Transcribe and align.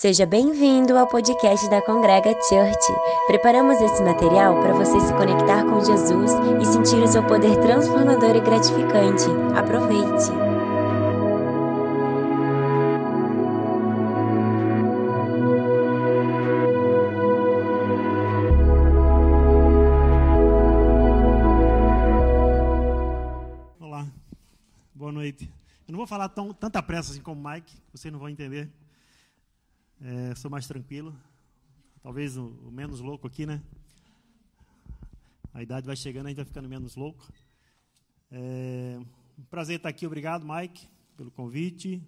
Seja 0.00 0.24
bem-vindo 0.24 0.96
ao 0.96 1.08
podcast 1.08 1.68
da 1.68 1.82
Congrega 1.82 2.30
Church. 2.30 2.86
Preparamos 3.26 3.80
esse 3.80 4.00
material 4.00 4.54
para 4.62 4.72
você 4.72 5.00
se 5.00 5.12
conectar 5.14 5.64
com 5.64 5.84
Jesus 5.84 6.30
e 6.62 6.64
sentir 6.64 7.02
o 7.02 7.08
seu 7.08 7.20
poder 7.26 7.56
transformador 7.56 8.36
e 8.36 8.40
gratificante. 8.40 9.24
Aproveite! 9.58 10.30
Olá, 23.80 24.06
boa 24.94 25.10
noite. 25.10 25.50
Eu 25.88 25.90
não 25.90 25.96
vou 25.96 26.06
falar 26.06 26.28
tão, 26.28 26.54
tanta 26.54 26.80
pressa 26.80 27.10
assim 27.10 27.20
como 27.20 27.40
o 27.40 27.52
Mike, 27.52 27.74
vocês 27.92 28.12
não 28.12 28.20
vão 28.20 28.28
entender. 28.28 28.70
É, 30.00 30.32
sou 30.36 30.48
mais 30.48 30.64
tranquilo. 30.64 31.12
Talvez 32.00 32.36
o, 32.36 32.46
o, 32.64 32.70
menos 32.70 33.00
louco 33.00 33.26
aqui, 33.26 33.44
né? 33.44 33.60
A 35.52 35.60
idade 35.60 35.86
vai 35.88 35.96
chegando, 35.96 36.26
a 36.26 36.28
gente 36.28 36.36
vai 36.36 36.44
ficando 36.44 36.68
menos 36.68 36.94
louco. 36.94 37.26
É, 38.30 39.00
um 39.36 39.42
prazer 39.50 39.76
estar 39.76 39.88
aqui. 39.88 40.06
Obrigado, 40.06 40.46
Mike, 40.46 40.86
pelo 41.16 41.32
convite. 41.32 42.00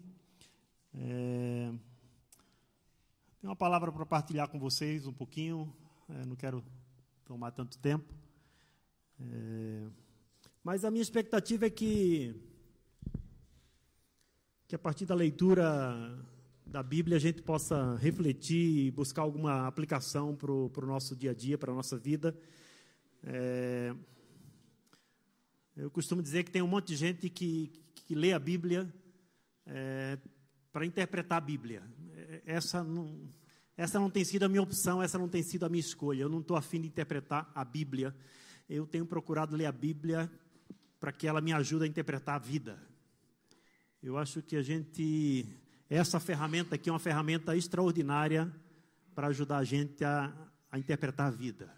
É, 0.95 1.73
tenho 3.41 3.51
uma 3.51 3.57
palavra 3.57 3.91
para 3.91 4.07
partilhar 4.07 4.49
com 4.49 4.61
vocês 4.61 5.09
um 5.09 5.13
pouquinho. 5.13 5.75
É, 6.09 6.25
não 6.27 6.37
quero 6.37 6.65
tomar 7.25 7.51
tanto 7.51 7.77
tempo. 7.77 8.15
É, 9.21 9.89
mas 10.63 10.85
a 10.85 10.93
minha 10.93 11.03
expectativa 11.03 11.67
é 11.67 11.71
que, 11.71 12.41
que 14.69 14.77
a 14.77 14.79
partir 14.79 15.07
da 15.07 15.15
leitura 15.17 16.25
da 16.71 16.85
Bíblia 16.85 17.17
a 17.17 17.21
gente 17.21 17.43
possa 17.43 17.97
refletir 17.97 18.87
e 18.87 18.91
buscar 18.93 19.23
alguma 19.23 19.67
aplicação 19.67 20.37
para 20.37 20.53
o 20.53 20.87
nosso 20.87 21.17
dia 21.17 21.33
a 21.33 21.35
dia, 21.35 21.59
para 21.59 21.73
a 21.73 21.75
nossa 21.75 21.99
vida. 21.99 22.33
É, 23.25 23.93
eu 25.77 25.91
costumo 25.91 26.23
dizer 26.23 26.45
que 26.45 26.51
tem 26.53 26.63
um 26.63 26.69
monte 26.69 26.87
de 26.89 26.97
gente 26.97 27.29
que, 27.29 27.73
que 27.93 28.15
lê 28.15 28.33
a 28.33 28.39
Bíblia 28.39 28.89
é, 29.67 30.17
para 30.73 30.87
interpretar 30.87 31.39
a 31.39 31.41
Bíblia. 31.41 31.83
É, 32.15 32.43
essa 32.47 32.85
não, 32.85 33.29
essa 33.77 33.99
não 33.99 34.09
tem 34.09 34.25
sido 34.25 34.45
a 34.45 34.49
minha 34.49 34.63
opção, 34.63 35.03
essa 35.03 35.19
não 35.19 35.29
tem 35.29 35.43
sido 35.43 35.67
a 35.67 35.69
minha 35.69 35.81
escolha. 35.81 36.23
Eu 36.23 36.29
não 36.29 36.39
estou 36.39 36.57
afim 36.57 36.81
de 36.81 36.87
interpretar 36.87 37.51
a 37.53 37.65
Bíblia. 37.65 38.15
Eu 38.69 38.87
tenho 38.87 39.05
procurado 39.05 39.57
ler 39.57 39.67
a 39.67 39.73
Bíblia 39.73 40.31
para 41.01 41.11
que 41.11 41.27
ela 41.27 41.41
me 41.41 41.53
ajude 41.53 41.85
a 41.85 41.89
interpretar 41.89 42.37
a 42.37 42.39
vida. 42.39 42.81
Eu 44.01 44.17
acho 44.17 44.41
que 44.41 44.55
a 44.55 44.63
gente 44.63 45.60
essa 45.91 46.21
ferramenta 46.21 46.77
aqui 46.77 46.89
é 46.89 46.93
uma 46.93 47.01
ferramenta 47.01 47.57
extraordinária 47.57 48.51
para 49.13 49.27
ajudar 49.27 49.59
a 49.59 49.65
gente 49.65 50.05
a, 50.05 50.33
a 50.71 50.79
interpretar 50.79 51.27
a 51.27 51.31
vida, 51.31 51.69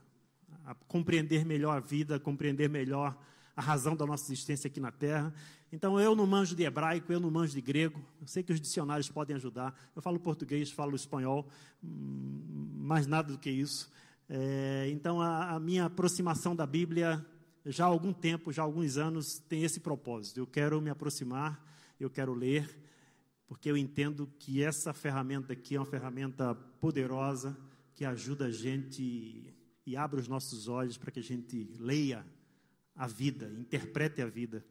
a 0.67 0.75
compreender 0.75 1.47
melhor 1.47 1.79
a 1.79 1.81
vida, 1.81 2.21
compreender 2.21 2.69
melhor 2.69 3.19
a 3.57 3.63
razão 3.63 3.97
da 3.97 4.05
nossa 4.05 4.31
existência 4.31 4.69
aqui 4.69 4.79
na 4.79 4.91
Terra. 4.91 5.33
Então, 5.73 5.99
eu 5.99 6.15
não 6.15 6.27
manjo 6.27 6.55
de 6.55 6.63
hebraico, 6.63 7.11
eu 7.11 7.19
não 7.19 7.31
manjo 7.31 7.55
de 7.55 7.63
grego. 7.63 7.99
Eu 8.21 8.27
sei 8.27 8.43
que 8.43 8.53
os 8.53 8.61
dicionários 8.61 9.09
podem 9.09 9.35
ajudar. 9.37 9.75
Eu 9.97 10.03
falo 10.03 10.21
português, 10.21 10.71
falo 10.71 10.95
espanhol, 10.95 11.49
hum, 11.83 12.71
mais 12.75 13.07
nada 13.07 13.33
do 13.33 13.39
que 13.39 13.51
isso. 13.51 13.91
É, 14.29 14.91
então, 14.93 15.23
a, 15.23 15.53
a, 15.53 15.61
minha 15.61 15.87
aproximação 15.87 16.55
da 16.55 16.67
Bíblia, 16.67 17.25
já 17.65 17.85
há 17.85 17.89
algum 17.89 18.13
tempo, 18.13 18.53
já 18.53 18.61
há 18.61 18.65
alguns 18.67 18.99
anos, 18.99 19.39
tem 19.49 19.63
esse 19.63 19.81
propósito. 19.81 20.39
Eu 20.39 20.47
quero 20.47 20.81
me 20.83 20.91
aproximar, 20.91 21.65
eu 21.99 22.11
quero 22.11 22.35
ler, 22.35 22.69
porque 23.53 23.71
eu 23.71 23.77
entendo 23.77 24.27
que 24.39 24.63
essa 24.63 24.95
ferramenta 24.95 25.53
aqui 25.53 25.77
é 25.77 25.79
uma 25.79 25.85
ferramenta 25.85 26.55
poderosa 26.55 27.55
que 27.95 28.03
ajuda 28.03 28.47
a 28.47 28.51
gente 28.51 29.55
e 29.85 29.95
abre 29.95 30.19
os 30.19 30.27
nossos 30.27 30.69
olhos 30.69 30.97
para 30.97 31.11
que 31.11 31.21
a 31.21 31.23
gente 31.23 31.71
leia 31.79 32.27
a 32.97 33.07
vida, 33.07 33.53
interprete 33.59 34.23
a 34.23 34.27
vida 34.27 34.65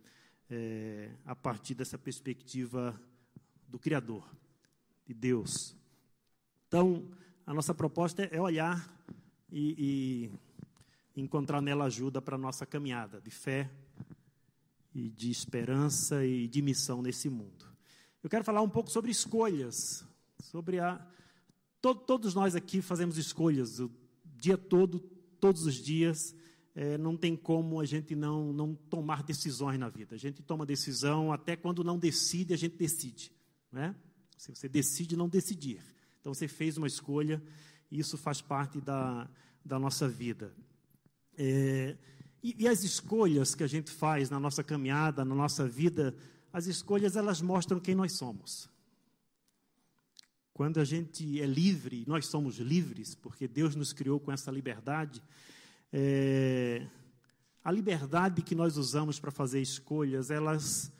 é, 0.50 1.12
a 1.26 1.36
partir 1.36 1.76
dessa 1.76 1.96
perspectiva 1.96 3.00
do 3.68 3.78
Criador, 3.78 4.28
de 5.06 5.14
Deus. 5.14 5.78
Então, 6.68 7.08
a 7.46 7.54
nossa 7.54 7.76
proposta 7.76 8.24
é 8.24 8.42
olhar 8.42 8.92
e, 9.52 10.32
e 11.16 11.22
encontrar 11.22 11.62
nela 11.62 11.86
ajuda 11.86 12.20
para 12.20 12.34
a 12.36 12.40
nossa 12.40 12.66
caminhada 12.66 13.22
de 13.22 13.30
fé 13.30 13.70
e 14.92 15.08
de 15.08 15.30
esperança 15.30 16.26
e 16.26 16.48
de 16.48 16.64
missão 16.64 17.04
nesse 17.04 17.30
mundo. 17.30 17.71
Eu 18.24 18.30
quero 18.30 18.44
falar 18.44 18.62
um 18.62 18.70
pouco 18.70 18.92
sobre 18.92 19.10
escolhas, 19.10 20.06
sobre 20.44 20.80
a 20.80 21.04
todo, 21.82 22.02
todos 22.02 22.36
nós 22.36 22.56
aqui 22.56 22.80
fazemos 22.80 23.18
escolhas 23.18 23.80
o 23.80 23.92
dia 24.24 24.56
todo, 24.56 25.00
todos 25.40 25.66
os 25.66 25.74
dias. 25.74 26.36
É, 26.76 27.00
não 27.00 27.18
tem 27.18 27.36
como 27.36 27.82
a 27.82 27.86
gente 27.86 28.16
não, 28.16 28.54
não 28.54 28.76
tomar 28.76 29.24
decisões 29.24 29.80
na 29.80 29.90
vida. 29.90 30.14
A 30.14 30.20
gente 30.20 30.44
toma 30.44 30.68
decisão, 30.68 31.34
até 31.34 31.56
quando 31.56 31.84
não 31.84 31.98
decide, 31.98 32.54
a 32.54 32.58
gente 32.58 32.78
decide. 32.78 33.32
Né? 33.72 33.96
Se 34.38 34.52
você 34.52 34.70
decide 34.70 35.18
não 35.18 35.28
decidir. 35.28 35.82
Então 36.20 36.32
você 36.32 36.48
fez 36.48 36.78
uma 36.78 36.88
escolha, 36.88 37.42
e 37.90 38.00
isso 38.00 38.20
faz 38.20 38.40
parte 38.40 38.80
da, 38.80 39.28
da 39.66 39.80
nossa 39.80 40.08
vida. 40.08 40.54
É, 41.36 41.98
e, 42.44 42.56
e 42.60 42.68
as 42.68 42.84
escolhas 42.84 43.56
que 43.56 43.64
a 43.64 43.68
gente 43.68 43.90
faz 43.90 44.30
na 44.30 44.40
nossa 44.40 44.64
caminhada, 44.64 45.26
na 45.26 45.34
nossa 45.34 45.68
vida, 45.68 46.16
as 46.54 46.68
escolhas 46.68 47.16
elas 47.16 47.42
mostram 47.42 47.80
quem 47.80 47.96
nós 47.96 48.14
somos. 48.14 48.70
Quando 50.54 50.80
a 50.80 50.84
gente 50.84 51.42
é 51.42 51.46
livre, 51.46 52.04
nós 52.08 52.28
somos 52.28 52.58
livres, 52.58 53.16
porque 53.16 53.48
Deus 53.48 53.76
nos 53.76 53.94
criou 53.94 54.20
com 54.20 54.32
essa 54.32 54.52
liberdade. 54.52 55.24
É, 55.92 56.86
a 57.64 57.72
liberdade 57.72 58.42
que 58.42 58.54
nós 58.54 58.78
usamos 58.78 59.20
para 59.20 59.32
fazer 59.32 59.62
escolhas, 59.62 60.30
elas, 60.30 60.92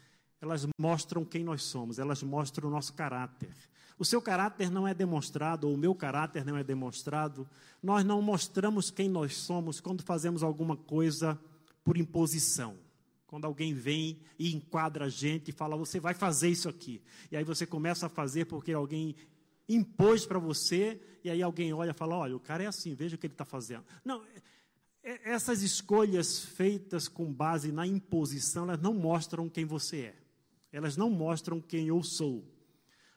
elas 0.42 0.68
mostram 0.80 1.26
quem 1.26 1.44
nós 1.44 1.64
somos, 1.64 2.00
elas 2.00 2.24
mostram 2.24 2.70
o 2.70 2.72
nosso 2.72 2.94
caráter. 2.94 3.54
O 4.00 4.06
seu 4.06 4.22
caráter 4.22 4.72
não 4.72 4.88
é 4.88 4.94
demonstrado, 4.94 5.68
ou 5.68 5.76
o 5.76 5.78
meu 5.78 5.94
caráter 5.94 6.44
não 6.46 6.58
é 6.58 6.64
demonstrado. 6.64 7.48
Nós 7.84 8.04
não 8.04 8.22
mostramos 8.22 8.90
quem 8.90 9.10
nós 9.10 9.38
somos 9.38 9.80
quando 9.80 10.02
fazemos 10.02 10.42
alguma 10.42 10.76
coisa 10.76 11.40
por 11.84 11.98
imposição. 11.98 12.76
Quando 13.32 13.46
alguém 13.46 13.74
vem 13.74 14.20
e 14.38 14.54
enquadra 14.54 15.06
a 15.06 15.10
gente 15.10 15.52
e 15.52 15.52
fala, 15.54 15.78
você 15.78 16.02
vai 16.02 16.14
fazer 16.14 16.50
isso 16.50 16.68
aqui. 16.68 17.02
E 17.32 17.38
aí 17.38 17.46
você 17.46 17.66
começa 17.66 18.08
a 18.08 18.10
fazer 18.10 18.44
porque 18.44 18.74
alguém 18.74 19.16
impôs 19.70 20.26
para 20.26 20.38
você, 20.38 21.02
e 21.24 21.30
aí 21.30 21.42
alguém 21.42 21.72
olha 21.72 21.92
e 21.92 21.94
fala, 21.94 22.18
olha, 22.18 22.36
o 22.36 22.42
cara 22.42 22.64
é 22.64 22.68
assim, 22.68 22.94
veja 22.94 23.16
o 23.16 23.18
que 23.18 23.28
ele 23.28 23.34
está 23.34 23.46
fazendo. 23.46 23.86
Não, 24.04 24.22
é, 25.02 25.12
é, 25.14 25.32
essas 25.32 25.62
escolhas 25.62 26.40
feitas 26.40 27.08
com 27.08 27.32
base 27.32 27.72
na 27.72 27.88
imposição, 27.88 28.64
elas 28.66 28.82
não 28.82 28.94
mostram 28.94 29.48
quem 29.48 29.64
você 29.64 29.98
é. 29.98 30.16
Elas 30.70 30.98
não 30.98 31.10
mostram 31.10 31.62
quem 31.62 31.88
eu 31.88 32.04
sou. 32.04 32.46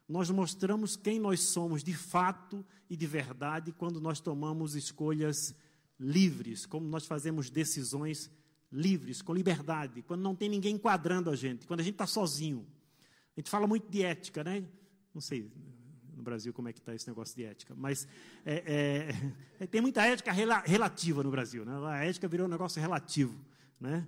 Nós 0.09 0.31
mostramos 0.31 0.95
quem 0.95 1.19
nós 1.19 1.41
somos 1.41 1.83
de 1.83 1.93
fato 1.93 2.65
e 2.89 2.97
de 2.97 3.07
verdade 3.09 3.73
quando 3.73 4.01
nós 4.01 4.21
tomamos 4.21 4.77
escolhas 4.77 5.57
livres, 5.99 6.67
como 6.67 6.87
nós 6.87 7.05
fazemos 7.05 7.51
decisões 7.51 8.27
livres 8.27 8.44
livres, 8.75 9.23
com 9.23 9.33
liberdade, 9.33 10.03
quando 10.03 10.21
não 10.21 10.35
tem 10.35 10.49
ninguém 10.49 10.75
enquadrando 10.75 11.31
a 11.31 11.37
gente, 11.37 11.67
quando 11.67 11.81
a 11.81 11.83
gente 11.83 11.95
está 11.95 12.07
sozinho. 12.07 12.67
A 13.37 13.41
gente 13.41 13.49
fala 13.49 13.67
muito 13.67 13.89
de 13.89 14.03
ética, 14.03 14.43
né? 14.43 14.65
Não 15.15 15.21
sei 15.21 15.51
no 16.17 16.23
Brasil 16.23 16.53
como 16.53 16.69
é 16.69 16.73
que 16.73 16.81
está 16.81 16.95
esse 16.95 17.07
negócio 17.07 17.37
de 17.37 17.45
ética, 17.45 17.75
mas 17.77 18.07
é, 18.45 18.55
é, 18.67 19.09
é, 19.65 19.67
tem 19.67 19.81
muita 19.81 20.05
ética 20.05 20.33
rela, 20.33 20.61
relativa 20.61 21.23
no 21.23 21.31
Brasil, 21.31 21.65
né? 21.65 21.73
A 21.87 22.05
ética 22.05 22.27
virou 22.27 22.47
um 22.47 22.51
negócio 22.51 22.81
relativo, 22.81 23.39
né? 23.81 24.07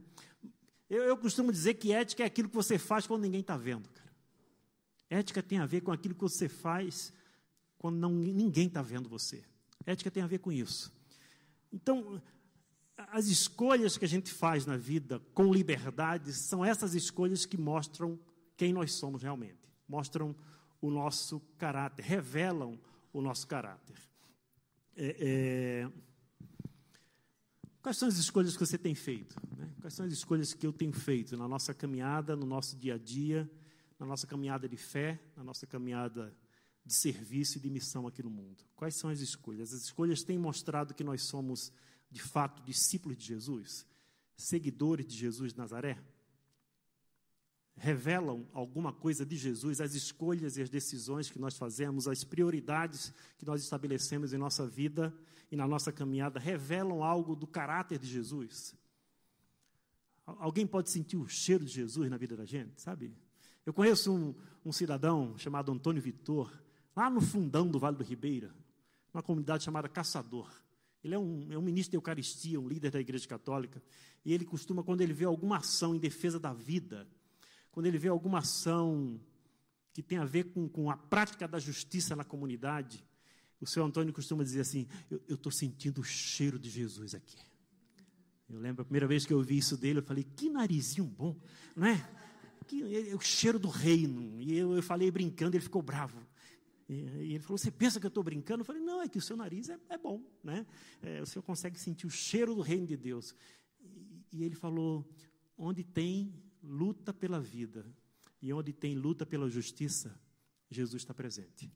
Eu, 0.90 1.04
eu 1.04 1.16
costumo 1.16 1.52
dizer 1.52 1.74
que 1.74 1.92
ética 1.92 2.24
é 2.24 2.26
aquilo 2.26 2.48
que 2.48 2.54
você 2.54 2.78
faz 2.78 3.06
quando 3.06 3.22
ninguém 3.22 3.40
está 3.40 3.56
vendo, 3.56 3.88
cara. 3.88 4.06
Ética 5.08 5.42
tem 5.42 5.58
a 5.58 5.66
ver 5.66 5.82
com 5.82 5.92
aquilo 5.92 6.14
que 6.14 6.20
você 6.20 6.48
faz 6.48 7.12
quando 7.78 7.96
não, 7.96 8.10
ninguém 8.10 8.66
está 8.66 8.82
vendo 8.82 9.08
você. 9.08 9.44
Ética 9.84 10.10
tem 10.10 10.22
a 10.22 10.26
ver 10.26 10.38
com 10.38 10.50
isso. 10.50 10.92
Então, 11.72 12.20
as 12.96 13.26
escolhas 13.26 13.98
que 13.98 14.04
a 14.04 14.08
gente 14.08 14.32
faz 14.32 14.64
na 14.64 14.76
vida 14.76 15.20
com 15.34 15.52
liberdade 15.52 16.32
são 16.32 16.64
essas 16.64 16.94
escolhas 16.94 17.44
que 17.44 17.56
mostram 17.56 18.18
quem 18.56 18.72
nós 18.72 18.92
somos 18.92 19.22
realmente, 19.22 19.68
mostram 19.86 20.34
o 20.80 20.90
nosso 20.90 21.40
caráter, 21.58 22.02
revelam 22.02 22.80
o 23.12 23.20
nosso 23.20 23.46
caráter. 23.46 23.96
É, 24.96 25.16
é... 25.20 25.90
Quais 27.82 27.98
são 27.98 28.08
as 28.08 28.16
escolhas 28.16 28.54
que 28.56 28.66
você 28.66 28.78
tem 28.78 28.94
feito? 28.94 29.36
Né? 29.56 29.70
Quais 29.80 29.94
são 29.94 30.06
as 30.06 30.12
escolhas 30.12 30.54
que 30.54 30.66
eu 30.66 30.72
tenho 30.72 30.92
feito 30.92 31.36
na 31.36 31.46
nossa 31.46 31.74
caminhada, 31.74 32.34
no 32.34 32.46
nosso 32.46 32.76
dia 32.76 32.94
a 32.94 32.98
dia, 32.98 33.48
na 33.98 34.06
nossa 34.06 34.26
caminhada 34.26 34.68
de 34.68 34.76
fé, 34.76 35.20
na 35.36 35.44
nossa 35.44 35.66
caminhada 35.66 36.34
de 36.84 36.94
serviço 36.94 37.58
e 37.58 37.60
de 37.60 37.70
missão 37.70 38.06
aqui 38.06 38.22
no 38.22 38.30
mundo? 38.30 38.64
Quais 38.74 38.96
são 38.96 39.10
as 39.10 39.20
escolhas? 39.20 39.72
As 39.72 39.82
escolhas 39.82 40.22
têm 40.24 40.38
mostrado 40.38 40.94
que 40.94 41.04
nós 41.04 41.22
somos 41.22 41.72
de 42.16 42.22
fato 42.22 42.62
discípulos 42.62 43.18
de 43.18 43.26
Jesus, 43.26 43.86
seguidores 44.36 45.06
de 45.06 45.14
Jesus 45.16 45.52
de 45.52 45.58
Nazaré? 45.58 46.02
revelam 47.76 48.46
alguma 48.54 48.90
coisa 48.90 49.24
de 49.24 49.36
Jesus, 49.36 49.80
as 49.80 49.94
escolhas 49.94 50.56
e 50.56 50.62
as 50.62 50.70
decisões 50.70 51.30
que 51.30 51.38
nós 51.38 51.58
fazemos, 51.58 52.08
as 52.08 52.24
prioridades 52.24 53.12
que 53.36 53.44
nós 53.44 53.62
estabelecemos 53.62 54.32
em 54.32 54.38
nossa 54.38 54.66
vida 54.66 55.14
e 55.50 55.56
na 55.56 55.68
nossa 55.68 55.92
caminhada, 55.92 56.40
revelam 56.40 57.04
algo 57.04 57.36
do 57.36 57.46
caráter 57.46 57.98
de 57.98 58.06
Jesus? 58.06 58.74
Alguém 60.24 60.66
pode 60.66 60.90
sentir 60.90 61.18
o 61.18 61.28
cheiro 61.28 61.64
de 61.64 61.72
Jesus 61.72 62.10
na 62.10 62.16
vida 62.16 62.34
da 62.34 62.46
gente, 62.46 62.80
sabe? 62.80 63.14
Eu 63.64 63.74
conheço 63.74 64.10
um, 64.10 64.34
um 64.64 64.72
cidadão 64.72 65.36
chamado 65.36 65.70
Antônio 65.70 66.00
Vitor, 66.00 66.50
lá 66.96 67.10
no 67.10 67.20
fundão 67.20 67.68
do 67.68 67.78
Vale 67.78 67.96
do 67.96 68.04
Ribeira, 68.04 68.54
uma 69.12 69.22
comunidade 69.22 69.64
chamada 69.64 69.86
Caçador. 69.86 70.50
Ele 71.06 71.14
é 71.14 71.18
um, 71.18 71.46
é 71.52 71.56
um 71.56 71.62
ministro 71.62 71.92
de 71.92 71.96
Eucaristia, 71.96 72.60
um 72.60 72.66
líder 72.66 72.90
da 72.90 73.00
Igreja 73.00 73.28
Católica, 73.28 73.80
e 74.24 74.32
ele 74.32 74.44
costuma, 74.44 74.82
quando 74.82 75.02
ele 75.02 75.12
vê 75.12 75.24
alguma 75.24 75.58
ação 75.58 75.94
em 75.94 75.98
defesa 75.98 76.40
da 76.40 76.52
vida, 76.52 77.06
quando 77.70 77.86
ele 77.86 77.96
vê 77.96 78.08
alguma 78.08 78.40
ação 78.40 79.20
que 79.92 80.02
tem 80.02 80.18
a 80.18 80.24
ver 80.24 80.44
com, 80.44 80.68
com 80.68 80.90
a 80.90 80.96
prática 80.96 81.46
da 81.46 81.60
justiça 81.60 82.16
na 82.16 82.24
comunidade, 82.24 83.04
o 83.60 83.66
seu 83.66 83.84
Antônio 83.84 84.12
costuma 84.12 84.42
dizer 84.42 84.60
assim: 84.60 84.88
Eu 85.28 85.36
estou 85.36 85.52
sentindo 85.52 86.00
o 86.00 86.04
cheiro 86.04 86.58
de 86.58 86.68
Jesus 86.68 87.14
aqui. 87.14 87.38
Eu 88.50 88.58
lembro 88.58 88.82
a 88.82 88.84
primeira 88.84 89.06
vez 89.06 89.24
que 89.24 89.32
eu 89.32 89.40
vi 89.40 89.58
isso 89.58 89.76
dele, 89.76 90.00
eu 90.00 90.02
falei: 90.02 90.24
Que 90.24 90.50
narizinho 90.50 91.06
bom, 91.06 91.36
não 91.76 91.86
é? 91.86 92.04
Que, 92.66 92.82
é, 92.82 93.10
é 93.10 93.14
o 93.14 93.20
cheiro 93.20 93.60
do 93.60 93.68
reino. 93.68 94.40
E 94.40 94.58
eu, 94.58 94.74
eu 94.74 94.82
falei 94.82 95.08
brincando, 95.10 95.56
ele 95.56 95.62
ficou 95.62 95.82
bravo. 95.82 96.26
E, 96.88 96.94
ele 97.34 97.40
falou: 97.40 97.58
Você 97.58 97.70
pensa 97.70 97.98
que 97.98 98.06
eu 98.06 98.08
estou 98.08 98.22
brincando? 98.22 98.60
Eu 98.60 98.64
falei: 98.64 98.82
Não, 98.82 99.02
é 99.02 99.08
que 99.08 99.18
o 99.18 99.22
seu 99.22 99.36
nariz 99.36 99.68
é, 99.68 99.78
é 99.88 99.98
bom, 99.98 100.22
né? 100.42 100.66
É, 101.02 101.20
o 101.20 101.26
senhor 101.26 101.42
consegue 101.42 101.78
sentir 101.78 102.06
o 102.06 102.10
cheiro 102.10 102.54
do 102.54 102.60
reino 102.60 102.86
de 102.86 102.96
Deus. 102.96 103.34
E, 103.80 104.24
e 104.32 104.44
ele 104.44 104.54
falou: 104.54 105.08
Onde 105.56 105.82
tem 105.82 106.34
luta 106.62 107.12
pela 107.12 107.40
vida 107.40 107.86
e 108.40 108.52
onde 108.52 108.72
tem 108.72 108.94
luta 108.94 109.24
pela 109.24 109.48
justiça, 109.48 110.18
Jesus 110.70 111.02
está 111.02 111.14
presente. 111.14 111.72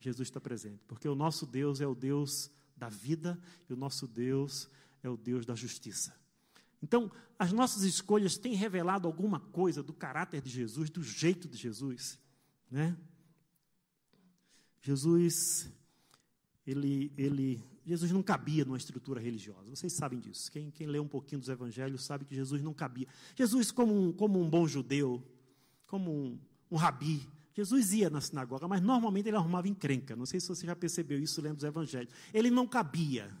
Jesus 0.00 0.28
está 0.28 0.40
presente, 0.40 0.84
porque 0.86 1.08
o 1.08 1.14
nosso 1.14 1.44
Deus 1.44 1.80
é 1.80 1.86
o 1.86 1.94
Deus 1.94 2.50
da 2.76 2.88
vida 2.88 3.40
e 3.68 3.72
o 3.72 3.76
nosso 3.76 4.06
Deus 4.06 4.68
é 5.02 5.08
o 5.08 5.16
Deus 5.16 5.44
da 5.44 5.54
justiça. 5.54 6.14
Então, 6.80 7.10
as 7.36 7.52
nossas 7.52 7.82
escolhas 7.82 8.38
têm 8.38 8.54
revelado 8.54 9.08
alguma 9.08 9.40
coisa 9.40 9.82
do 9.82 9.92
caráter 9.92 10.40
de 10.40 10.48
Jesus, 10.48 10.88
do 10.88 11.02
jeito 11.02 11.48
de 11.48 11.56
Jesus, 11.56 12.18
né? 12.70 12.96
Jesus, 14.80 15.70
ele, 16.66 17.12
ele 17.16 17.62
Jesus 17.88 18.12
não 18.12 18.22
cabia 18.22 18.66
numa 18.66 18.76
estrutura 18.76 19.18
religiosa. 19.18 19.70
Vocês 19.70 19.94
sabem 19.94 20.20
disso. 20.20 20.52
Quem, 20.52 20.70
quem 20.70 20.86
lê 20.86 20.98
um 20.98 21.08
pouquinho 21.08 21.40
dos 21.40 21.48
evangelhos 21.48 22.04
sabe 22.04 22.26
que 22.26 22.34
Jesus 22.34 22.62
não 22.62 22.74
cabia. 22.74 23.06
Jesus, 23.34 23.70
como 23.70 23.98
um, 23.98 24.12
como 24.12 24.38
um 24.38 24.48
bom 24.48 24.68
judeu, 24.68 25.22
como 25.86 26.10
um, 26.10 26.38
um 26.70 26.76
rabi, 26.76 27.26
Jesus 27.54 27.92
ia 27.94 28.10
na 28.10 28.20
sinagoga, 28.20 28.68
mas 28.68 28.82
normalmente 28.82 29.28
ele 29.28 29.36
arrumava 29.36 29.66
encrenca. 29.66 30.14
Não 30.14 30.26
sei 30.26 30.38
se 30.38 30.46
você 30.46 30.66
já 30.66 30.76
percebeu 30.76 31.18
isso 31.18 31.40
lendo 31.40 31.56
os 31.56 31.64
evangelhos. 31.64 32.12
Ele 32.32 32.50
não 32.50 32.66
cabia. 32.66 33.34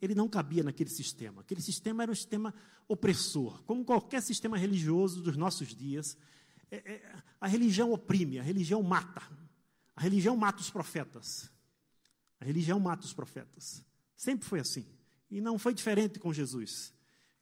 Ele 0.00 0.14
não 0.14 0.28
cabia 0.28 0.62
naquele 0.62 0.90
sistema. 0.90 1.40
Aquele 1.40 1.62
sistema 1.62 2.02
era 2.02 2.12
um 2.12 2.14
sistema 2.14 2.54
opressor. 2.86 3.62
Como 3.64 3.82
qualquer 3.82 4.20
sistema 4.20 4.58
religioso 4.58 5.22
dos 5.22 5.38
nossos 5.38 5.74
dias, 5.74 6.18
é, 6.70 6.76
é, 6.76 7.12
a 7.40 7.48
religião 7.48 7.92
oprime, 7.92 8.38
a 8.38 8.42
religião 8.42 8.82
mata. 8.82 9.22
A 9.96 10.02
religião 10.02 10.36
mata 10.36 10.60
os 10.60 10.70
profetas. 10.70 11.50
A 12.38 12.44
religião 12.44 12.78
mata 12.78 13.04
os 13.04 13.14
profetas. 13.14 13.82
Sempre 14.14 14.46
foi 14.46 14.60
assim. 14.60 14.86
E 15.30 15.40
não 15.40 15.58
foi 15.58 15.74
diferente 15.74 16.20
com 16.20 16.32
Jesus. 16.32 16.94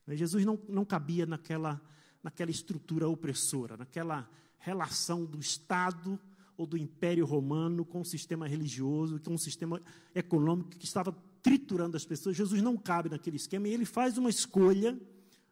Jesus 0.08 0.44
não, 0.44 0.58
não 0.68 0.84
cabia 0.84 1.26
naquela, 1.26 1.82
naquela 2.22 2.50
estrutura 2.50 3.08
opressora, 3.08 3.76
naquela 3.76 4.30
relação 4.58 5.24
do 5.24 5.38
Estado 5.38 6.18
ou 6.56 6.66
do 6.66 6.76
Império 6.76 7.26
Romano 7.26 7.84
com 7.84 8.00
o 8.00 8.04
sistema 8.04 8.46
religioso, 8.46 9.20
com 9.20 9.34
o 9.34 9.38
sistema 9.38 9.82
econômico 10.14 10.70
que 10.70 10.84
estava 10.84 11.12
triturando 11.42 11.96
as 11.96 12.04
pessoas. 12.04 12.36
Jesus 12.36 12.62
não 12.62 12.76
cabe 12.76 13.08
naquele 13.08 13.36
esquema 13.36 13.68
e 13.68 13.74
ele 13.74 13.84
faz 13.84 14.16
uma 14.16 14.30
escolha 14.30 14.98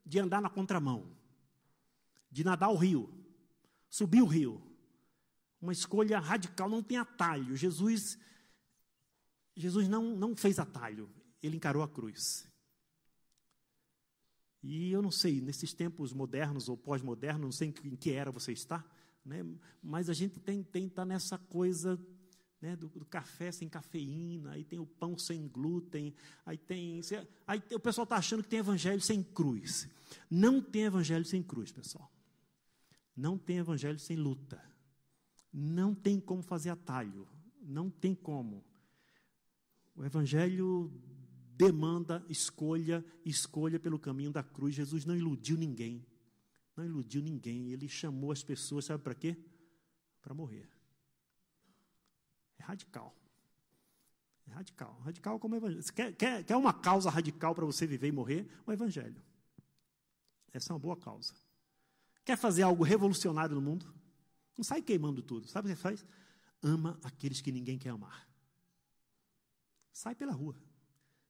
de 0.04 0.18
andar 0.18 0.40
na 0.40 0.48
contramão, 0.48 1.10
de 2.30 2.44
nadar 2.44 2.70
o 2.70 2.76
rio, 2.76 3.12
subir 3.90 4.22
o 4.22 4.26
rio. 4.26 4.62
Uma 5.62 5.72
escolha 5.72 6.18
radical, 6.18 6.68
não 6.68 6.82
tem 6.82 6.98
atalho. 6.98 7.56
Jesus 7.56 8.18
Jesus 9.54 9.88
não, 9.88 10.16
não 10.16 10.34
fez 10.34 10.58
atalho, 10.58 11.08
ele 11.42 11.56
encarou 11.56 11.82
a 11.82 11.88
cruz. 11.88 12.50
E 14.62 14.90
eu 14.90 15.02
não 15.02 15.10
sei, 15.10 15.40
nesses 15.40 15.72
tempos 15.72 16.12
modernos 16.12 16.68
ou 16.68 16.76
pós-modernos, 16.76 17.42
não 17.42 17.52
sei 17.52 17.68
em 17.68 17.96
que 17.96 18.10
era 18.12 18.30
você 18.30 18.52
está, 18.52 18.84
né? 19.24 19.44
mas 19.82 20.08
a 20.08 20.14
gente 20.14 20.40
tem 20.40 20.62
tem 20.62 20.88
tá 20.88 21.04
nessa 21.04 21.36
coisa 21.36 22.00
né, 22.60 22.76
do, 22.76 22.88
do, 22.88 23.04
café 23.04 23.50
sem 23.50 23.68
cafeína, 23.68 24.52
aí 24.52 24.64
tem 24.64 24.78
o 24.78 24.86
pão 24.86 25.18
sem 25.18 25.48
glúten, 25.48 26.14
aí 26.46 26.56
tem. 26.56 27.00
Aí 27.44 27.60
o 27.72 27.80
pessoal 27.80 28.04
está 28.04 28.16
achando 28.16 28.42
que 28.42 28.48
tem 28.48 28.60
evangelho 28.60 29.00
sem 29.00 29.20
cruz. 29.20 29.88
Não 30.30 30.62
tem 30.62 30.84
evangelho 30.84 31.24
sem 31.24 31.42
cruz, 31.42 31.72
pessoal. 31.72 32.10
Não 33.16 33.36
tem 33.36 33.58
evangelho 33.58 33.98
sem 33.98 34.16
luta. 34.16 34.71
Não 35.52 35.94
tem 35.94 36.18
como 36.18 36.42
fazer 36.42 36.70
atalho. 36.70 37.28
Não 37.60 37.90
tem 37.90 38.14
como. 38.14 38.64
O 39.94 40.04
Evangelho 40.04 40.90
demanda 41.56 42.24
escolha, 42.28 43.04
escolha 43.24 43.78
pelo 43.78 43.98
caminho 43.98 44.30
da 44.30 44.42
cruz. 44.42 44.74
Jesus 44.74 45.04
não 45.04 45.14
iludiu 45.14 45.56
ninguém. 45.56 46.04
Não 46.76 46.84
iludiu 46.84 47.22
ninguém. 47.22 47.70
Ele 47.70 47.88
chamou 47.88 48.32
as 48.32 48.42
pessoas, 48.42 48.86
sabe 48.86 49.02
para 49.02 49.14
quê? 49.14 49.36
Para 50.22 50.34
morrer. 50.34 50.68
É 52.58 52.62
radical. 52.62 53.14
É 54.46 54.50
radical. 54.52 54.98
Radical 55.00 55.38
como 55.38 55.54
o 55.54 55.58
Evangelho. 55.58 55.92
Quer, 55.92 56.12
quer, 56.14 56.44
quer 56.44 56.56
uma 56.56 56.72
causa 56.72 57.10
radical 57.10 57.54
para 57.54 57.66
você 57.66 57.86
viver 57.86 58.08
e 58.08 58.12
morrer? 58.12 58.48
O 58.66 58.72
Evangelho. 58.72 59.22
Essa 60.52 60.72
é 60.72 60.74
uma 60.74 60.80
boa 60.80 60.96
causa. 60.96 61.34
Quer 62.24 62.36
fazer 62.36 62.62
algo 62.62 62.84
revolucionário 62.84 63.54
no 63.54 63.60
mundo? 63.60 63.92
Não 64.56 64.64
sai 64.64 64.82
queimando 64.82 65.22
tudo. 65.22 65.46
Sabe 65.48 65.68
o 65.68 65.70
que 65.70 65.76
você 65.76 65.82
faz? 65.82 66.04
Ama 66.62 66.98
aqueles 67.02 67.40
que 67.40 67.50
ninguém 67.50 67.78
quer 67.78 67.90
amar. 67.90 68.28
Sai 69.92 70.14
pela 70.14 70.32
rua. 70.32 70.56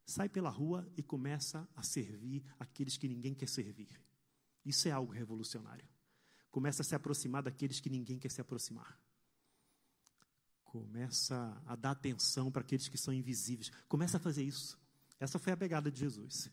Sai 0.04 0.28
pela 0.28 0.50
rua 0.50 0.86
e 0.96 1.02
começa 1.02 1.68
a 1.74 1.82
servir 1.82 2.44
aqueles 2.58 2.96
que 2.96 3.08
ninguém 3.08 3.34
quer 3.34 3.48
servir. 3.48 3.88
Isso 4.64 4.88
é 4.88 4.90
algo 4.90 5.12
revolucionário. 5.12 5.88
Começa 6.50 6.82
a 6.82 6.84
se 6.84 6.94
aproximar 6.94 7.42
daqueles 7.42 7.80
que 7.80 7.88
ninguém 7.88 8.18
quer 8.18 8.30
se 8.30 8.40
aproximar. 8.40 9.00
Começa 10.64 11.62
a 11.66 11.76
dar 11.76 11.92
atenção 11.92 12.50
para 12.50 12.62
aqueles 12.62 12.88
que 12.88 12.98
são 12.98 13.12
invisíveis. 13.12 13.70
Começa 13.88 14.16
a 14.16 14.20
fazer 14.20 14.42
isso. 14.42 14.78
Essa 15.18 15.38
foi 15.38 15.52
a 15.52 15.56
pegada 15.56 15.90
de 15.90 16.00
Jesus. 16.00 16.50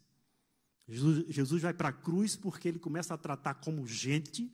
Jesus, 0.87 1.25
Jesus 1.27 1.61
vai 1.61 1.73
para 1.73 1.89
a 1.89 1.93
cruz 1.93 2.35
porque 2.35 2.67
ele 2.67 2.79
começa 2.79 3.13
a 3.13 3.17
tratar 3.17 3.55
como 3.55 3.85
gente 3.85 4.51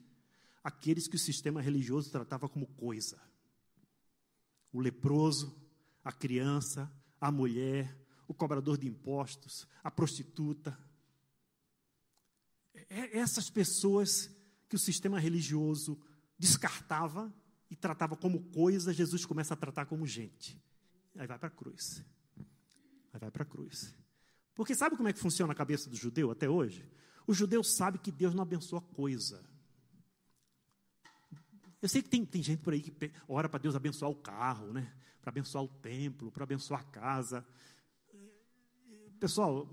aqueles 0.66 1.06
que 1.06 1.14
o 1.14 1.18
sistema 1.18 1.60
religioso 1.60 2.10
tratava 2.10 2.48
como 2.48 2.66
coisa. 2.66 3.22
O 4.72 4.80
leproso, 4.80 5.56
a 6.02 6.10
criança, 6.10 6.92
a 7.20 7.30
mulher, 7.30 7.96
o 8.26 8.34
cobrador 8.34 8.76
de 8.76 8.88
impostos, 8.88 9.68
a 9.84 9.92
prostituta. 9.92 10.76
É, 12.74 12.84
é 12.98 13.18
essas 13.18 13.48
pessoas 13.48 14.28
que 14.68 14.74
o 14.74 14.78
sistema 14.78 15.20
religioso 15.20 15.96
descartava 16.36 17.32
e 17.70 17.76
tratava 17.76 18.16
como 18.16 18.50
coisa, 18.50 18.92
Jesus 18.92 19.24
começa 19.24 19.54
a 19.54 19.56
tratar 19.56 19.86
como 19.86 20.04
gente. 20.04 20.60
Aí 21.14 21.28
vai 21.28 21.38
para 21.38 21.46
a 21.46 21.52
cruz. 21.52 22.04
Aí 23.12 23.20
vai 23.20 23.30
para 23.30 23.44
a 23.44 23.46
cruz. 23.46 23.94
Porque 24.52 24.74
sabe 24.74 24.96
como 24.96 25.08
é 25.08 25.12
que 25.12 25.20
funciona 25.20 25.52
a 25.52 25.56
cabeça 25.56 25.88
do 25.88 25.94
judeu 25.94 26.28
até 26.32 26.50
hoje? 26.50 26.90
O 27.24 27.32
judeu 27.32 27.62
sabe 27.62 28.00
que 28.00 28.10
Deus 28.10 28.34
não 28.34 28.42
abençoa 28.42 28.80
coisa. 28.80 29.54
Eu 31.86 31.88
sei 31.88 32.02
que 32.02 32.08
tem, 32.08 32.24
tem 32.24 32.42
gente 32.42 32.58
por 32.58 32.72
aí 32.72 32.80
que 32.80 33.12
ora 33.28 33.48
para 33.48 33.60
Deus 33.60 33.76
abençoar 33.76 34.10
o 34.10 34.16
carro, 34.16 34.72
né? 34.72 34.92
para 35.20 35.30
abençoar 35.30 35.62
o 35.62 35.68
templo, 35.68 36.32
para 36.32 36.42
abençoar 36.42 36.80
a 36.80 36.82
casa. 36.82 37.46
Pessoal, 39.20 39.72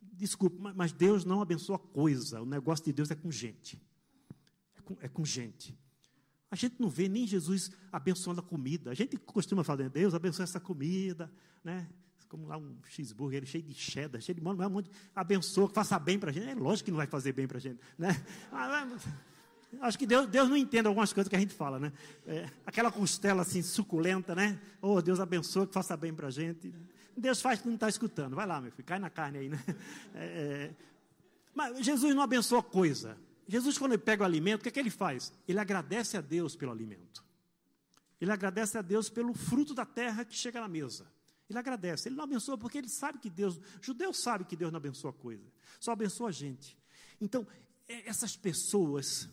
desculpe, 0.00 0.56
mas 0.74 0.90
Deus 0.90 1.22
não 1.22 1.42
abençoa 1.42 1.78
coisa. 1.78 2.40
O 2.40 2.46
negócio 2.46 2.82
de 2.82 2.94
Deus 2.94 3.10
é 3.10 3.14
com 3.14 3.30
gente. 3.30 3.78
É 4.74 4.80
com, 4.80 4.96
é 5.02 5.06
com 5.06 5.22
gente. 5.22 5.78
A 6.50 6.56
gente 6.56 6.76
não 6.80 6.88
vê 6.88 7.10
nem 7.10 7.26
Jesus 7.26 7.70
abençoando 7.92 8.40
a 8.40 8.42
comida. 8.42 8.90
A 8.90 8.94
gente 8.94 9.14
costuma 9.18 9.62
falar, 9.62 9.90
Deus 9.90 10.14
abençoa 10.14 10.44
essa 10.44 10.58
comida, 10.58 11.30
né? 11.62 11.90
Como 12.26 12.46
lá 12.46 12.56
um 12.56 12.78
cheeseburger 12.88 13.44
cheio 13.44 13.64
de 13.64 13.74
cheddar, 13.74 14.18
cheio 14.22 14.36
de 14.36 14.42
mano, 14.42 14.66
um 14.66 14.70
monte, 14.70 14.90
abençoa, 15.14 15.68
faça 15.68 15.98
bem 15.98 16.18
para 16.18 16.30
a 16.30 16.32
gente. 16.32 16.48
É 16.48 16.54
lógico 16.54 16.86
que 16.86 16.90
não 16.90 16.96
vai 16.96 17.06
fazer 17.06 17.34
bem 17.34 17.46
para 17.46 17.58
a 17.58 17.60
gente, 17.60 17.78
né? 17.98 18.08
Acho 19.80 19.98
que 19.98 20.06
Deus, 20.06 20.26
Deus 20.26 20.48
não 20.48 20.56
entende 20.56 20.86
algumas 20.88 21.12
coisas 21.12 21.28
que 21.28 21.36
a 21.36 21.38
gente 21.38 21.54
fala, 21.54 21.78
né? 21.78 21.92
É, 22.26 22.48
aquela 22.66 22.90
costela 22.90 23.42
assim, 23.42 23.62
suculenta, 23.62 24.34
né? 24.34 24.60
Oh, 24.80 25.00
Deus 25.00 25.20
abençoe, 25.20 25.66
que 25.66 25.72
faça 25.74 25.96
bem 25.96 26.12
para 26.12 26.28
a 26.28 26.30
gente. 26.30 26.74
Deus 27.16 27.40
faz 27.40 27.60
que 27.60 27.66
não 27.66 27.74
está 27.74 27.88
escutando. 27.88 28.34
Vai 28.34 28.46
lá, 28.46 28.60
meu 28.60 28.72
filho, 28.72 28.84
cai 28.84 28.98
na 28.98 29.10
carne 29.10 29.38
aí, 29.38 29.48
né? 29.48 29.62
É, 30.14 30.24
é, 30.24 30.74
mas 31.54 31.84
Jesus 31.84 32.14
não 32.14 32.22
abençoa 32.22 32.62
coisa. 32.62 33.16
Jesus, 33.46 33.78
quando 33.78 33.92
ele 33.92 34.02
pega 34.02 34.22
o 34.22 34.26
alimento, 34.26 34.60
o 34.60 34.62
que, 34.62 34.68
é 34.68 34.72
que 34.72 34.80
ele 34.80 34.90
faz? 34.90 35.32
Ele 35.46 35.58
agradece 35.58 36.16
a 36.16 36.20
Deus 36.20 36.56
pelo 36.56 36.72
alimento. 36.72 37.24
Ele 38.20 38.32
agradece 38.32 38.78
a 38.78 38.82
Deus 38.82 39.08
pelo 39.08 39.34
fruto 39.34 39.74
da 39.74 39.84
terra 39.84 40.24
que 40.24 40.34
chega 40.34 40.60
na 40.60 40.68
mesa. 40.68 41.06
Ele 41.48 41.58
agradece, 41.58 42.08
ele 42.08 42.16
não 42.16 42.24
abençoa 42.24 42.56
porque 42.56 42.78
ele 42.78 42.88
sabe 42.88 43.18
que 43.18 43.28
Deus, 43.28 43.60
judeu 43.82 44.12
sabe 44.14 44.44
que 44.44 44.56
Deus 44.56 44.72
não 44.72 44.78
abençoa 44.78 45.12
coisa, 45.12 45.44
só 45.78 45.92
abençoa 45.92 46.30
a 46.30 46.32
gente. 46.32 46.76
Então, 47.20 47.46
é, 47.86 48.08
essas 48.08 48.34
pessoas 48.34 49.28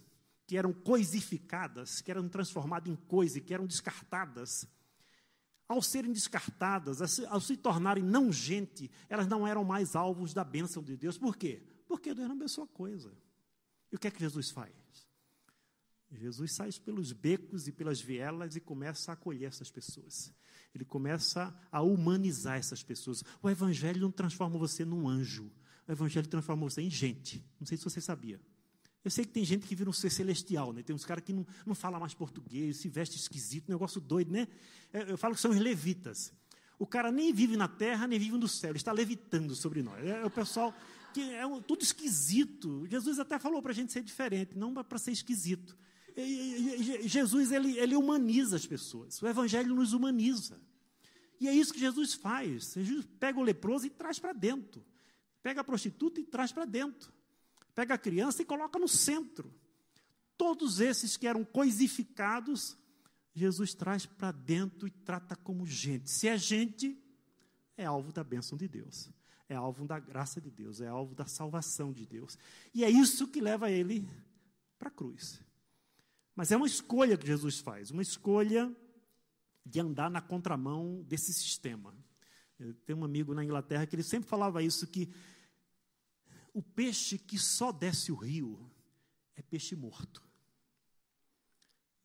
que 0.51 0.57
eram 0.57 0.73
coisificadas, 0.73 2.01
que 2.01 2.11
eram 2.11 2.27
transformadas 2.27 2.91
em 2.91 2.95
coisa, 2.97 3.39
que 3.39 3.53
eram 3.53 3.65
descartadas, 3.65 4.67
ao 5.65 5.81
serem 5.81 6.11
descartadas, 6.11 7.21
ao 7.23 7.39
se 7.39 7.55
tornarem 7.55 8.03
não 8.03 8.33
gente, 8.33 8.91
elas 9.07 9.27
não 9.27 9.47
eram 9.47 9.63
mais 9.63 9.95
alvos 9.95 10.33
da 10.33 10.43
bênção 10.43 10.83
de 10.83 10.97
Deus. 10.97 11.17
Por 11.17 11.37
quê? 11.37 11.63
Porque 11.87 12.13
Deus 12.13 12.27
não 12.27 12.35
abençoa 12.35 12.67
coisa. 12.67 13.17
E 13.89 13.95
o 13.95 13.97
que 13.97 14.09
é 14.09 14.11
que 14.11 14.19
Jesus 14.19 14.51
faz? 14.51 14.73
Jesus 16.11 16.51
sai 16.51 16.69
pelos 16.83 17.13
becos 17.13 17.69
e 17.69 17.71
pelas 17.71 18.01
vielas 18.01 18.57
e 18.57 18.59
começa 18.59 19.09
a 19.09 19.13
acolher 19.13 19.45
essas 19.45 19.71
pessoas. 19.71 20.33
Ele 20.75 20.83
começa 20.83 21.57
a 21.71 21.81
humanizar 21.81 22.57
essas 22.57 22.83
pessoas. 22.83 23.23
O 23.41 23.49
Evangelho 23.49 24.01
não 24.01 24.11
transforma 24.11 24.59
você 24.59 24.83
num 24.83 25.07
anjo. 25.07 25.49
O 25.87 25.91
Evangelho 25.93 26.27
transforma 26.27 26.63
você 26.69 26.81
em 26.81 26.89
gente. 26.89 27.41
Não 27.57 27.65
sei 27.65 27.77
se 27.77 27.85
você 27.85 28.01
sabia. 28.01 28.37
Eu 29.03 29.09
sei 29.09 29.25
que 29.25 29.31
tem 29.31 29.43
gente 29.43 29.65
que 29.65 29.75
vira 29.75 29.89
um 29.89 29.93
ser 29.93 30.11
celestial, 30.11 30.71
né? 30.71 30.83
Tem 30.83 30.95
uns 30.95 31.05
caras 31.05 31.23
que 31.23 31.33
não, 31.33 31.45
não 31.65 31.73
falam 31.73 31.99
mais 31.99 32.13
português, 32.13 32.77
se 32.77 32.87
veste 32.87 33.17
esquisito, 33.17 33.69
negócio 33.69 33.99
doido, 33.99 34.31
né? 34.31 34.47
É, 34.93 35.11
eu 35.11 35.17
falo 35.17 35.33
que 35.33 35.41
são 35.41 35.51
os 35.51 35.57
levitas. 35.57 36.31
O 36.77 36.85
cara 36.85 37.11
nem 37.11 37.33
vive 37.33 37.57
na 37.57 37.67
terra, 37.67 38.07
nem 38.07 38.19
vive 38.19 38.37
no 38.37 38.47
céu, 38.47 38.71
ele 38.71 38.77
está 38.77 38.91
levitando 38.91 39.55
sobre 39.55 39.81
nós. 39.81 40.03
É, 40.05 40.21
é 40.21 40.25
o 40.25 40.29
pessoal 40.29 40.73
que 41.13 41.21
é 41.33 41.45
um, 41.45 41.61
tudo 41.61 41.83
esquisito. 41.83 42.85
Jesus 42.87 43.19
até 43.19 43.37
falou 43.39 43.61
para 43.61 43.71
a 43.71 43.75
gente 43.75 43.91
ser 43.91 44.03
diferente, 44.03 44.57
não 44.57 44.73
para 44.73 44.97
ser 44.97 45.11
esquisito. 45.11 45.77
E, 46.15 46.21
e, 46.21 47.05
e, 47.05 47.07
Jesus, 47.07 47.51
ele, 47.51 47.77
ele 47.77 47.95
humaniza 47.95 48.55
as 48.55 48.65
pessoas. 48.65 49.21
O 49.21 49.27
Evangelho 49.27 49.73
nos 49.73 49.93
humaniza. 49.93 50.59
E 51.39 51.47
é 51.47 51.53
isso 51.53 51.73
que 51.73 51.79
Jesus 51.79 52.13
faz. 52.13 52.73
Jesus 52.73 53.07
pega 53.19 53.39
o 53.39 53.43
leproso 53.43 53.87
e 53.87 53.89
traz 53.89 54.19
para 54.19 54.33
dentro. 54.33 54.85
Pega 55.41 55.61
a 55.61 55.63
prostituta 55.63 56.19
e 56.19 56.23
traz 56.23 56.51
para 56.51 56.65
dentro. 56.65 57.11
Pega 57.73 57.93
a 57.93 57.97
criança 57.97 58.41
e 58.41 58.45
coloca 58.45 58.77
no 58.77 58.87
centro. 58.87 59.53
Todos 60.37 60.79
esses 60.79 61.17
que 61.17 61.27
eram 61.27 61.43
coisificados, 61.43 62.77
Jesus 63.33 63.73
traz 63.73 64.05
para 64.05 64.31
dentro 64.31 64.87
e 64.87 64.91
trata 64.91 65.35
como 65.35 65.65
gente. 65.65 66.09
Se 66.09 66.27
é 66.27 66.37
gente, 66.37 66.97
é 67.77 67.85
alvo 67.85 68.11
da 68.11 68.23
bênção 68.23 68.57
de 68.57 68.67
Deus. 68.67 69.09
É 69.47 69.55
alvo 69.55 69.85
da 69.85 69.99
graça 69.99 70.39
de 70.39 70.49
Deus, 70.49 70.79
é 70.79 70.87
alvo 70.87 71.13
da 71.13 71.25
salvação 71.25 71.91
de 71.91 72.05
Deus. 72.05 72.37
E 72.73 72.83
é 72.85 72.89
isso 72.89 73.27
que 73.27 73.41
leva 73.41 73.69
ele 73.69 74.07
para 74.79 74.87
a 74.87 74.91
cruz. 74.91 75.41
Mas 76.35 76.51
é 76.51 76.57
uma 76.57 76.67
escolha 76.67 77.17
que 77.17 77.27
Jesus 77.27 77.59
faz, 77.59 77.91
uma 77.91 78.01
escolha 78.01 78.73
de 79.65 79.79
andar 79.79 80.09
na 80.09 80.21
contramão 80.21 81.03
desse 81.03 81.33
sistema. 81.33 81.93
Eu 82.57 82.73
tenho 82.73 82.99
um 82.99 83.03
amigo 83.03 83.33
na 83.33 83.43
Inglaterra 83.43 83.85
que 83.85 83.95
ele 83.95 84.03
sempre 84.03 84.29
falava 84.29 84.63
isso 84.63 84.87
que 84.87 85.11
o 86.53 86.61
peixe 86.61 87.17
que 87.17 87.37
só 87.37 87.71
desce 87.71 88.11
o 88.11 88.15
rio 88.15 88.69
é 89.35 89.41
peixe 89.41 89.75
morto. 89.75 90.23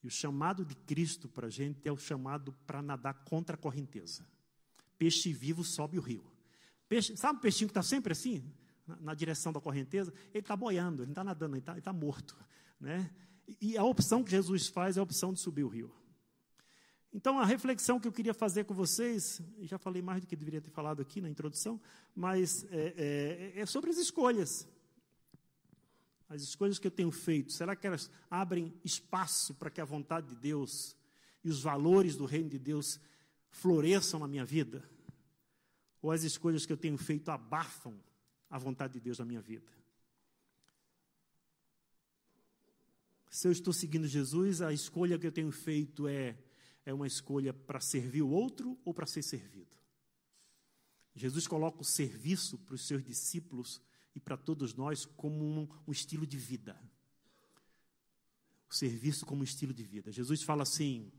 E 0.02 0.06
o 0.06 0.10
chamado 0.10 0.64
de 0.64 0.74
Cristo 0.74 1.28
para 1.28 1.48
a 1.48 1.50
gente 1.50 1.86
é 1.88 1.92
o 1.92 1.98
chamado 1.98 2.52
para 2.66 2.80
nadar 2.80 3.24
contra 3.24 3.56
a 3.56 3.58
correnteza. 3.58 4.24
Peixe 4.96 5.32
vivo 5.32 5.64
sobe 5.64 5.98
o 5.98 6.02
rio. 6.02 6.24
Peixe, 6.88 7.16
sabe 7.16 7.38
o 7.38 7.42
peixinho 7.42 7.68
que 7.68 7.72
está 7.72 7.82
sempre 7.82 8.12
assim, 8.12 8.52
na, 8.86 8.96
na, 8.96 9.14
direção 9.14 9.52
da 9.52 9.60
correnteza? 9.60 10.12
Ele 10.32 10.38
está 10.38 10.54
boiando, 10.54 11.02
ele 11.02 11.06
não 11.06 11.12
está 11.12 11.24
nadando, 11.24 11.56
ele 11.56 11.60
está 11.60 11.80
tá 11.80 11.92
morto. 11.92 12.36
Né? 12.78 13.10
E 13.60 13.76
a 13.76 13.84
opção 13.84 14.22
que 14.22 14.30
Jesus 14.30 14.68
faz 14.68 14.96
é 14.96 15.00
a 15.00 15.02
opção 15.02 15.32
de 15.32 15.40
subir 15.40 15.64
o 15.64 15.68
rio. 15.68 15.92
Então, 17.16 17.38
a 17.38 17.46
reflexão 17.46 17.98
que 17.98 18.06
eu 18.06 18.12
queria 18.12 18.34
fazer 18.34 18.64
com 18.64 18.74
vocês, 18.74 19.40
já 19.62 19.78
falei 19.78 20.02
mais 20.02 20.20
do 20.20 20.26
que 20.26 20.36
deveria 20.36 20.60
ter 20.60 20.68
falado 20.68 21.00
aqui 21.00 21.18
na 21.18 21.30
introdução, 21.30 21.80
mas 22.14 22.66
é, 22.70 23.54
é, 23.56 23.60
é 23.60 23.64
sobre 23.64 23.88
as 23.88 23.96
escolhas. 23.96 24.68
As 26.28 26.42
escolhas 26.42 26.78
que 26.78 26.86
eu 26.86 26.90
tenho 26.90 27.10
feito, 27.10 27.54
será 27.54 27.74
que 27.74 27.86
elas 27.86 28.10
abrem 28.30 28.70
espaço 28.84 29.54
para 29.54 29.70
que 29.70 29.80
a 29.80 29.84
vontade 29.86 30.26
de 30.26 30.36
Deus 30.36 30.94
e 31.42 31.48
os 31.48 31.62
valores 31.62 32.16
do 32.16 32.26
reino 32.26 32.50
de 32.50 32.58
Deus 32.58 33.00
floresçam 33.48 34.20
na 34.20 34.28
minha 34.28 34.44
vida? 34.44 34.86
Ou 36.02 36.12
as 36.12 36.22
escolhas 36.22 36.66
que 36.66 36.72
eu 36.74 36.76
tenho 36.76 36.98
feito 36.98 37.30
abafam 37.30 37.98
a 38.50 38.58
vontade 38.58 38.92
de 38.92 39.00
Deus 39.00 39.18
na 39.18 39.24
minha 39.24 39.40
vida? 39.40 39.72
Se 43.30 43.48
eu 43.48 43.52
estou 43.52 43.72
seguindo 43.72 44.06
Jesus, 44.06 44.60
a 44.60 44.70
escolha 44.70 45.18
que 45.18 45.26
eu 45.26 45.32
tenho 45.32 45.50
feito 45.50 46.06
é 46.06 46.36
é 46.86 46.94
uma 46.94 47.06
escolha 47.06 47.52
para 47.52 47.80
servir 47.80 48.22
o 48.22 48.30
outro 48.30 48.78
ou 48.84 48.94
para 48.94 49.06
ser 49.06 49.22
servido. 49.22 49.76
Jesus 51.14 51.48
coloca 51.48 51.80
o 51.80 51.84
serviço 51.84 52.56
para 52.58 52.76
os 52.76 52.86
seus 52.86 53.02
discípulos 53.02 53.82
e 54.14 54.20
para 54.20 54.36
todos 54.36 54.72
nós 54.72 55.04
como 55.04 55.44
um, 55.44 55.68
um 55.86 55.92
estilo 55.92 56.24
de 56.24 56.38
vida. 56.38 56.80
O 58.70 58.74
serviço 58.74 59.26
como 59.26 59.42
estilo 59.42 59.74
de 59.74 59.82
vida. 59.82 60.12
Jesus 60.12 60.42
fala 60.42 60.62
assim: 60.62 61.10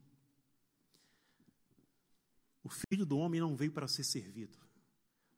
o 2.63 2.69
filho 2.69 3.05
do 3.05 3.17
homem 3.17 3.41
não 3.41 3.55
veio 3.55 3.71
para 3.71 3.88
ser 3.88 4.03
servido, 4.03 4.57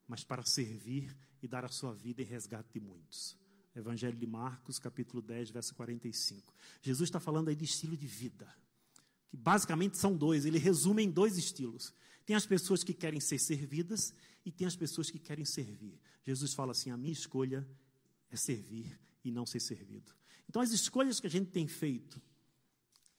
mas 0.06 0.22
para 0.22 0.44
servir 0.44 1.16
e 1.42 1.48
dar 1.48 1.64
a 1.64 1.68
sua 1.68 1.92
vida 1.92 2.22
em 2.22 2.26
resgate 2.26 2.72
de 2.72 2.80
muitos. 2.80 3.36
Evangelho 3.74 4.16
de 4.16 4.26
Marcos, 4.26 4.78
capítulo 4.78 5.22
10, 5.22 5.50
verso 5.50 5.74
45. 5.74 6.54
Jesus 6.82 7.08
está 7.08 7.18
falando 7.18 7.48
aí 7.48 7.56
de 7.56 7.64
estilo 7.64 7.96
de 7.96 8.06
vida 8.06 8.48
que 9.30 9.36
basicamente 9.36 9.96
são 9.96 10.16
dois, 10.16 10.44
ele 10.44 10.58
resume 10.58 11.04
em 11.04 11.10
dois 11.10 11.38
estilos. 11.38 11.94
Tem 12.26 12.34
as 12.34 12.44
pessoas 12.44 12.82
que 12.82 12.92
querem 12.92 13.20
ser 13.20 13.38
servidas 13.38 14.12
e 14.44 14.50
tem 14.50 14.66
as 14.66 14.76
pessoas 14.76 15.10
que 15.10 15.18
querem 15.18 15.44
servir. 15.44 15.98
Jesus 16.22 16.52
fala 16.52 16.72
assim: 16.72 16.90
a 16.90 16.96
minha 16.96 17.12
escolha 17.12 17.66
é 18.28 18.36
servir 18.36 18.98
e 19.24 19.30
não 19.30 19.46
ser 19.46 19.60
servido. 19.60 20.12
Então, 20.48 20.60
as 20.60 20.72
escolhas 20.72 21.20
que 21.20 21.28
a 21.28 21.30
gente 21.30 21.50
tem 21.50 21.68
feito, 21.68 22.20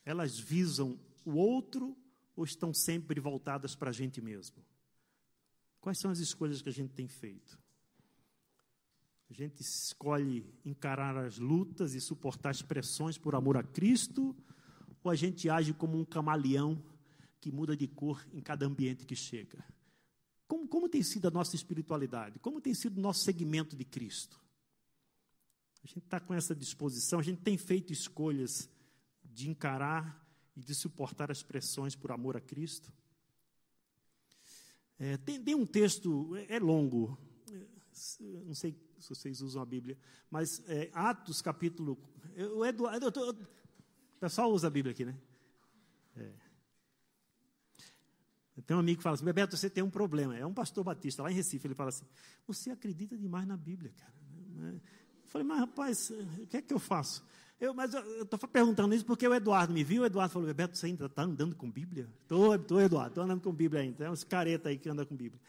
elas 0.04 0.38
visam 0.38 1.00
o 1.24 1.32
outro 1.32 1.98
ou 2.36 2.44
estão 2.44 2.74
sempre 2.74 3.20
voltadas 3.20 3.74
para 3.76 3.90
a 3.90 3.94
gente 3.94 4.20
mesmo? 4.22 4.58
Quais 5.80 5.98
são 5.98 6.12
as 6.12 6.20
escolhas 6.20 6.62
que 6.62 6.70
a 6.70 6.74
gente 6.74 6.94
tem 6.94 7.08
feito? 7.08 7.58
A 9.30 9.34
gente 9.34 9.62
escolhe 9.62 10.46
encarar 10.66 11.16
as 11.16 11.38
lutas 11.38 11.94
e 11.94 12.02
suportar 12.02 12.50
as 12.50 12.62
pressões 12.62 13.18
por 13.18 13.34
amor 13.34 13.56
a 13.56 13.64
Cristo 13.64 14.36
ou 15.04 15.12
a 15.12 15.16
gente 15.16 15.50
age 15.50 15.74
como 15.74 16.00
um 16.00 16.06
camaleão 16.06 16.82
que 17.40 17.52
muda 17.52 17.76
de 17.76 17.88
cor 17.88 18.26
em 18.34 18.42
cada 18.42 18.66
ambiente 18.66 19.06
que 19.06 19.16
chega? 19.16 19.64
Como, 20.48 20.68
como 20.68 20.90
tem 20.90 21.02
sido 21.02 21.28
a 21.28 21.32
nossa 21.32 21.56
espiritualidade? 21.56 22.40
Como 22.40 22.62
tem 22.62 22.74
sido 22.74 22.98
o 22.98 23.02
nosso 23.02 23.24
segmento 23.24 23.76
de 23.76 23.86
Cristo? 23.86 24.40
A 25.84 25.88
gente 25.88 26.04
está 26.04 26.20
com 26.20 26.34
essa 26.34 26.56
disposição, 26.56 27.20
a 27.20 27.24
gente 27.24 27.42
tem 27.42 27.58
feito 27.58 27.92
escolhas 27.92 28.70
de 29.24 29.50
encarar 29.50 30.22
e 30.56 30.62
de 30.62 30.76
suportar 30.76 31.32
as 31.32 31.42
pressões 31.42 31.96
por 31.96 32.12
amor 32.12 32.38
a 32.38 32.42
Cristo. 32.42 32.92
É, 35.00 35.18
tem, 35.18 35.42
tem, 35.42 35.56
um 35.56 35.66
texto, 35.66 36.36
é, 36.36 36.58
é 36.58 36.60
longo, 36.60 37.18
não 38.46 38.54
sei 38.54 38.76
se 39.00 39.10
vocês 39.10 39.42
usam 39.42 39.62
a 39.62 39.66
Bíblia, 39.66 39.98
mas 40.30 40.62
é, 40.68 40.90
Atos 40.94 41.42
capítulo. 41.42 41.98
O 42.56 42.64
Eduardo, 42.64 43.08
eu, 43.08 43.48
pessoal 44.22 44.52
usa 44.52 44.68
a 44.68 44.70
Bíblia 44.70 44.92
aqui, 44.92 45.04
né? 45.04 45.18
É. 46.16 46.30
Tem 48.68 48.78
um 48.78 48.80
amigo 48.80 48.98
que 48.98 49.04
fala 49.04 49.16
assim, 49.16 49.26
Bebeto, 49.26 49.58
você 49.58 49.70
tem 49.70 49.84
um 49.84 49.90
problema. 49.90 50.38
É 50.38 50.46
um 50.46 50.54
pastor 50.54 50.84
batista 50.84 51.24
lá 51.24 51.32
em 51.32 51.34
Recife. 51.34 51.66
Ele 51.66 51.74
fala 51.74 51.90
assim, 51.90 52.06
você 52.46 52.70
acredita 52.70 53.18
demais 53.18 53.48
na 53.48 53.58
Bíblia, 53.58 53.92
cara. 53.98 54.14
Eu 54.60 54.80
falei, 55.26 55.48
mas 55.48 55.60
rapaz, 55.60 56.12
o 56.12 56.46
que 56.46 56.58
é 56.58 56.62
que 56.62 56.72
eu 56.72 56.78
faço? 56.78 57.26
Eu, 57.60 57.74
mas 57.74 57.94
eu 57.94 58.22
estou 58.22 58.40
perguntando 58.48 58.94
isso 58.94 59.06
porque 59.06 59.28
o 59.28 59.34
Eduardo 59.34 59.74
me 59.74 59.84
viu. 59.84 60.04
O 60.04 60.06
Eduardo 60.06 60.32
falou, 60.32 60.48
Bebeto, 60.48 60.78
você 60.78 60.86
ainda 60.86 61.08
está 61.08 61.24
andando 61.24 61.56
com 61.56 61.72
Bíblia? 61.72 62.08
Estou, 62.22 62.54
estou, 62.54 62.80
Eduardo, 62.80 63.10
estou 63.10 63.24
andando 63.24 63.42
com 63.42 63.52
Bíblia 63.52 63.82
ainda. 63.82 64.06
É 64.06 64.12
uns 64.12 64.24
careta 64.24 64.70
aí 64.70 64.78
que 64.78 64.88
anda 64.88 65.04
com 65.04 65.16
Bíblia. 65.16 65.42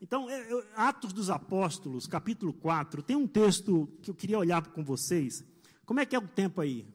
Então, 0.00 0.28
é, 0.28 0.64
Atos 0.76 1.12
dos 1.14 1.30
Apóstolos, 1.30 2.06
capítulo 2.06 2.52
4, 2.52 3.02
tem 3.02 3.16
um 3.16 3.26
texto 3.26 3.88
que 4.02 4.10
eu 4.10 4.14
queria 4.14 4.38
olhar 4.38 4.66
com 4.68 4.84
vocês. 4.84 5.42
Como 5.86 6.00
é 6.00 6.06
que 6.06 6.14
é 6.14 6.18
o 6.18 6.28
tempo 6.28 6.60
aí? 6.60 6.86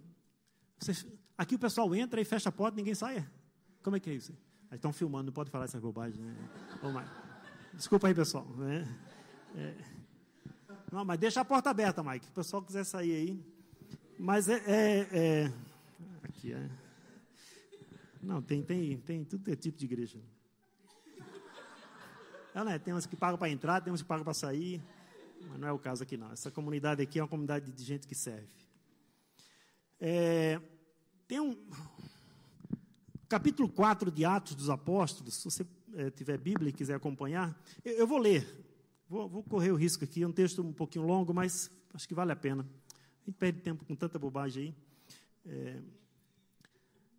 Vocês, 0.79 1.05
Aqui 1.37 1.55
o 1.55 1.59
pessoal 1.59 1.93
entra 1.95 2.21
e 2.21 2.25
fecha 2.25 2.49
a 2.49 2.51
porta, 2.51 2.75
ninguém 2.75 2.93
sai. 2.93 3.27
Como 3.81 3.95
é 3.95 3.99
que 3.99 4.09
é 4.09 4.13
isso? 4.13 4.33
Estão 4.71 4.93
filmando, 4.93 5.25
não 5.25 5.33
pode 5.33 5.49
falar 5.49 5.65
essa 5.65 5.79
bobagem. 5.79 6.21
Né? 6.21 6.35
Desculpa 7.73 8.07
aí, 8.07 8.13
pessoal. 8.13 8.45
Né? 8.57 8.87
É. 9.55 9.75
Não, 10.91 11.03
mas 11.03 11.19
deixa 11.19 11.41
a 11.41 11.45
porta 11.45 11.69
aberta, 11.69 12.03
Mike. 12.03 12.25
Se 12.25 12.31
o 12.31 12.33
pessoal 12.35 12.61
quiser 12.61 12.83
sair 12.83 13.13
aí. 13.13 13.43
Mas 14.17 14.47
é, 14.47 14.63
é, 14.67 15.07
é. 15.11 15.53
Aqui 16.23 16.53
é. 16.53 16.69
Não, 18.21 18.41
tem, 18.41 18.63
tem, 18.63 18.97
tem 18.97 19.23
tudo 19.23 19.51
é 19.51 19.55
tipo 19.55 19.77
de 19.77 19.85
igreja. 19.85 20.19
É, 22.53 22.63
né? 22.63 22.79
Tem 22.79 22.93
uns 22.93 23.05
que 23.05 23.15
pagam 23.15 23.37
para 23.37 23.49
entrar, 23.49 23.81
tem 23.81 23.91
uns 23.91 24.01
que 24.01 24.07
pagam 24.07 24.23
para 24.23 24.33
sair. 24.33 24.81
Mas 25.49 25.59
não 25.59 25.67
é 25.67 25.71
o 25.71 25.79
caso 25.79 26.03
aqui, 26.03 26.15
não. 26.15 26.31
Essa 26.31 26.49
comunidade 26.51 27.01
aqui 27.01 27.19
é 27.19 27.21
uma 27.21 27.27
comunidade 27.27 27.71
de 27.71 27.83
gente 27.83 28.07
que 28.07 28.15
serve. 28.15 28.47
É, 29.99 30.61
tem 31.33 31.39
um. 31.39 31.57
Capítulo 33.27 33.67
4 33.67 34.11
de 34.11 34.23
Atos 34.23 34.53
dos 34.53 34.69
Apóstolos, 34.69 35.33
se 35.33 35.45
você 35.45 35.65
é, 35.95 36.11
tiver 36.11 36.37
Bíblia 36.37 36.69
e 36.69 36.71
quiser 36.71 36.93
acompanhar, 36.93 37.59
eu, 37.83 37.93
eu 37.93 38.05
vou 38.05 38.19
ler. 38.19 38.47
Vou, 39.09 39.27
vou, 39.27 39.41
correr 39.41 39.71
o 39.71 39.75
risco 39.75 40.03
aqui, 40.03 40.21
é 40.21 40.27
um 40.27 40.31
texto 40.31 40.61
um 40.61 40.71
pouquinho 40.71 41.07
longo, 41.07 41.33
mas 41.33 41.71
acho 41.91 42.07
que 42.07 42.13
vale 42.13 42.31
a 42.31 42.35
pena. 42.35 42.61
A 42.61 43.25
gente 43.25 43.35
perde 43.35 43.61
tempo 43.61 43.83
com 43.83 43.95
tanta 43.95 44.19
bobagem 44.19 44.63
aí. 44.63 44.75
É, 45.51 45.81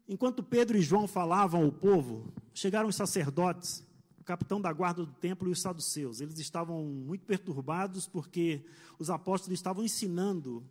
enquanto 0.09 0.45
Pedro 0.45 0.79
e 0.79 0.81
João 0.81 1.09
falavam 1.09 1.65
ao 1.65 1.73
povo, 1.73 2.33
chegaram 2.55 2.89
os 2.89 2.95
sacerdotes, 2.95 3.85
o 4.21 4.23
capitão 4.23 4.61
da 4.61 4.73
guarda 4.73 5.05
do 5.05 5.13
templo 5.13 5.49
e 5.49 5.51
os 5.51 5.61
saduceus. 5.61 6.21
Eles 6.21 6.39
estavam 6.39 6.85
muito 6.85 7.27
perturbados 7.27 8.07
porque 8.07 8.65
os 8.97 9.11
apóstolos 9.11 9.59
estavam 9.59 9.83
ensinando 9.83 10.65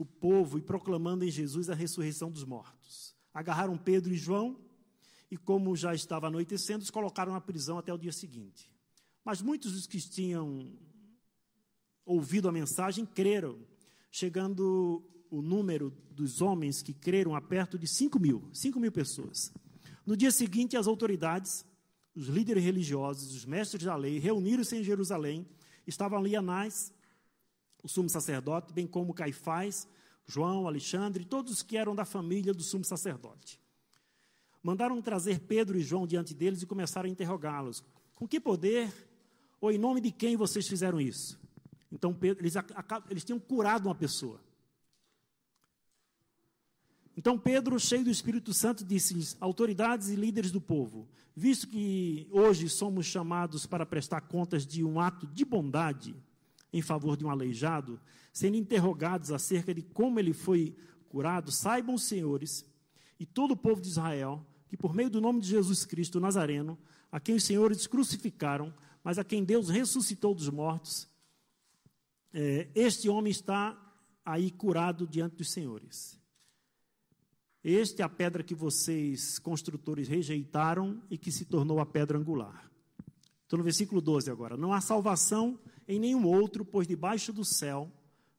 o 0.00 0.06
povo 0.06 0.56
e 0.56 0.62
proclamando 0.62 1.26
em 1.26 1.30
Jesus 1.30 1.68
a 1.68 1.74
ressurreição 1.74 2.30
dos 2.30 2.42
mortos. 2.42 3.14
Agarraram 3.34 3.76
Pedro 3.76 4.14
e 4.14 4.16
João 4.16 4.58
e, 5.30 5.36
como 5.36 5.76
já 5.76 5.94
estava 5.94 6.28
anoitecendo, 6.28 6.82
os 6.82 6.90
colocaram 6.90 7.34
na 7.34 7.40
prisão 7.40 7.76
até 7.76 7.92
o 7.92 7.98
dia 7.98 8.10
seguinte. 8.10 8.72
Mas 9.22 9.42
muitos 9.42 9.72
dos 9.72 9.86
que 9.86 10.00
tinham 10.00 10.72
ouvido 12.02 12.48
a 12.48 12.52
mensagem 12.52 13.04
creram, 13.04 13.58
chegando 14.10 15.04
o 15.30 15.42
número 15.42 15.90
dos 16.10 16.40
homens 16.40 16.80
que 16.80 16.94
creram 16.94 17.34
a 17.34 17.40
perto 17.42 17.78
de 17.78 17.86
5 17.86 18.18
mil, 18.18 18.48
5 18.54 18.80
mil 18.80 18.90
pessoas. 18.90 19.52
No 20.06 20.16
dia 20.16 20.30
seguinte, 20.30 20.78
as 20.78 20.86
autoridades, 20.86 21.62
os 22.14 22.26
líderes 22.26 22.64
religiosos, 22.64 23.34
os 23.34 23.44
mestres 23.44 23.84
da 23.84 23.96
lei, 23.96 24.18
reuniram-se 24.18 24.76
em 24.76 24.82
Jerusalém. 24.82 25.46
Estavam 25.86 26.18
ali 26.18 26.34
Anás, 26.34 26.90
o 27.82 27.88
sumo 27.88 28.08
sacerdote, 28.08 28.72
bem 28.72 28.86
como 28.86 29.14
Caifás, 29.14 29.88
João, 30.26 30.66
Alexandre, 30.66 31.24
todos 31.24 31.62
que 31.62 31.76
eram 31.76 31.94
da 31.94 32.04
família 32.04 32.52
do 32.52 32.62
sumo 32.62 32.84
sacerdote. 32.84 33.60
Mandaram 34.62 35.00
trazer 35.00 35.40
Pedro 35.40 35.78
e 35.78 35.82
João 35.82 36.06
diante 36.06 36.34
deles 36.34 36.62
e 36.62 36.66
começaram 36.66 37.08
a 37.08 37.12
interrogá-los. 37.12 37.82
Com 38.14 38.28
que 38.28 38.38
poder 38.38 38.92
ou 39.60 39.70
em 39.70 39.78
nome 39.78 40.00
de 40.00 40.10
quem 40.10 40.36
vocês 40.36 40.68
fizeram 40.68 41.00
isso? 41.00 41.40
Então, 41.90 42.14
Pedro, 42.14 42.42
eles, 42.42 42.54
eles 43.10 43.24
tinham 43.24 43.40
curado 43.40 43.86
uma 43.86 43.94
pessoa. 43.94 44.40
Então 47.16 47.38
Pedro, 47.38 47.78
cheio 47.78 48.04
do 48.04 48.10
Espírito 48.10 48.54
Santo, 48.54 48.82
disse-lhes: 48.82 49.36
autoridades 49.40 50.08
e 50.08 50.16
líderes 50.16 50.50
do 50.50 50.60
povo, 50.60 51.06
visto 51.36 51.66
que 51.68 52.26
hoje 52.30 52.66
somos 52.70 53.04
chamados 53.04 53.66
para 53.66 53.84
prestar 53.84 54.22
contas 54.22 54.66
de 54.66 54.82
um 54.82 54.98
ato 54.98 55.26
de 55.26 55.44
bondade 55.44 56.16
em 56.72 56.82
favor 56.82 57.16
de 57.16 57.24
um 57.24 57.30
aleijado, 57.30 58.00
sendo 58.32 58.56
interrogados 58.56 59.30
acerca 59.30 59.74
de 59.74 59.82
como 59.82 60.18
ele 60.18 60.32
foi 60.32 60.76
curado, 61.08 61.50
saibam 61.50 61.94
os 61.94 62.04
senhores 62.04 62.64
e 63.18 63.26
todo 63.26 63.52
o 63.52 63.56
povo 63.56 63.80
de 63.80 63.88
Israel 63.88 64.46
que 64.70 64.76
por 64.76 64.94
meio 64.94 65.10
do 65.10 65.20
nome 65.20 65.40
de 65.40 65.48
Jesus 65.48 65.84
Cristo 65.84 66.20
Nazareno, 66.20 66.78
a 67.10 67.18
quem 67.18 67.34
os 67.34 67.42
senhores 67.42 67.88
crucificaram, 67.88 68.72
mas 69.02 69.18
a 69.18 69.24
quem 69.24 69.42
Deus 69.42 69.68
ressuscitou 69.68 70.32
dos 70.32 70.48
mortos, 70.48 71.08
é, 72.32 72.68
este 72.72 73.08
homem 73.08 73.32
está 73.32 73.76
aí 74.24 74.48
curado 74.48 75.08
diante 75.08 75.34
dos 75.34 75.50
senhores. 75.50 76.16
Este 77.64 78.00
é 78.00 78.04
a 78.04 78.08
pedra 78.08 78.44
que 78.44 78.54
vocês, 78.54 79.40
construtores, 79.40 80.06
rejeitaram 80.06 81.02
e 81.10 81.18
que 81.18 81.32
se 81.32 81.44
tornou 81.44 81.80
a 81.80 81.84
pedra 81.84 82.16
angular. 82.16 82.70
Estou 83.42 83.58
no 83.58 83.64
versículo 83.64 84.00
12 84.00 84.30
agora. 84.30 84.56
Não 84.56 84.72
há 84.72 84.80
salvação 84.80 85.58
em 85.90 85.98
nenhum 85.98 86.26
outro, 86.26 86.64
pois 86.64 86.86
debaixo 86.86 87.32
do 87.32 87.44
céu 87.44 87.90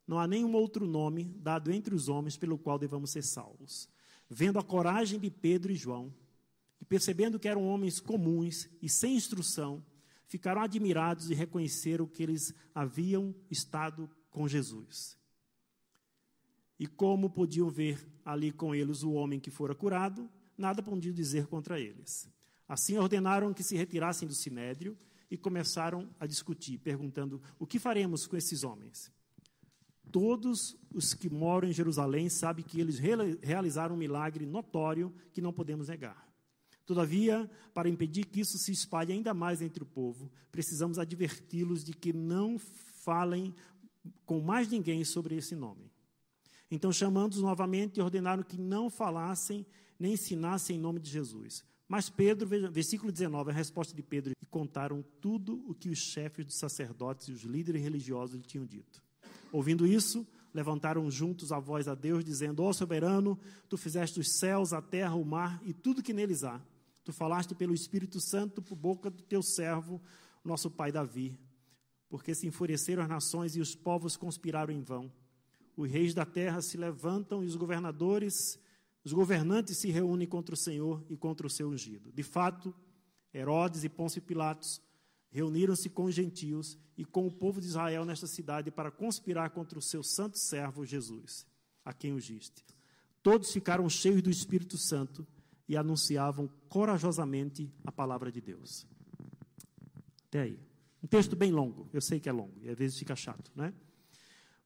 não 0.07 0.19
há 0.19 0.27
nenhum 0.27 0.53
outro 0.53 0.85
nome 0.85 1.25
dado 1.39 1.71
entre 1.71 1.93
os 1.93 2.09
homens 2.09 2.37
pelo 2.37 2.57
qual 2.57 2.79
devamos 2.79 3.11
ser 3.11 3.23
salvos. 3.23 3.89
Vendo 4.29 4.57
a 4.57 4.63
coragem 4.63 5.19
de 5.19 5.29
Pedro 5.29 5.71
e 5.71 5.75
João, 5.75 6.13
e 6.79 6.85
percebendo 6.85 7.39
que 7.39 7.47
eram 7.47 7.67
homens 7.67 7.99
comuns 7.99 8.69
e 8.81 8.89
sem 8.89 9.15
instrução, 9.15 9.83
ficaram 10.25 10.61
admirados 10.61 11.29
e 11.29 11.33
reconheceram 11.33 12.07
que 12.07 12.23
eles 12.23 12.53
haviam 12.73 13.35
estado 13.49 14.09
com 14.29 14.47
Jesus. 14.47 15.17
E 16.79 16.87
como 16.87 17.29
podiam 17.29 17.69
ver 17.69 18.03
ali 18.25 18.51
com 18.51 18.73
eles 18.73 19.03
o 19.03 19.11
homem 19.11 19.39
que 19.39 19.51
fora 19.51 19.75
curado, 19.75 20.27
nada 20.57 20.81
podiam 20.81 21.13
dizer 21.13 21.47
contra 21.47 21.79
eles. 21.79 22.27
Assim 22.67 22.97
ordenaram 22.97 23.53
que 23.53 23.63
se 23.63 23.75
retirassem 23.75 24.27
do 24.27 24.33
sinédrio 24.33 24.97
e 25.31 25.37
começaram 25.37 26.13
a 26.19 26.27
discutir, 26.27 26.77
perguntando: 26.77 27.41
o 27.57 27.65
que 27.65 27.79
faremos 27.79 28.27
com 28.27 28.35
esses 28.35 28.63
homens? 28.63 29.09
Todos 30.11 30.77
os 30.93 31.13
que 31.13 31.29
moram 31.29 31.69
em 31.69 31.73
Jerusalém 31.73 32.27
sabem 32.27 32.65
que 32.65 32.81
eles 32.81 32.99
realizaram 33.41 33.95
um 33.95 33.97
milagre 33.97 34.45
notório 34.45 35.15
que 35.31 35.39
não 35.39 35.53
podemos 35.53 35.87
negar. 35.87 36.29
Todavia, 36.85 37.49
para 37.73 37.87
impedir 37.87 38.25
que 38.25 38.41
isso 38.41 38.57
se 38.57 38.73
espalhe 38.73 39.13
ainda 39.13 39.33
mais 39.33 39.61
entre 39.61 39.81
o 39.81 39.85
povo, 39.85 40.29
precisamos 40.51 40.99
adverti-los 40.99 41.85
de 41.85 41.93
que 41.93 42.11
não 42.11 42.59
falem 42.59 43.55
com 44.25 44.41
mais 44.41 44.67
ninguém 44.67 45.05
sobre 45.05 45.37
esse 45.37 45.55
nome. 45.55 45.89
Então, 46.69 46.91
chamando-os 46.91 47.41
novamente, 47.41 48.01
ordenaram 48.01 48.43
que 48.43 48.57
não 48.57 48.89
falassem 48.89 49.65
nem 49.97 50.13
ensinassem 50.13 50.75
em 50.75 50.79
nome 50.79 50.99
de 50.99 51.09
Jesus. 51.09 51.63
Mas 51.91 52.09
Pedro, 52.09 52.47
versículo 52.71 53.11
19, 53.11 53.51
a 53.51 53.53
resposta 53.53 53.93
de 53.93 54.01
Pedro, 54.01 54.31
e 54.41 54.45
contaram 54.45 55.03
tudo 55.19 55.61
o 55.67 55.75
que 55.75 55.89
os 55.89 55.99
chefes 55.99 56.45
dos 56.45 56.57
sacerdotes 56.57 57.27
e 57.27 57.33
os 57.33 57.41
líderes 57.41 57.81
religiosos 57.81 58.37
lhe 58.37 58.43
tinham 58.43 58.65
dito. 58.65 59.03
Ouvindo 59.51 59.85
isso, 59.85 60.25
levantaram 60.53 61.11
juntos 61.11 61.51
a 61.51 61.59
voz 61.59 61.89
a 61.89 61.93
Deus, 61.93 62.23
dizendo: 62.23 62.63
Ó 62.63 62.71
soberano, 62.71 63.37
tu 63.67 63.77
fizeste 63.77 64.21
os 64.21 64.39
céus, 64.39 64.71
a 64.71 64.81
terra, 64.81 65.15
o 65.15 65.25
mar 65.25 65.61
e 65.65 65.73
tudo 65.73 66.01
que 66.01 66.13
neles 66.13 66.45
há. 66.45 66.61
Tu 67.03 67.11
falaste 67.11 67.53
pelo 67.53 67.73
Espírito 67.73 68.21
Santo 68.21 68.61
por 68.61 68.77
boca 68.77 69.09
do 69.09 69.21
teu 69.23 69.43
servo, 69.43 70.01
nosso 70.45 70.71
pai 70.71 70.93
Davi. 70.93 71.37
Porque 72.07 72.33
se 72.33 72.47
enfureceram 72.47 73.03
as 73.03 73.09
nações 73.09 73.57
e 73.57 73.59
os 73.59 73.75
povos 73.75 74.15
conspiraram 74.15 74.73
em 74.73 74.81
vão. 74.81 75.11
Os 75.75 75.91
reis 75.91 76.13
da 76.13 76.25
terra 76.25 76.61
se 76.61 76.77
levantam 76.77 77.43
e 77.43 77.47
os 77.47 77.57
governadores 77.57 78.57
os 79.03 79.13
governantes 79.13 79.77
se 79.77 79.89
reúnem 79.89 80.27
contra 80.27 80.53
o 80.53 80.57
Senhor 80.57 81.03
e 81.09 81.17
contra 81.17 81.47
o 81.47 81.49
seu 81.49 81.69
ungido. 81.69 82.11
De 82.11 82.23
fato, 82.23 82.73
Herodes 83.33 83.83
e 83.83 83.89
Pôncio 83.89 84.21
Pilatos 84.21 84.81
reuniram-se 85.29 85.89
com 85.89 86.05
os 86.05 86.13
gentios 86.13 86.77
e 86.97 87.05
com 87.05 87.25
o 87.25 87.31
povo 87.31 87.59
de 87.59 87.67
Israel 87.67 88.05
nesta 88.05 88.27
cidade 88.27 88.69
para 88.69 88.91
conspirar 88.91 89.49
contra 89.51 89.79
o 89.79 89.81
seu 89.81 90.03
santo 90.03 90.37
servo 90.37 90.85
Jesus, 90.85 91.47
a 91.83 91.93
quem 91.93 92.13
ungiste. 92.13 92.63
Todos 93.23 93.51
ficaram 93.51 93.89
cheios 93.89 94.21
do 94.21 94.29
Espírito 94.29 94.77
Santo 94.77 95.25
e 95.67 95.77
anunciavam 95.77 96.49
corajosamente 96.67 97.73
a 97.83 97.91
palavra 97.91 98.31
de 98.31 98.41
Deus. 98.41 98.85
Até 100.27 100.41
aí. 100.41 100.59
Um 101.01 101.07
texto 101.07 101.35
bem 101.35 101.51
longo, 101.51 101.89
eu 101.91 102.01
sei 102.01 102.19
que 102.19 102.29
é 102.29 102.31
longo, 102.31 102.53
e 102.61 102.69
às 102.69 102.77
vezes 102.77 102.99
fica 102.99 103.15
chato, 103.15 103.51
né? 103.55 103.73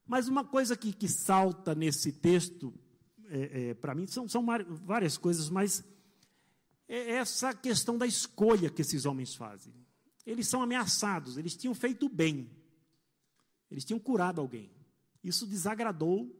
Mas 0.06 0.28
uma 0.28 0.44
coisa 0.44 0.76
que, 0.76 0.92
que 0.92 1.08
salta 1.08 1.74
nesse 1.74 2.12
texto 2.12 2.74
é, 3.30 3.68
é, 3.70 3.74
para 3.74 3.94
mim, 3.94 4.06
são, 4.06 4.28
são 4.28 4.44
várias 4.84 5.16
coisas, 5.16 5.48
mas 5.48 5.84
é 6.88 7.12
essa 7.12 7.52
questão 7.54 7.98
da 7.98 8.06
escolha 8.06 8.70
que 8.70 8.82
esses 8.82 9.04
homens 9.04 9.34
fazem. 9.34 9.74
Eles 10.24 10.48
são 10.48 10.62
ameaçados, 10.62 11.36
eles 11.36 11.56
tinham 11.56 11.74
feito 11.74 12.08
bem, 12.08 12.50
eles 13.70 13.84
tinham 13.84 13.98
curado 13.98 14.40
alguém. 14.40 14.70
Isso 15.22 15.46
desagradou 15.46 16.34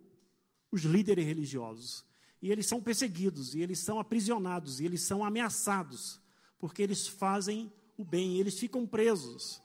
os 0.71 0.83
líderes 0.83 1.25
religiosos. 1.25 2.05
E 2.41 2.51
eles 2.51 2.67
são 2.67 2.83
perseguidos, 2.83 3.55
e 3.55 3.61
eles 3.61 3.81
são 3.81 3.99
aprisionados, 3.99 4.79
e 4.81 4.85
eles 4.85 5.03
são 5.03 5.25
ameaçados, 5.25 6.21
porque 6.59 6.83
eles 6.83 7.09
fazem 7.09 7.73
o 7.97 8.05
bem, 8.05 8.39
eles 8.39 8.59
ficam 8.59 8.87
presos. 8.87 9.63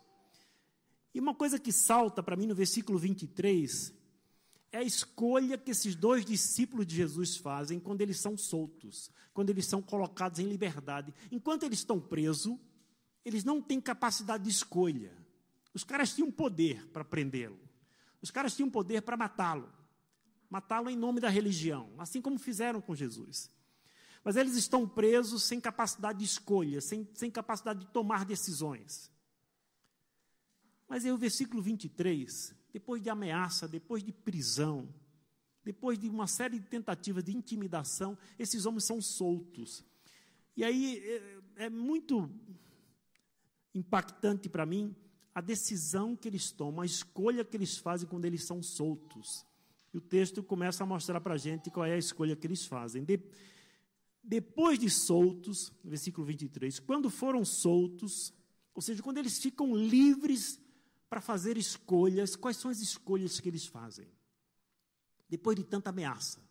E 1.13 1.19
uma 1.19 1.35
coisa 1.35 1.59
que 1.59 1.71
salta 1.71 2.23
para 2.23 2.35
mim 2.35 2.47
no 2.47 2.55
versículo 2.55 2.97
23 2.97 3.93
é 4.71 4.77
a 4.77 4.83
escolha 4.83 5.57
que 5.57 5.71
esses 5.71 5.95
dois 5.95 6.23
discípulos 6.23 6.87
de 6.87 6.95
Jesus 6.95 7.35
fazem 7.35 7.79
quando 7.79 8.01
eles 8.01 8.19
são 8.19 8.37
soltos, 8.37 9.11
quando 9.33 9.49
eles 9.49 9.65
são 9.65 9.81
colocados 9.81 10.39
em 10.39 10.47
liberdade. 10.47 11.13
Enquanto 11.29 11.63
eles 11.63 11.79
estão 11.79 11.99
presos, 11.99 12.57
eles 13.25 13.43
não 13.43 13.61
têm 13.61 13.81
capacidade 13.81 14.45
de 14.45 14.49
escolha. 14.49 15.11
Os 15.73 15.83
caras 15.83 16.15
tinham 16.15 16.31
poder 16.31 16.87
para 16.87 17.03
prendê-lo. 17.03 17.59
Os 18.21 18.31
caras 18.31 18.55
tinham 18.55 18.69
poder 18.69 19.01
para 19.01 19.17
matá-lo. 19.17 19.69
Matá-lo 20.49 20.89
em 20.89 20.97
nome 20.97 21.19
da 21.19 21.29
religião, 21.29 21.89
assim 21.97 22.21
como 22.21 22.39
fizeram 22.39 22.79
com 22.79 22.95
Jesus. 22.95 23.49
Mas 24.23 24.35
eles 24.35 24.55
estão 24.55 24.87
presos 24.87 25.43
sem 25.43 25.59
capacidade 25.59 26.19
de 26.19 26.25
escolha, 26.25 26.79
sem, 26.79 27.07
sem 27.13 27.29
capacidade 27.29 27.81
de 27.81 27.87
tomar 27.87 28.23
decisões. 28.23 29.11
Mas 30.87 31.05
aí 31.05 31.11
o 31.11 31.17
versículo 31.17 31.61
23 31.61 32.60
depois 32.71 33.01
de 33.01 33.09
ameaça, 33.09 33.67
depois 33.67 34.03
de 34.03 34.11
prisão, 34.11 34.87
depois 35.63 35.99
de 35.99 36.09
uma 36.09 36.27
série 36.27 36.59
de 36.59 36.67
tentativas 36.67 37.23
de 37.23 37.35
intimidação, 37.35 38.17
esses 38.39 38.65
homens 38.65 38.85
são 38.85 39.01
soltos. 39.01 39.85
E 40.55 40.63
aí 40.63 40.97
é, 41.57 41.65
é 41.65 41.69
muito 41.69 42.29
impactante 43.73 44.49
para 44.49 44.65
mim 44.65 44.95
a 45.33 45.39
decisão 45.39 46.15
que 46.15 46.27
eles 46.27 46.51
tomam, 46.51 46.81
a 46.81 46.85
escolha 46.85 47.45
que 47.45 47.55
eles 47.55 47.77
fazem 47.77 48.07
quando 48.07 48.25
eles 48.25 48.43
são 48.43 48.61
soltos. 48.61 49.45
E 49.93 49.97
o 49.97 50.01
texto 50.01 50.43
começa 50.43 50.83
a 50.83 50.87
mostrar 50.87 51.21
para 51.21 51.35
a 51.35 51.37
gente 51.37 51.69
qual 51.69 51.85
é 51.85 51.93
a 51.93 51.97
escolha 51.97 52.35
que 52.35 52.47
eles 52.47 52.65
fazem. 52.65 53.03
De, 53.03 53.19
depois 54.23 54.77
de 54.77 54.89
soltos, 54.89 55.71
versículo 55.83 56.25
23, 56.27 56.79
quando 56.79 57.09
foram 57.09 57.43
soltos, 57.45 58.33
ou 58.73 58.81
seja, 58.81 59.01
quando 59.01 59.17
eles 59.17 59.39
ficam 59.39 59.75
livres 59.75 60.59
para 61.11 61.19
fazer 61.19 61.57
escolhas, 61.57 62.37
quais 62.37 62.55
são 62.55 62.71
as 62.71 62.79
escolhas 62.79 63.37
que 63.37 63.49
eles 63.49 63.65
fazem? 63.65 64.07
Depois 65.27 65.57
de 65.57 65.63
tanta 65.65 65.89
ameaça, 65.89 66.41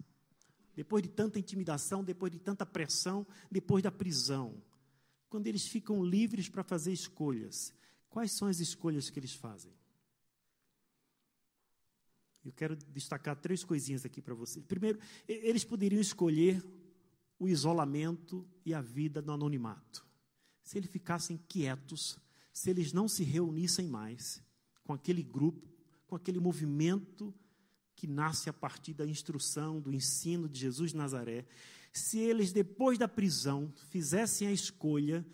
depois 0.76 1.02
de 1.02 1.08
tanta 1.08 1.38
intimidação, 1.38 2.04
depois 2.04 2.30
de 2.30 2.38
tanta 2.38 2.66
pressão, 2.66 3.26
depois 3.50 3.82
da 3.82 3.90
prisão, 3.90 4.62
quando 5.30 5.46
eles 5.46 5.66
ficam 5.66 6.04
livres 6.04 6.50
para 6.50 6.62
fazer 6.62 6.92
escolhas, 6.92 7.72
quais 8.10 8.32
são 8.32 8.48
as 8.48 8.60
escolhas 8.60 9.08
que 9.08 9.18
eles 9.18 9.32
fazem? 9.32 9.72
Eu 12.44 12.52
quero 12.52 12.76
destacar 12.76 13.36
três 13.36 13.64
coisinhas 13.64 14.04
aqui 14.04 14.20
para 14.20 14.34
vocês. 14.34 14.62
Primeiro, 14.66 14.98
eles 15.26 15.64
poderiam 15.64 16.02
escolher 16.02 16.62
o 17.38 17.48
isolamento 17.48 18.46
e 18.62 18.74
a 18.74 18.82
vida 18.82 19.22
no 19.22 19.32
anonimato. 19.32 20.06
Se 20.62 20.76
eles 20.76 20.90
ficassem 20.90 21.38
quietos, 21.48 22.18
se 22.52 22.68
eles 22.68 22.92
não 22.92 23.08
se 23.08 23.24
reunissem 23.24 23.88
mais 23.88 24.42
com 24.90 24.94
aquele 24.94 25.22
grupo, 25.22 25.68
com 26.08 26.16
aquele 26.16 26.40
movimento 26.40 27.32
que 27.94 28.08
nasce 28.08 28.50
a 28.50 28.52
partir 28.52 28.92
da 28.92 29.06
instrução, 29.06 29.80
do 29.80 29.92
ensino 29.94 30.48
de 30.48 30.58
Jesus 30.58 30.90
de 30.90 30.96
Nazaré, 30.96 31.46
se 31.92 32.18
eles, 32.18 32.52
depois 32.52 32.98
da 32.98 33.06
prisão, 33.06 33.72
fizessem 33.88 34.48
a 34.48 34.52
escolha 34.52 35.24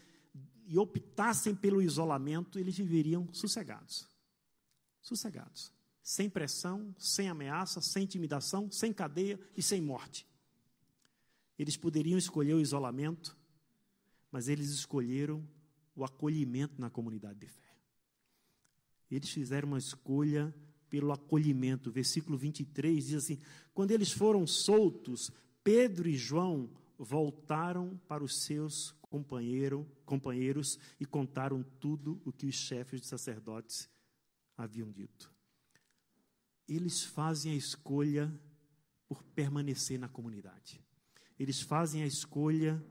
e 0.67 0.77
optassem 0.77 1.55
pelo 1.55 1.81
isolamento, 1.81 2.59
eles 2.59 2.77
viveriam 2.77 3.33
sossegados. 3.33 4.07
Sossegados 5.01 5.73
sem 6.03 6.29
pressão, 6.29 6.95
sem 6.99 7.31
ameaça, 7.31 7.81
sem 7.81 8.05
intimidação, 8.05 8.71
sem 8.71 8.93
cadeia 8.93 9.41
e 9.57 9.63
sem 9.63 9.81
morte. 9.81 10.29
Eles 11.59 11.79
poderiam 11.79 12.19
escolher 12.19 12.53
o 12.53 12.61
isolamento, 12.61 13.35
mas 14.31 14.49
eles 14.49 14.69
escolheram 14.69 15.43
o 15.95 16.05
acolhimento 16.05 16.79
na 16.79 16.91
comunidade 16.91 17.39
de 17.39 17.49
fé. 17.49 17.66
Eles 19.11 19.31
fizeram 19.31 19.69
uma 19.69 19.79
escolha 19.79 20.55
pelo 20.89 21.13
acolhimento. 21.13 21.91
Versículo 21.91 22.37
23 22.37 23.07
diz 23.07 23.25
assim: 23.25 23.39
Quando 23.73 23.91
eles 23.91 24.13
foram 24.13 24.47
soltos, 24.47 25.31
Pedro 25.63 26.09
e 26.09 26.17
João 26.17 26.71
voltaram 26.99 28.01
para 28.09 28.25
os 28.25 28.43
seus 28.45 28.93
companheiro, 29.03 29.87
companheiros 30.05 30.79
e 30.99 31.05
contaram 31.05 31.63
tudo 31.79 32.21
o 32.25 32.33
que 32.33 32.47
os 32.47 32.55
chefes 32.55 33.01
de 33.01 33.07
sacerdotes 33.07 33.89
haviam 34.57 34.91
dito 34.91 35.37
eles 36.69 37.05
fazem 37.05 37.53
a 37.53 37.57
escolha 37.57 38.33
por 39.09 39.23
permanecer 39.23 39.99
na 39.99 40.09
comunidade. 40.09 40.83
Eles 41.39 41.61
fazem 41.61 42.03
a 42.03 42.07
escolha 42.07 42.83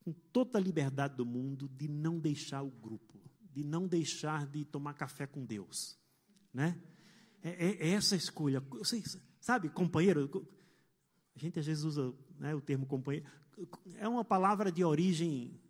com 0.00 0.12
toda 0.12 0.58
a 0.58 0.60
liberdade 0.60 1.16
do 1.16 1.24
mundo 1.24 1.68
de 1.68 1.88
não 1.88 2.18
deixar 2.18 2.62
o 2.62 2.70
grupo, 2.70 3.18
de 3.52 3.62
não 3.62 3.86
deixar 3.86 4.46
de 4.46 4.64
tomar 4.64 4.94
café 4.94 5.26
com 5.26 5.44
Deus, 5.44 5.98
né? 6.52 6.80
É, 7.42 7.50
é, 7.50 7.88
é 7.88 7.90
essa 7.90 8.16
escolha. 8.16 8.60
Você, 8.60 9.02
sabe, 9.40 9.68
companheiro? 9.68 10.46
A 11.34 11.38
gente 11.38 11.58
às 11.58 11.66
vezes 11.66 11.84
usa 11.84 12.14
né, 12.38 12.54
o 12.54 12.60
termo 12.60 12.86
companheiro. 12.86 13.26
É 13.96 14.08
uma 14.08 14.24
palavra 14.24 14.70
de 14.70 14.84
origem 14.84 15.60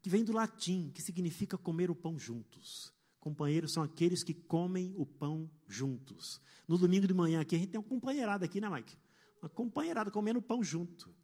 que 0.00 0.10
vem 0.10 0.24
do 0.24 0.32
latim, 0.32 0.90
que 0.90 1.00
significa 1.00 1.56
comer 1.56 1.90
o 1.90 1.94
pão 1.94 2.18
juntos. 2.18 2.92
Companheiros 3.20 3.72
são 3.72 3.84
aqueles 3.84 4.24
que 4.24 4.34
comem 4.34 4.92
o 4.96 5.06
pão 5.06 5.48
juntos. 5.68 6.40
No 6.66 6.76
domingo 6.76 7.06
de 7.06 7.14
manhã 7.14 7.40
aqui, 7.40 7.54
a 7.54 7.58
gente 7.58 7.70
tem 7.70 7.80
uma 7.80 7.88
companheirada 7.88 8.44
aqui, 8.44 8.60
né, 8.60 8.68
Mike? 8.68 8.96
Uma 9.40 9.48
companheirada 9.48 10.10
comendo 10.10 10.42
pão 10.42 10.62
junto. 10.62 11.14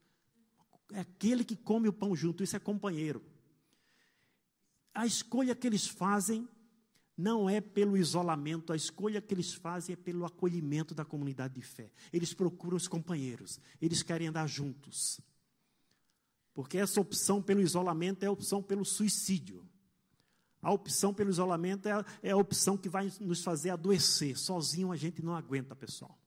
É 0.92 1.01
aquele 1.01 1.44
que 1.44 1.57
come 1.57 1.88
o 1.88 1.92
pão 1.92 2.14
junto, 2.14 2.44
isso 2.44 2.55
é 2.55 2.61
companheiro. 2.61 3.21
A 4.98 5.06
escolha 5.06 5.54
que 5.54 5.64
eles 5.64 5.87
fazem 5.87 6.48
não 7.16 7.48
é 7.48 7.61
pelo 7.61 7.96
isolamento, 7.96 8.72
a 8.72 8.76
escolha 8.76 9.22
que 9.22 9.32
eles 9.32 9.54
fazem 9.54 9.92
é 9.92 9.96
pelo 9.96 10.24
acolhimento 10.24 10.92
da 10.92 11.04
comunidade 11.04 11.54
de 11.54 11.62
fé. 11.62 11.92
Eles 12.12 12.34
procuram 12.34 12.76
os 12.76 12.88
companheiros, 12.88 13.61
eles 13.80 14.02
querem 14.02 14.26
andar 14.26 14.48
juntos. 14.48 15.20
Porque 16.52 16.78
essa 16.78 17.00
opção 17.00 17.40
pelo 17.40 17.61
isolamento 17.61 18.24
é 18.24 18.26
a 18.26 18.32
opção 18.32 18.61
pelo 18.61 18.84
suicídio. 18.84 19.64
A 20.61 20.72
opção 20.72 21.14
pelo 21.14 21.30
isolamento 21.30 21.87
é 21.87 21.92
a, 21.92 22.04
é 22.20 22.30
a 22.32 22.37
opção 22.37 22.76
que 22.76 22.88
vai 22.88 23.08
nos 23.20 23.44
fazer 23.44 23.70
adoecer. 23.70 24.37
Sozinho 24.37 24.90
a 24.90 24.96
gente 24.96 25.22
não 25.22 25.37
aguenta, 25.37 25.76
pessoal. 25.76 26.18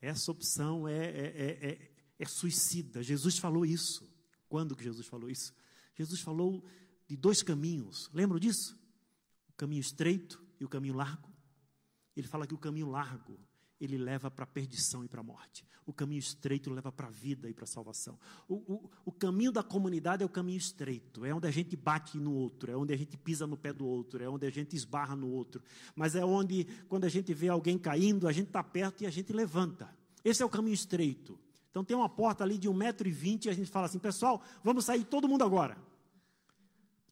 Essa 0.00 0.30
opção 0.30 0.88
é, 0.88 0.94
é, 0.94 1.58
é, 1.60 1.90
é, 2.18 2.24
suicida. 2.24 3.02
Jesus 3.02 3.36
falou 3.36 3.66
isso. 3.66 4.10
Quando 4.48 4.74
que 4.74 4.82
Jesus 4.82 5.06
falou 5.06 5.28
isso? 5.28 5.52
Jesus 5.94 6.20
falou 6.20 6.64
de 7.06 7.16
dois 7.16 7.42
caminhos. 7.42 8.10
Lembram 8.12 8.38
disso? 8.38 8.78
O 9.48 9.52
caminho 9.54 9.80
estreito 9.80 10.42
e 10.58 10.64
o 10.64 10.68
caminho 10.68 10.94
largo. 10.94 11.28
Ele 12.16 12.26
fala 12.26 12.46
que 12.46 12.54
o 12.54 12.58
caminho 12.58 12.88
largo 12.88 13.38
ele 13.80 13.96
leva 13.96 14.30
para 14.30 14.44
a 14.44 14.46
perdição 14.46 15.02
e 15.02 15.08
para 15.08 15.20
a 15.20 15.24
morte. 15.24 15.64
O 15.86 15.92
caminho 15.92 16.18
estreito 16.18 16.70
leva 16.70 16.92
para 16.92 17.06
a 17.06 17.10
vida 17.10 17.48
e 17.48 17.54
para 17.54 17.64
a 17.64 17.66
salvação. 17.66 18.18
O, 18.46 18.56
o, 18.56 18.90
o, 19.06 19.12
caminho 19.12 19.50
da 19.50 19.62
comunidade 19.62 20.22
é 20.22 20.26
o 20.26 20.28
caminho 20.28 20.58
estreito, 20.58 21.24
é 21.24 21.34
onde 21.34 21.48
a 21.48 21.50
gente 21.50 21.74
bate 21.76 22.18
no 22.18 22.32
outro, 22.32 22.70
é 22.70 22.76
onde 22.76 22.92
a 22.92 22.96
gente 22.96 23.16
pisa 23.16 23.46
no 23.46 23.56
pé 23.56 23.72
do 23.72 23.86
outro, 23.86 24.22
é 24.22 24.28
onde 24.28 24.46
a 24.46 24.50
gente 24.50 24.76
esbarra 24.76 25.16
no 25.16 25.30
outro. 25.30 25.62
Mas 25.96 26.14
é 26.14 26.24
onde, 26.24 26.66
quando 26.88 27.04
a 27.04 27.08
gente 27.08 27.32
vê 27.32 27.48
alguém 27.48 27.78
caindo, 27.78 28.28
a 28.28 28.32
gente 28.32 28.48
está 28.48 28.62
perto 28.62 29.02
e 29.02 29.06
a 29.06 29.10
gente 29.10 29.32
levanta. 29.32 29.90
Esse 30.22 30.42
é 30.42 30.46
o 30.46 30.50
caminho 30.50 30.74
estreito. 30.74 31.38
Então 31.70 31.84
tem 31.84 31.96
uma 31.96 32.08
porta 32.08 32.42
ali 32.42 32.58
de 32.58 32.68
1,20m 32.68 33.46
e 33.46 33.48
a 33.48 33.52
gente 33.52 33.70
fala 33.70 33.86
assim, 33.86 33.98
pessoal, 33.98 34.42
vamos 34.62 34.84
sair 34.84 35.04
todo 35.04 35.28
mundo 35.28 35.44
agora. 35.44 35.76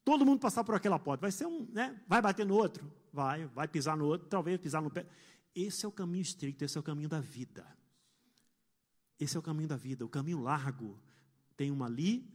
Todo 0.03 0.25
mundo 0.25 0.39
passar 0.39 0.63
por 0.63 0.75
aquela 0.75 0.99
porta. 0.99 1.21
Vai 1.21 1.31
ser 1.31 1.45
um, 1.45 1.67
né? 1.71 1.99
Vai 2.07 2.21
bater 2.21 2.45
no 2.45 2.55
outro? 2.55 2.91
Vai, 3.13 3.45
vai 3.47 3.67
pisar 3.67 3.95
no 3.95 4.05
outro, 4.05 4.27
talvez 4.27 4.59
pisar 4.59 4.81
no 4.81 4.89
pé. 4.89 5.05
Esse 5.55 5.85
é 5.85 5.87
o 5.87 5.91
caminho 5.91 6.21
estreito, 6.21 6.63
esse 6.63 6.77
é 6.77 6.79
o 6.79 6.83
caminho 6.83 7.09
da 7.09 7.19
vida. 7.19 7.65
Esse 9.19 9.35
é 9.35 9.39
o 9.39 9.43
caminho 9.43 9.67
da 9.67 9.75
vida. 9.75 10.05
O 10.05 10.09
caminho 10.09 10.39
largo 10.39 10.97
tem 11.55 11.71
um 11.71 11.83
ali, 11.83 12.25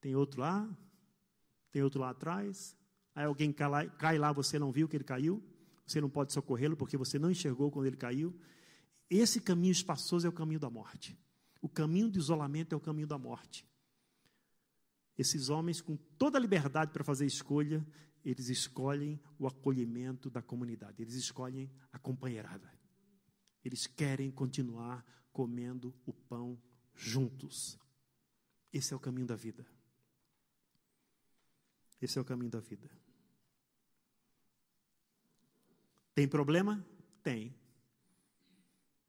tem 0.00 0.14
outro 0.14 0.40
lá, 0.40 0.68
tem 1.70 1.82
outro 1.82 2.00
lá 2.00 2.10
atrás. 2.10 2.76
Aí 3.14 3.24
alguém 3.24 3.52
cai 3.52 3.68
lá, 3.68 3.86
cai 3.86 4.18
lá, 4.18 4.32
você 4.32 4.58
não 4.58 4.70
viu 4.70 4.88
que 4.88 4.96
ele 4.96 5.04
caiu. 5.04 5.42
Você 5.86 6.00
não 6.00 6.08
pode 6.08 6.32
socorrê-lo 6.32 6.76
porque 6.76 6.96
você 6.96 7.18
não 7.18 7.30
enxergou 7.30 7.70
quando 7.70 7.86
ele 7.86 7.96
caiu. 7.96 8.34
Esse 9.10 9.40
caminho 9.40 9.72
espaçoso 9.72 10.26
é 10.26 10.30
o 10.30 10.32
caminho 10.32 10.60
da 10.60 10.70
morte. 10.70 11.18
O 11.60 11.68
caminho 11.68 12.10
do 12.10 12.18
isolamento 12.18 12.74
é 12.74 12.76
o 12.76 12.80
caminho 12.80 13.06
da 13.06 13.18
morte. 13.18 13.66
Esses 15.16 15.48
homens, 15.48 15.80
com 15.80 15.96
toda 16.18 16.38
a 16.38 16.40
liberdade 16.40 16.92
para 16.92 17.04
fazer 17.04 17.24
escolha, 17.24 17.86
eles 18.24 18.48
escolhem 18.48 19.20
o 19.38 19.46
acolhimento 19.46 20.30
da 20.30 20.42
comunidade, 20.42 21.02
eles 21.02 21.14
escolhem 21.14 21.70
a 21.92 21.98
companheirada. 21.98 22.72
Eles 23.64 23.86
querem 23.86 24.30
continuar 24.30 25.04
comendo 25.32 25.94
o 26.04 26.12
pão 26.12 26.60
juntos. 26.94 27.78
Esse 28.72 28.92
é 28.92 28.96
o 28.96 29.00
caminho 29.00 29.26
da 29.26 29.36
vida. 29.36 29.66
Esse 32.00 32.18
é 32.18 32.20
o 32.20 32.24
caminho 32.24 32.50
da 32.50 32.60
vida. 32.60 32.90
Tem 36.14 36.28
problema? 36.28 36.84
Tem. 37.22 37.54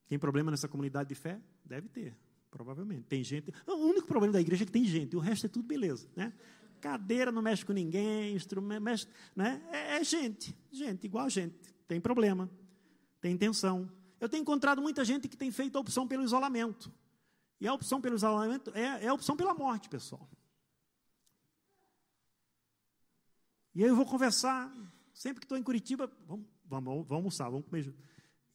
Tem 0.07 0.19
problema 0.19 0.51
nessa 0.51 0.67
comunidade 0.67 1.09
de 1.09 1.15
fé? 1.15 1.39
Deve 1.63 1.89
ter, 1.89 2.15
provavelmente. 2.51 3.03
Tem 3.03 3.23
gente. 3.23 3.51
O 3.65 3.73
único 3.73 4.07
problema 4.07 4.33
da 4.33 4.41
igreja 4.41 4.63
é 4.63 4.65
que 4.65 4.71
tem 4.71 4.85
gente, 4.85 5.15
o 5.15 5.19
resto 5.19 5.45
é 5.45 5.49
tudo 5.49 5.65
beleza, 5.65 6.07
né? 6.15 6.33
Cadeira 6.79 7.31
não 7.31 7.41
mexe 7.41 7.65
com 7.65 7.73
ninguém, 7.73 8.35
instrumento 8.35 8.81
mexe, 8.81 9.07
né? 9.35 9.61
É, 9.71 9.97
é 9.97 10.03
gente, 10.03 10.55
gente, 10.71 11.05
igual 11.05 11.25
a 11.25 11.29
gente. 11.29 11.55
Tem 11.87 11.99
problema, 11.99 12.49
tem 13.19 13.35
tensão. 13.35 13.89
Eu 14.19 14.29
tenho 14.29 14.41
encontrado 14.41 14.81
muita 14.81 15.03
gente 15.03 15.27
que 15.27 15.35
tem 15.35 15.51
feito 15.51 15.77
a 15.77 15.81
opção 15.81 16.07
pelo 16.07 16.23
isolamento. 16.23 16.91
E 17.59 17.67
a 17.67 17.73
opção 17.73 18.01
pelo 18.01 18.15
isolamento 18.15 18.71
é, 18.75 19.05
é 19.05 19.07
a 19.07 19.13
opção 19.13 19.35
pela 19.35 19.53
morte, 19.53 19.89
pessoal. 19.89 20.29
E 23.73 23.83
aí 23.83 23.89
eu 23.89 23.95
vou 23.95 24.05
conversar, 24.05 24.71
sempre 25.13 25.41
que 25.41 25.45
estou 25.45 25.57
em 25.57 25.63
Curitiba, 25.63 26.09
vamos, 26.25 26.45
vamos, 26.65 26.85
vamos 26.85 27.11
almoçar, 27.11 27.49
vamos 27.49 27.65
comer 27.65 27.83
junto. 27.83 27.97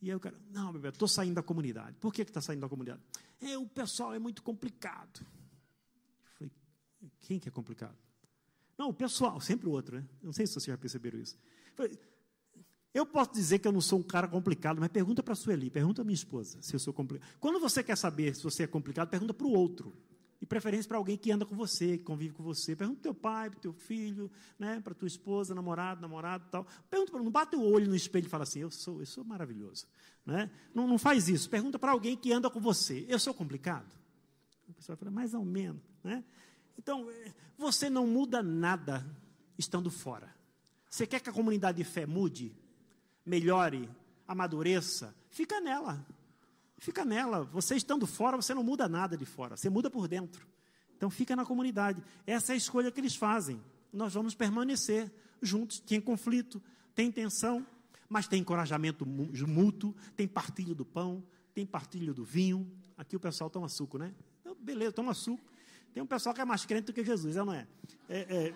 E 0.03 0.11
aí 0.11 0.17
o 0.17 0.21
cara, 0.21 0.39
não, 0.51 0.73
bebê, 0.73 0.89
estou 0.89 1.07
saindo 1.07 1.35
da 1.35 1.43
comunidade. 1.43 1.97
Por 2.01 2.13
que 2.13 2.23
está 2.23 2.41
saindo 2.41 2.61
da 2.61 2.69
comunidade? 2.69 3.01
É, 3.41 3.59
o 3.59 3.67
pessoal 3.67 4.15
é 4.15 4.19
muito 4.19 4.43
complicado. 4.43 5.21
Eu 5.21 6.31
falei, 6.39 6.53
quem 7.21 7.39
que 7.39 7.49
é 7.49 7.53
complicado? 7.53 7.97
Não, 8.79 8.89
o 8.89 8.95
pessoal, 8.95 9.41
sempre 9.41 9.69
o 9.69 9.73
outro, 9.73 9.97
né? 9.97 10.07
Não 10.23 10.33
sei 10.33 10.47
se 10.47 10.55
vocês 10.55 10.65
já 10.65 10.79
perceberam 10.79 11.19
isso. 11.19 11.37
Eu 12.95 13.05
posso 13.05 13.33
dizer 13.33 13.59
que 13.59 13.69
eu 13.69 13.73
não 13.73 13.81
sou 13.81 13.99
um 13.99 14.03
cara 14.03 14.27
complicado, 14.27 14.81
mas 14.81 14.89
pergunta 14.89 15.23
para 15.23 15.35
a 15.35 15.37
Sueli, 15.37 15.71
pergunta 15.71 16.01
à 16.03 16.05
minha 16.05 16.15
esposa 16.15 16.61
se 16.63 16.75
eu 16.75 16.81
sou 16.81 16.93
complicado. 16.93 17.29
Quando 17.39 17.61
você 17.61 17.83
quer 17.83 17.97
saber 17.97 18.35
se 18.35 18.43
você 18.43 18.63
é 18.63 18.67
complicado, 18.67 19.09
pergunta 19.09 19.35
para 19.35 19.47
o 19.47 19.51
outro. 19.51 19.95
E 20.41 20.47
preferência 20.47 20.89
para 20.89 20.97
alguém 20.97 21.19
que 21.19 21.31
anda 21.31 21.45
com 21.45 21.55
você, 21.55 21.99
que 21.99 22.05
convive 22.05 22.33
com 22.33 22.43
você. 22.43 22.75
Pergunta 22.75 23.01
para 23.01 23.03
teu 23.03 23.15
pai, 23.15 23.51
para 23.51 23.61
teu 23.61 23.73
filho, 23.75 24.31
né, 24.59 24.81
para 24.81 24.95
tua 24.95 25.07
esposa, 25.07 25.55
namorado, 25.55 26.01
namorado 26.01 26.47
tal. 26.51 26.67
Pergunta, 26.89 27.13
não 27.13 27.31
bate 27.31 27.57
o 27.57 27.63
olho 27.63 27.87
no 27.87 27.95
espelho 27.95 28.27
e 28.27 28.29
fala 28.29 28.45
assim, 28.45 28.61
eu 28.61 28.71
sou, 28.71 29.01
eu 29.01 29.07
sou 29.07 29.23
maravilhoso. 29.23 29.87
Né? 30.25 30.51
Não, 30.75 30.87
não 30.87 30.99
faz 30.99 31.29
isso. 31.29 31.51
Pergunta 31.51 31.79
para 31.79 31.93
alguém 31.93 32.17
que 32.17 32.33
anda 32.33 32.49
com 32.49 32.61
você, 32.61 33.05
eu 33.09 33.19
sou 33.19 33.35
complicado? 33.35 33.91
A 34.71 34.73
pessoa 34.73 34.97
fala, 34.97 35.11
mais 35.11 35.35
ou 35.35 35.45
menos. 35.45 35.83
Né? 36.03 36.25
Então, 36.79 37.11
eh, 37.11 37.35
você 37.59 37.91
não 37.91 38.07
muda 38.07 38.43
nada 38.43 39.05
estando 39.59 39.91
fora. 39.91 40.35
Você 40.89 41.07
quer 41.07 41.21
que 41.21 41.29
a 41.29 41.33
comunidade 41.33 41.79
de 41.79 41.85
fé 41.85 42.07
mude, 42.07 42.57
melhore, 43.25 43.89
amadureça? 44.27 45.15
Fica 45.29 45.61
nela. 45.61 46.05
Fica 46.81 47.05
nela. 47.05 47.45
Você 47.53 47.77
estando 47.77 48.07
fora, 48.07 48.37
você 48.37 48.55
não 48.55 48.65
muda 48.65 48.89
nada 48.89 49.17
de 49.17 49.27
fora. 49.27 49.55
Você 49.55 49.69
muda 49.69 49.91
por 49.91 50.09
dentro. 50.09 50.49
Então 50.97 51.11
fica 51.11 51.37
na 51.37 51.45
comunidade. 51.45 52.03
Essa 52.27 52.53
é 52.53 52.55
a 52.55 52.57
escolha 52.57 52.91
que 52.91 52.99
eles 52.99 53.15
fazem. 53.15 53.63
Nós 53.93 54.15
vamos 54.15 54.35
permanecer 54.35 55.13
juntos. 55.43 55.79
Tem 55.79 56.01
conflito, 56.01 56.61
tem 56.95 57.13
tensão, 57.13 57.67
mas 58.09 58.27
tem 58.27 58.41
encorajamento 58.41 59.05
mútuo, 59.05 59.95
tem 60.17 60.27
partilho 60.27 60.75
do 60.75 60.85
pão, 60.85 61.23
tem 61.55 61.67
partilho 61.67 62.15
do 62.15 62.25
vinho. 62.25 62.69
Aqui 62.97 63.15
o 63.15 63.21
pessoal 63.21 63.51
toma 63.51 63.69
suco, 63.69 63.99
né? 63.99 64.15
Então, 64.41 64.57
beleza, 64.59 64.93
toma 64.93 65.13
suco. 65.13 65.45
Tem 65.93 66.03
um 66.03 66.07
pessoal 66.07 66.35
que 66.35 66.41
é 66.41 66.45
mais 66.47 66.65
crente 66.65 66.87
do 66.87 66.93
que 66.95 67.05
Jesus, 67.05 67.37
é 67.37 67.45
não 67.45 67.53
é? 67.53 67.67
é, 68.09 68.19
é 68.19 68.55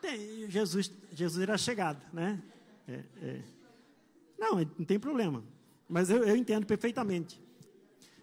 tem, 0.00 0.50
Jesus, 0.50 0.90
Jesus 1.12 1.42
era 1.42 1.58
chegado, 1.58 2.00
né? 2.10 2.42
É, 2.88 3.04
é. 3.20 3.42
Não, 4.38 4.56
não 4.56 4.84
tem 4.84 4.98
problema. 4.98 5.44
Mas 5.88 6.10
eu, 6.10 6.24
eu 6.24 6.36
entendo 6.36 6.66
perfeitamente. 6.66 7.40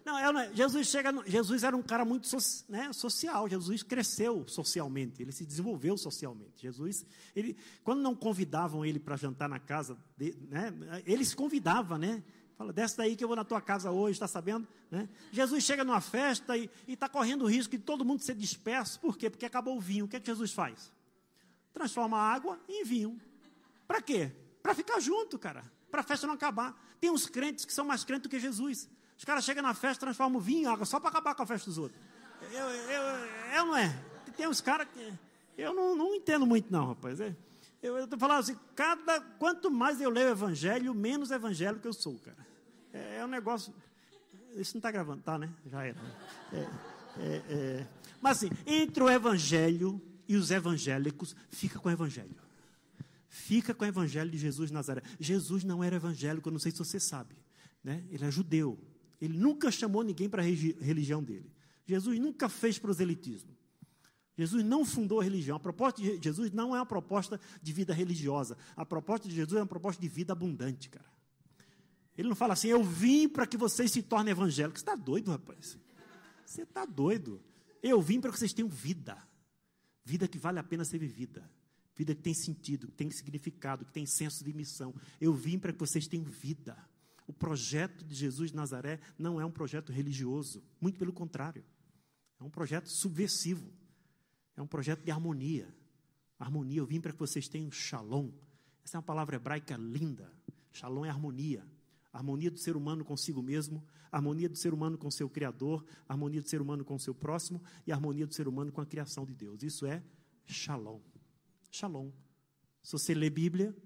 Não, 0.04 0.20
eu, 0.20 0.38
é, 0.38 0.52
Jesus 0.52 0.86
chega, 0.86 1.10
Jesus 1.26 1.62
era 1.62 1.74
um 1.74 1.82
cara 1.82 2.04
muito 2.04 2.26
so, 2.26 2.64
né, 2.68 2.92
social. 2.92 3.48
Jesus 3.48 3.82
cresceu 3.82 4.46
socialmente, 4.46 5.22
ele 5.22 5.32
se 5.32 5.46
desenvolveu 5.46 5.96
socialmente. 5.96 6.60
Jesus, 6.60 7.06
ele, 7.34 7.56
quando 7.82 8.02
não 8.02 8.14
convidavam 8.14 8.84
ele 8.84 8.98
para 8.98 9.16
jantar 9.16 9.48
na 9.48 9.58
casa, 9.58 9.96
de, 10.16 10.36
né, 10.50 10.72
ele 11.06 11.24
se 11.24 11.34
convidava, 11.34 11.96
né? 11.96 12.22
Fala, 12.56 12.72
desce 12.72 12.96
daí 12.96 13.16
que 13.16 13.24
eu 13.24 13.28
vou 13.28 13.36
na 13.36 13.44
tua 13.44 13.60
casa 13.60 13.90
hoje, 13.90 14.12
está 14.12 14.28
sabendo? 14.28 14.68
Né? 14.88 15.08
Jesus 15.32 15.64
chega 15.64 15.82
numa 15.82 16.00
festa 16.00 16.56
e 16.56 16.70
está 16.86 17.08
correndo 17.08 17.42
o 17.42 17.48
risco 17.48 17.76
de 17.76 17.82
todo 17.82 18.04
mundo 18.04 18.22
ser 18.22 18.36
disperso. 18.36 19.00
Por 19.00 19.16
quê? 19.16 19.28
Porque 19.28 19.44
acabou 19.44 19.76
o 19.76 19.80
vinho. 19.80 20.04
O 20.04 20.08
que 20.08 20.14
é 20.14 20.20
que 20.20 20.26
Jesus 20.26 20.52
faz? 20.52 20.92
Transforma 21.72 22.16
a 22.16 22.32
água 22.32 22.60
em 22.68 22.84
vinho. 22.84 23.20
Para 23.88 24.00
quê? 24.00 24.30
Para 24.62 24.72
ficar 24.72 25.00
junto, 25.00 25.36
cara 25.36 25.73
para 25.94 26.00
a 26.00 26.04
festa 26.04 26.26
não 26.26 26.34
acabar. 26.34 26.74
Tem 27.00 27.08
uns 27.08 27.28
crentes 27.28 27.64
que 27.64 27.72
são 27.72 27.84
mais 27.84 28.02
crentes 28.02 28.24
do 28.24 28.28
que 28.28 28.40
Jesus. 28.40 28.90
Os 29.16 29.24
caras 29.24 29.44
chegam 29.44 29.62
na 29.62 29.74
festa, 29.74 30.04
transformam 30.04 30.40
vinho 30.40 30.62
em 30.62 30.66
água, 30.66 30.84
só 30.84 30.98
para 30.98 31.10
acabar 31.10 31.36
com 31.36 31.44
a 31.44 31.46
festa 31.46 31.70
dos 31.70 31.78
outros. 31.78 32.00
Eu, 32.50 32.68
eu, 32.68 33.02
eu 33.54 33.66
não 33.66 33.76
é. 33.76 33.96
Tem 34.36 34.48
uns 34.48 34.60
caras 34.60 34.88
que. 34.92 35.12
Eu 35.56 35.72
não, 35.72 35.94
não 35.94 36.16
entendo 36.16 36.44
muito, 36.44 36.72
não, 36.72 36.88
rapaz. 36.88 37.20
É, 37.20 37.32
eu 37.80 37.96
estou 38.02 38.18
falando 38.18 38.40
assim, 38.40 38.58
cada, 38.74 39.20
quanto 39.38 39.70
mais 39.70 40.00
eu 40.00 40.10
leio 40.10 40.26
o 40.26 40.30
evangelho, 40.32 40.92
menos 40.92 41.30
evangélico 41.30 41.86
eu 41.86 41.92
sou, 41.92 42.18
cara. 42.18 42.44
É, 42.92 43.18
é 43.18 43.24
um 43.24 43.28
negócio. 43.28 43.72
Isso 44.56 44.74
não 44.74 44.80
está 44.80 44.90
gravando, 44.90 45.22
tá, 45.22 45.38
né? 45.38 45.48
Já 45.70 45.84
era. 45.84 45.98
É, 46.52 46.58
é, 47.20 47.42
é, 47.48 47.86
mas 48.20 48.38
assim, 48.38 48.50
entre 48.66 49.00
o 49.00 49.08
evangelho 49.08 50.02
e 50.26 50.34
os 50.34 50.50
evangélicos, 50.50 51.36
fica 51.50 51.78
com 51.78 51.88
o 51.88 51.92
evangelho. 51.92 52.43
Fica 53.34 53.74
com 53.74 53.84
o 53.84 53.88
evangelho 53.88 54.30
de 54.30 54.38
Jesus 54.38 54.68
de 54.70 54.74
Nazaré. 54.74 55.02
Jesus 55.18 55.64
não 55.64 55.82
era 55.82 55.96
evangélico, 55.96 56.48
eu 56.48 56.52
não 56.52 56.58
sei 56.60 56.70
se 56.70 56.78
você 56.78 57.00
sabe. 57.00 57.34
Né? 57.82 58.04
Ele 58.08 58.24
é 58.24 58.30
judeu. 58.30 58.78
Ele 59.20 59.36
nunca 59.36 59.72
chamou 59.72 60.04
ninguém 60.04 60.28
para 60.28 60.40
a 60.40 60.44
religião 60.44 61.20
dele. 61.20 61.52
Jesus 61.84 62.20
nunca 62.20 62.48
fez 62.48 62.78
proselitismo. 62.78 63.50
Jesus 64.38 64.64
não 64.64 64.84
fundou 64.84 65.18
a 65.18 65.24
religião. 65.24 65.56
A 65.56 65.60
proposta 65.60 66.00
de 66.00 66.16
Jesus 66.22 66.52
não 66.52 66.76
é 66.76 66.78
uma 66.78 66.86
proposta 66.86 67.40
de 67.60 67.72
vida 67.72 67.92
religiosa. 67.92 68.56
A 68.76 68.86
proposta 68.86 69.28
de 69.28 69.34
Jesus 69.34 69.58
é 69.58 69.62
uma 69.62 69.66
proposta 69.66 70.00
de 70.00 70.06
vida 70.06 70.32
abundante, 70.32 70.88
cara. 70.88 71.12
Ele 72.16 72.28
não 72.28 72.36
fala 72.36 72.52
assim, 72.52 72.68
eu 72.68 72.84
vim 72.84 73.28
para 73.28 73.48
que 73.48 73.56
vocês 73.56 73.90
se 73.90 74.00
tornem 74.00 74.30
evangélicos. 74.30 74.80
Você 74.80 74.88
está 74.88 74.94
doido, 74.94 75.32
rapaz? 75.32 75.76
Você 76.46 76.62
está 76.62 76.84
doido. 76.84 77.42
Eu 77.82 78.00
vim 78.00 78.20
para 78.20 78.30
que 78.30 78.38
vocês 78.38 78.52
tenham 78.52 78.68
vida. 78.68 79.20
Vida 80.04 80.28
que 80.28 80.38
vale 80.38 80.60
a 80.60 80.62
pena 80.62 80.84
ser 80.84 80.98
vivida. 80.98 81.50
Vida 81.94 82.14
que 82.14 82.22
tem 82.22 82.34
sentido, 82.34 82.88
que 82.88 82.94
tem 82.94 83.10
significado, 83.10 83.84
que 83.84 83.92
tem 83.92 84.04
senso 84.06 84.44
de 84.44 84.52
missão. 84.52 84.94
Eu 85.20 85.32
vim 85.32 85.58
para 85.58 85.72
que 85.72 85.78
vocês 85.78 86.06
tenham 86.06 86.24
vida. 86.24 86.76
O 87.26 87.32
projeto 87.32 88.04
de 88.04 88.14
Jesus 88.14 88.50
de 88.50 88.56
Nazaré 88.56 89.00
não 89.18 89.40
é 89.40 89.46
um 89.46 89.50
projeto 89.50 89.92
religioso, 89.92 90.62
muito 90.80 90.98
pelo 90.98 91.12
contrário. 91.12 91.64
É 92.40 92.44
um 92.44 92.50
projeto 92.50 92.88
subversivo. 92.88 93.72
É 94.56 94.62
um 94.62 94.66
projeto 94.66 95.04
de 95.04 95.10
harmonia. 95.10 95.74
Harmonia, 96.38 96.78
eu 96.78 96.86
vim 96.86 97.00
para 97.00 97.12
que 97.12 97.18
vocês 97.18 97.48
tenham 97.48 97.70
shalom. 97.70 98.30
Essa 98.84 98.96
é 98.96 98.98
uma 98.98 99.04
palavra 99.04 99.36
hebraica 99.36 99.76
linda. 99.76 100.30
Shalom 100.72 101.04
é 101.04 101.08
harmonia. 101.08 101.64
Harmonia 102.12 102.50
do 102.50 102.58
ser 102.58 102.76
humano 102.76 103.04
consigo 103.04 103.42
mesmo, 103.42 103.84
harmonia 104.12 104.48
do 104.48 104.56
ser 104.56 104.72
humano 104.72 104.96
com 104.96 105.10
seu 105.10 105.28
Criador, 105.28 105.84
harmonia 106.08 106.40
do 106.40 106.48
ser 106.48 106.62
humano 106.62 106.84
com 106.84 106.96
seu 106.96 107.12
próximo 107.12 107.60
e 107.84 107.90
harmonia 107.90 108.26
do 108.26 108.34
ser 108.34 108.46
humano 108.46 108.70
com 108.70 108.80
a 108.80 108.86
criação 108.86 109.24
de 109.24 109.34
Deus. 109.34 109.62
Isso 109.64 109.84
é 109.84 110.00
shalom. 110.46 111.00
Shalom. 111.74 112.12
Se 112.84 112.92
você 112.92 113.12
lê 113.12 113.28
Bíblia, 113.28 113.76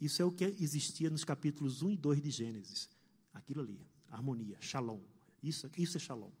isso 0.00 0.20
é 0.20 0.24
o 0.24 0.32
que 0.32 0.42
existia 0.58 1.08
nos 1.08 1.22
capítulos 1.24 1.82
1 1.82 1.92
e 1.92 1.96
2 1.96 2.20
de 2.20 2.30
Gênesis. 2.32 2.90
Aquilo 3.32 3.60
ali, 3.60 3.80
harmonia, 4.10 4.56
shalom. 4.60 4.98
Isso, 5.40 5.70
isso 5.78 5.96
é 5.98 6.00
shalom. 6.00 6.32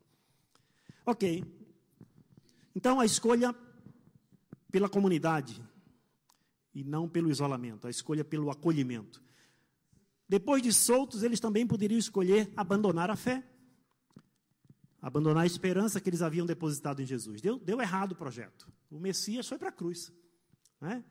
Ok. 1.06 1.44
Então 2.74 2.98
a 2.98 3.06
escolha 3.06 3.54
pela 4.72 4.88
comunidade 4.88 5.64
e 6.74 6.82
não 6.82 7.08
pelo 7.08 7.30
isolamento, 7.30 7.86
a 7.86 7.90
escolha 7.90 8.24
pelo 8.24 8.50
acolhimento. 8.50 9.22
Depois 10.28 10.60
de 10.60 10.72
soltos, 10.72 11.22
eles 11.22 11.38
também 11.38 11.64
poderiam 11.64 11.96
escolher 12.00 12.52
abandonar 12.56 13.08
a 13.08 13.14
fé, 13.14 13.48
abandonar 15.00 15.44
a 15.44 15.46
esperança 15.46 16.00
que 16.00 16.10
eles 16.10 16.22
haviam 16.22 16.44
depositado 16.44 17.00
em 17.00 17.06
Jesus. 17.06 17.40
Deu, 17.40 17.56
deu 17.56 17.80
errado 17.80 18.12
o 18.12 18.16
projeto. 18.16 18.68
O 18.90 18.98
Messias 18.98 19.46
foi 19.46 19.58
para 19.58 19.68
a 19.68 19.72
cruz. 19.72 20.12
Né? 20.80 21.04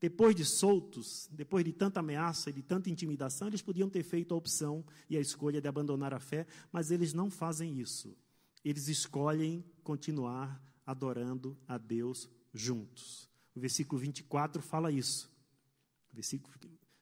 Depois 0.00 0.34
de 0.34 0.44
soltos, 0.44 1.28
depois 1.32 1.64
de 1.64 1.72
tanta 1.72 2.00
ameaça 2.00 2.50
e 2.50 2.52
de 2.52 2.62
tanta 2.62 2.90
intimidação, 2.90 3.48
eles 3.48 3.62
podiam 3.62 3.88
ter 3.88 4.02
feito 4.02 4.34
a 4.34 4.36
opção 4.36 4.84
e 5.08 5.16
a 5.16 5.20
escolha 5.20 5.60
de 5.60 5.68
abandonar 5.68 6.12
a 6.12 6.20
fé, 6.20 6.46
mas 6.70 6.90
eles 6.90 7.12
não 7.12 7.30
fazem 7.30 7.78
isso. 7.78 8.16
Eles 8.64 8.88
escolhem 8.88 9.64
continuar 9.82 10.62
adorando 10.86 11.56
a 11.66 11.78
Deus 11.78 12.28
juntos. 12.52 13.28
O 13.54 13.60
versículo 13.60 14.00
24 14.00 14.60
fala 14.60 14.90
isso. 14.92 15.30
O 16.12 16.14
versículo 16.14 16.52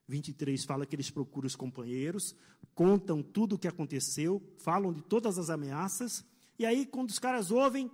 23 0.07 0.65
fala 0.65 0.87
que 0.87 0.95
eles 0.95 1.11
procuram 1.11 1.47
os 1.47 1.57
companheiros, 1.57 2.35
contam 2.75 3.23
tudo 3.23 3.57
o 3.57 3.59
que 3.59 3.69
aconteceu, 3.69 4.43
falam 4.59 4.93
de 4.93 5.03
todas 5.03 5.39
as 5.39 5.51
ameaças, 5.51 6.25
e 6.59 6.67
aí, 6.67 6.87
quando 6.87 7.11
os 7.11 7.19
caras 7.19 7.51
ouvem, 7.51 7.91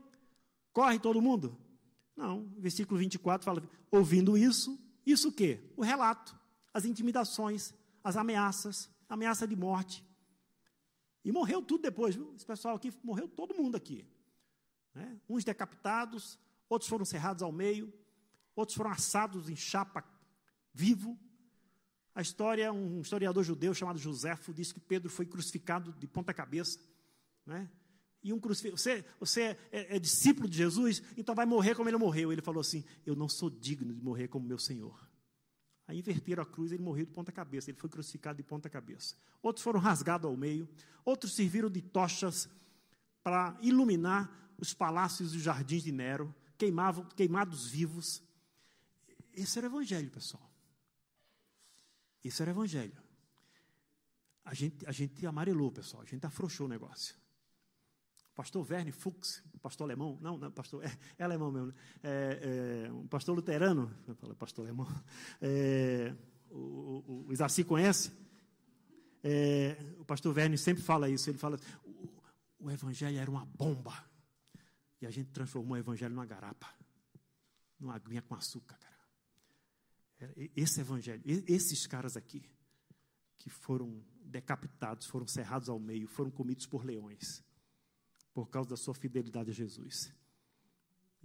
corre 0.73 0.99
todo 0.99 1.23
mundo. 1.23 1.57
Não, 2.19 2.53
versículo 2.59 2.99
24 2.99 3.45
fala: 3.45 3.63
ouvindo 3.93 4.37
isso, 4.37 4.77
isso 5.07 5.29
o 5.29 5.33
quê? 5.33 5.61
O 5.77 5.83
relato, 5.85 6.37
as 6.75 6.85
intimidações, 6.85 7.73
as 8.03 8.17
ameaças, 8.17 8.91
ameaça 9.09 9.47
de 9.47 9.55
morte. 9.55 10.05
E 11.25 11.31
morreu 11.31 11.63
tudo 11.63 11.83
depois, 11.83 12.17
viu? 12.17 12.35
Esse 12.35 12.45
pessoal 12.45 12.75
aqui 12.75 12.93
morreu 13.05 13.29
todo 13.29 13.55
mundo 13.55 13.77
aqui. 13.77 14.05
Né? 14.93 15.17
Uns 15.29 15.45
decapitados, 15.45 16.37
outros 16.69 16.91
foram 16.91 17.05
cerrados 17.05 17.41
ao 17.41 17.53
meio, 17.53 17.93
outros 18.57 18.77
foram 18.77 18.91
assados 18.91 19.49
em 19.49 19.55
chapa 19.55 20.05
vivo. 20.75 21.17
A 22.17 22.21
história, 22.21 22.73
um 22.73 23.01
historiador 23.01 23.45
judeu 23.45 23.73
chamado 23.73 23.97
Joséfo 23.97 24.53
disse 24.53 24.75
que 24.75 24.81
Pedro 24.81 25.09
foi 25.09 25.25
crucificado 25.25 25.93
de 25.93 26.09
ponta 26.09 26.35
cabeça. 26.35 26.81
Né? 27.47 27.71
E 28.23 28.33
um 28.33 28.41
crucifixo. 28.41 28.77
Você, 28.77 29.05
você 29.19 29.43
é, 29.71 29.97
é, 29.97 29.99
discípulo 29.99 30.49
de 30.49 30.57
Jesus, 30.57 31.03
então 31.17 31.35
vai 31.35 31.47
morrer 31.47 31.75
como 31.75 31.89
ele 31.89 31.97
morreu. 31.97 32.33
Ele 32.33 32.43
falou 32.43 32.61
assim: 32.61 32.85
Eu 33.07 33.15
não 33.15 33.29
sou 33.29 33.49
digno 33.49 33.93
de 33.95 34.03
morrer 34.03 34.29
como 34.29 34.47
meu 34.47 34.59
Senhor. 34.59 35.09
Aí 35.87 35.99
inverteram 35.99 36.43
a 36.43 36.47
cruz, 36.47 36.71
ele 36.71 36.83
morreu 36.83 37.07
de 37.07 37.13
ponta 37.13 37.33
cabeça, 37.33 37.71
ele 37.71 37.79
foi 37.79 37.89
crucificado 37.89 38.37
de 38.37 38.43
ponta 38.43 38.69
cabeça. 38.69 39.17
Outros 39.43 39.63
foram 39.63 39.81
rasgados 39.81 40.29
ao 40.29 40.37
meio, 40.37 40.69
outros 41.03 41.35
serviram 41.35 41.71
de 41.71 41.81
tochas 41.81 42.49
para 43.23 43.57
iluminar 43.63 44.53
os 44.59 44.75
palácios 44.75 45.33
e 45.33 45.39
os 45.39 45.43
jardins 45.43 45.83
de 45.83 45.93
Nero, 45.93 46.35
queimavam, 46.59 47.07
queimados 47.17 47.71
vivos. 47.71 48.23
Esse 49.33 49.59
era 49.59 49.67
o 49.67 49.71
evangelho, 49.71 50.11
pessoal. 50.11 50.51
Esse 52.23 52.43
era 52.43 52.51
o 52.51 52.55
evangelho. 52.55 53.01
A 54.45 54.53
gente, 54.53 54.87
a 54.87 54.93
gente 54.93 55.27
amarelou, 55.27 55.73
pessoal, 55.73 56.03
a 56.03 56.07
gente 56.07 56.27
afrouxou 56.27 56.67
o 56.67 56.69
negócio 56.69 57.15
pastor 58.39 58.63
Verne 58.63 58.93
Fuchs, 58.93 59.43
pastor 59.61 59.85
alemão, 59.85 60.17
não, 60.21 60.39
não 60.39 60.49
pastor, 60.53 60.85
é, 60.85 60.97
é 61.19 61.25
alemão 61.25 61.51
mesmo, 61.51 61.67
né? 61.67 61.75
é, 62.05 62.87
é, 62.87 62.93
um 62.93 63.05
pastor 63.09 63.35
luterano, 63.35 63.93
pastor 64.39 64.65
alemão, 64.65 64.87
é, 65.43 66.15
o, 66.49 66.57
o, 66.57 67.27
o 67.27 67.33
Isaci 67.33 67.65
conhece, 67.65 68.13
é, 69.25 69.77
o 69.99 70.05
pastor 70.05 70.33
Verne 70.33 70.57
sempre 70.57 70.85
fala 70.85 71.11
isso, 71.11 71.29
ele 71.29 71.37
fala, 71.37 71.59
o, 71.85 72.23
o 72.61 72.71
evangelho 72.71 73.19
era 73.19 73.29
uma 73.29 73.45
bomba, 73.45 74.09
E 75.01 75.07
a 75.07 75.11
gente 75.11 75.31
transformou 75.31 75.75
o 75.75 75.81
evangelho 75.81 76.15
numa 76.15 76.25
garapa, 76.25 76.73
numa 77.77 77.97
aguinha 77.97 78.23
com 78.23 78.37
açúcar, 78.37 78.79
cara. 78.79 80.31
Esse 80.55 80.81
evangelho, 80.81 81.23
esses 81.25 81.89
caras 81.89 82.17
aqui, 82.17 82.49
que 83.37 83.51
foram 83.51 84.01
decapitados, 84.23 85.09
foram 85.09 85.27
cerrados 85.27 85.69
ao 85.69 85.81
meio, 85.81 86.07
foram 86.07 86.31
comidos 86.31 86.67
por 86.67 86.85
leões, 86.85 87.43
por 88.39 88.51
causa 88.51 88.71
da 88.71 88.77
sua 88.77 88.95
fidelidade 88.95 89.51
a 89.51 89.53
Jesus. 89.53 90.15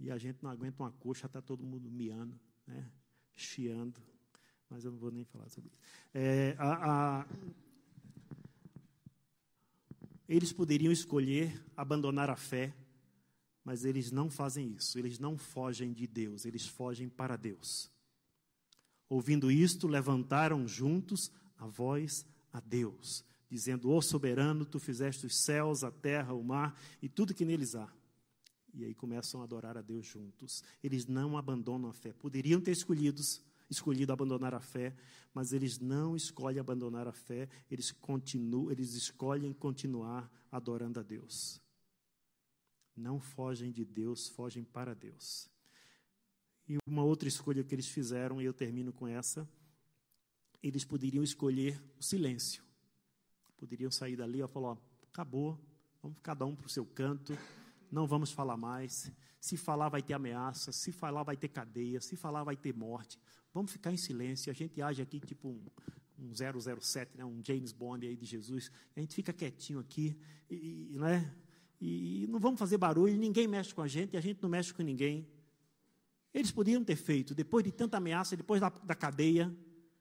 E 0.00 0.10
a 0.10 0.18
gente 0.18 0.42
não 0.42 0.50
aguenta 0.50 0.82
uma 0.82 0.90
coxa, 0.90 1.26
está 1.26 1.40
todo 1.40 1.64
mundo 1.64 1.88
miando, 1.88 2.36
né? 2.66 2.90
chiando. 3.36 4.02
Mas 4.68 4.84
eu 4.84 4.90
não 4.90 4.98
vou 4.98 5.12
nem 5.12 5.22
falar 5.22 5.48
sobre 5.48 5.70
isso. 5.70 5.78
É, 6.12 6.56
a, 6.58 7.20
a... 7.20 7.26
Eles 10.28 10.52
poderiam 10.52 10.90
escolher 10.90 11.64
abandonar 11.76 12.28
a 12.28 12.34
fé, 12.34 12.74
mas 13.62 13.84
eles 13.84 14.10
não 14.10 14.28
fazem 14.28 14.72
isso. 14.72 14.98
Eles 14.98 15.20
não 15.20 15.38
fogem 15.38 15.92
de 15.92 16.08
Deus, 16.08 16.44
eles 16.44 16.66
fogem 16.66 17.08
para 17.08 17.36
Deus. 17.36 17.92
Ouvindo 19.08 19.52
isto, 19.52 19.86
levantaram 19.86 20.66
juntos 20.66 21.30
a 21.56 21.64
voz 21.68 22.26
a 22.52 22.58
Deus, 22.58 23.24
dizendo: 23.54 23.88
Ó 23.90 24.00
soberano, 24.00 24.64
tu 24.64 24.80
fizeste 24.80 25.24
os 25.26 25.36
céus, 25.36 25.84
a 25.84 25.90
terra, 25.90 26.34
o 26.34 26.42
mar 26.42 26.76
e 27.00 27.08
tudo 27.08 27.32
que 27.32 27.44
neles 27.44 27.76
há. 27.76 27.88
E 28.72 28.84
aí 28.84 28.94
começam 28.94 29.40
a 29.40 29.44
adorar 29.44 29.78
a 29.78 29.80
Deus 29.80 30.04
juntos. 30.04 30.64
Eles 30.82 31.06
não 31.06 31.38
abandonam 31.38 31.88
a 31.88 31.92
fé. 31.92 32.12
Poderiam 32.12 32.60
ter 32.60 32.72
escolhido, 32.72 33.22
escolhido 33.70 34.12
abandonar 34.12 34.54
a 34.54 34.60
fé, 34.60 34.92
mas 35.32 35.52
eles 35.52 35.78
não 35.78 36.16
escolhem 36.16 36.58
abandonar 36.58 37.06
a 37.06 37.12
fé, 37.12 37.48
eles 37.70 37.92
continuam, 37.92 38.72
eles 38.72 38.94
escolhem 38.94 39.52
continuar 39.52 40.28
adorando 40.50 40.98
a 40.98 41.02
Deus. 41.04 41.62
Não 42.96 43.20
fogem 43.20 43.70
de 43.70 43.84
Deus, 43.84 44.28
fogem 44.28 44.64
para 44.64 44.94
Deus. 44.94 45.48
E 46.68 46.76
uma 46.88 47.04
outra 47.04 47.28
escolha 47.28 47.62
que 47.62 47.72
eles 47.72 47.86
fizeram, 47.86 48.42
e 48.42 48.44
eu 48.44 48.52
termino 48.52 48.92
com 48.92 49.06
essa, 49.06 49.48
eles 50.60 50.84
poderiam 50.84 51.22
escolher 51.22 51.80
o 52.00 52.02
silêncio. 52.02 52.64
Poderiam 53.66 53.90
sair 53.90 54.16
dali 54.16 54.42
e 54.42 54.46
falar: 54.46 54.72
ó, 54.72 54.76
acabou, 55.10 55.58
vamos 56.02 56.18
cada 56.22 56.44
um 56.44 56.54
para 56.54 56.66
o 56.66 56.70
seu 56.70 56.84
canto 56.84 57.36
não 57.94 58.06
vamos 58.06 58.32
falar 58.32 58.56
mais. 58.56 59.10
Se 59.40 59.56
falar, 59.56 59.88
vai 59.88 60.02
ter 60.02 60.14
ameaça. 60.14 60.72
Se 60.72 60.90
falar, 60.90 61.22
vai 61.22 61.36
ter 61.36 61.48
cadeia. 61.48 62.00
Se 62.00 62.16
falar, 62.16 62.42
vai 62.42 62.56
ter 62.56 62.74
morte. 62.74 63.18
Vamos 63.52 63.70
ficar 63.70 63.92
em 63.92 63.96
silêncio. 63.96 64.50
A 64.50 64.54
gente 64.54 64.82
age 64.82 65.00
aqui 65.00 65.20
tipo 65.20 65.48
um, 65.48 65.60
um 66.18 66.32
007, 66.80 67.16
né? 67.16 67.24
um 67.24 67.40
James 67.42 67.72
Bond 67.72 68.04
aí 68.04 68.16
de 68.16 68.26
Jesus. 68.26 68.70
A 68.96 69.00
gente 69.00 69.14
fica 69.14 69.32
quietinho 69.32 69.78
aqui, 69.78 70.18
e, 70.50 70.90
e, 70.92 70.98
né? 70.98 71.32
e 71.80 72.26
não 72.28 72.40
vamos 72.40 72.58
fazer 72.58 72.78
barulho. 72.78 73.16
Ninguém 73.16 73.46
mexe 73.46 73.72
com 73.72 73.82
a 73.82 73.88
gente 73.88 74.14
e 74.14 74.16
a 74.16 74.20
gente 74.20 74.42
não 74.42 74.50
mexe 74.50 74.74
com 74.74 74.82
ninguém. 74.82 75.28
Eles 76.32 76.50
poderiam 76.50 76.82
ter 76.82 76.96
feito, 76.96 77.32
depois 77.32 77.64
de 77.64 77.70
tanta 77.70 77.96
ameaça, 77.98 78.36
depois 78.36 78.60
da, 78.60 78.68
da 78.68 78.94
cadeia, 78.94 79.54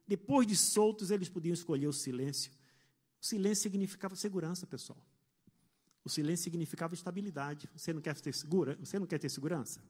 depois 0.08 0.48
de 0.48 0.56
soltos, 0.56 1.12
eles 1.12 1.30
podiam 1.30 1.54
escolher 1.54 1.86
o 1.86 1.94
silêncio. 1.94 2.52
O 3.24 3.26
silêncio 3.26 3.64
significava 3.64 4.18
segurança, 4.18 4.68
pessoal. 4.68 5.02
O 6.04 6.10
silêncio 6.10 6.44
significava 6.44 6.94
estabilidade. 6.94 7.70
Você 7.74 7.94
não 7.94 8.02
quer 8.02 8.20
ter 8.20 8.34
segura? 8.34 8.76
Você 8.76 9.00
não 9.00 9.08
quer 9.08 9.18
ter 9.18 9.30
segurança? 9.30 9.82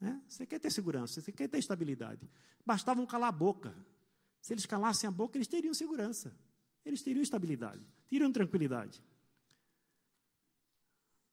É? 0.00 0.18
Você 0.28 0.44
quer 0.44 0.58
ter 0.58 0.72
segurança, 0.72 1.20
você 1.20 1.30
quer 1.30 1.46
ter 1.46 1.58
estabilidade. 1.58 2.28
Bastavam 2.66 3.06
calar 3.06 3.28
a 3.28 3.32
boca. 3.32 3.72
Se 4.40 4.52
eles 4.52 4.66
calassem 4.66 5.06
a 5.06 5.10
boca, 5.12 5.38
eles 5.38 5.46
teriam 5.46 5.72
segurança. 5.72 6.36
Eles 6.84 7.00
teriam 7.00 7.22
estabilidade, 7.22 7.86
teriam 8.08 8.32
tranquilidade. 8.32 9.00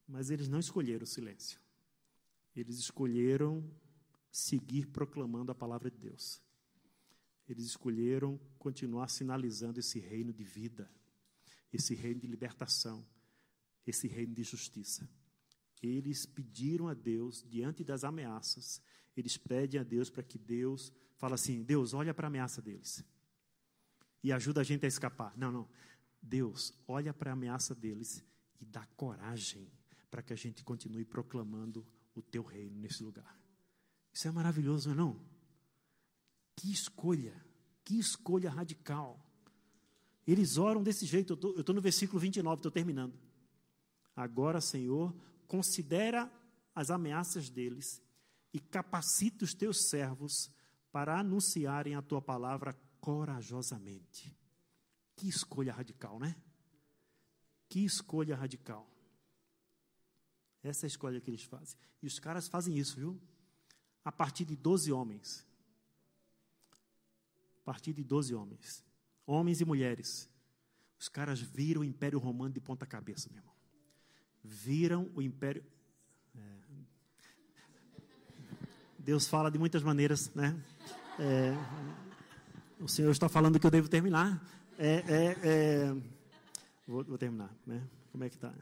Mas 0.07 0.29
eles 0.29 0.47
não 0.47 0.59
escolheram 0.59 1.05
o 1.05 1.07
silêncio. 1.07 1.59
Eles 2.55 2.77
escolheram 2.77 3.67
seguir 4.31 4.85
proclamando 4.85 5.51
a 5.51 5.55
palavra 5.55 5.89
de 5.89 5.97
Deus. 5.97 6.39
Eles 7.47 7.65
escolheram 7.65 8.39
continuar 8.59 9.07
sinalizando 9.07 9.79
esse 9.79 9.99
reino 9.99 10.31
de 10.31 10.43
vida, 10.43 10.87
esse 11.71 11.93
reino 11.93 12.19
de 12.19 12.27
libertação, 12.27 13.05
esse 13.85 14.07
reino 14.07 14.33
de 14.33 14.43
justiça. 14.43 15.09
Eles 15.81 16.25
pediram 16.25 16.87
a 16.87 16.93
Deus, 16.93 17.45
diante 17.47 17.83
das 17.83 18.03
ameaças, 18.03 18.81
eles 19.15 19.37
pedem 19.37 19.79
a 19.79 19.83
Deus 19.83 20.09
para 20.09 20.23
que 20.23 20.37
Deus 20.37 20.91
fala 21.17 21.35
assim: 21.35 21.63
Deus, 21.63 21.93
olha 21.93 22.13
para 22.13 22.27
a 22.27 22.29
ameaça 22.29 22.61
deles 22.61 23.03
e 24.23 24.31
ajuda 24.31 24.61
a 24.61 24.63
gente 24.63 24.85
a 24.85 24.87
escapar. 24.87 25.35
Não, 25.37 25.51
não. 25.51 25.69
Deus, 26.21 26.73
olha 26.87 27.13
para 27.13 27.31
a 27.31 27.33
ameaça 27.33 27.73
deles 27.73 28.23
e 28.59 28.65
dá 28.65 28.85
coragem 28.97 29.71
para 30.11 30.21
que 30.21 30.33
a 30.33 30.35
gente 30.35 30.63
continue 30.63 31.05
proclamando 31.05 31.87
o 32.13 32.21
teu 32.21 32.43
reino 32.43 32.77
nesse 32.79 33.03
lugar. 33.03 33.39
Isso 34.11 34.27
é 34.27 34.31
maravilhoso, 34.31 34.89
não 34.89 34.93
é? 34.93 34.97
Não? 34.97 35.29
Que 36.55 36.71
escolha, 36.71 37.33
que 37.85 37.97
escolha 37.97 38.49
radical. 38.49 39.25
Eles 40.31 40.57
oram 40.57 40.83
desse 40.83 41.05
jeito. 41.05 41.37
Eu 41.41 41.61
estou 41.61 41.73
no 41.73 41.81
versículo 41.81 42.19
29, 42.19 42.59
estou 42.59 42.71
terminando. 42.71 43.17
Agora, 44.15 44.61
Senhor, 44.61 45.15
considera 45.47 46.31
as 46.75 46.91
ameaças 46.91 47.49
deles 47.49 48.01
e 48.53 48.59
capacita 48.59 49.43
os 49.43 49.53
teus 49.53 49.89
servos 49.89 50.51
para 50.91 51.19
anunciarem 51.19 51.95
a 51.95 52.01
tua 52.01 52.21
palavra 52.21 52.73
corajosamente. 52.99 54.35
Que 55.15 55.27
escolha 55.27 55.73
radical, 55.73 56.19
né? 56.19 56.35
Que 57.67 57.83
escolha 57.83 58.35
radical. 58.35 58.87
Essa 60.61 60.85
é 60.85 60.87
a 60.87 60.89
escolha 60.89 61.21
que 61.21 61.29
eles 61.31 61.43
fazem. 61.43 61.77
E 62.01 62.07
os 62.07 62.19
caras 62.19 62.47
fazem 62.47 62.77
isso, 62.77 62.97
viu? 62.97 63.19
A 64.03 64.11
partir 64.11 64.45
de 64.45 64.55
12 64.55 64.91
homens. 64.91 65.45
A 67.61 67.63
partir 67.63 67.93
de 67.93 68.03
12 68.03 68.35
homens. 68.35 68.88
Homens 69.29 69.61
e 69.61 69.65
mulheres. 69.65 70.29
Os 70.97 71.07
caras 71.07 71.39
viram 71.39 71.81
o 71.81 71.85
Império 71.85 72.19
Romano 72.19 72.53
de 72.53 72.59
ponta 72.59 72.85
cabeça, 72.85 73.29
meu 73.29 73.39
irmão 73.39 73.59
viram 74.43 75.09
o 75.15 75.21
império. 75.21 75.63
É, 76.35 76.39
Deus 78.97 79.27
fala 79.27 79.49
de 79.51 79.57
muitas 79.57 79.83
maneiras, 79.83 80.33
né? 80.33 80.59
É, 81.19 81.53
o 82.79 82.87
Senhor 82.87 83.11
está 83.11 83.27
falando 83.27 83.59
que 83.59 83.65
eu 83.65 83.71
devo 83.71 83.89
terminar. 83.89 84.43
É, 84.77 85.03
é, 85.07 85.37
é 85.43 85.93
vou, 86.87 87.03
vou, 87.03 87.17
terminar, 87.17 87.53
né? 87.65 87.81
Como 88.11 88.23
é 88.23 88.29
que 88.29 88.35
está? 88.35 88.53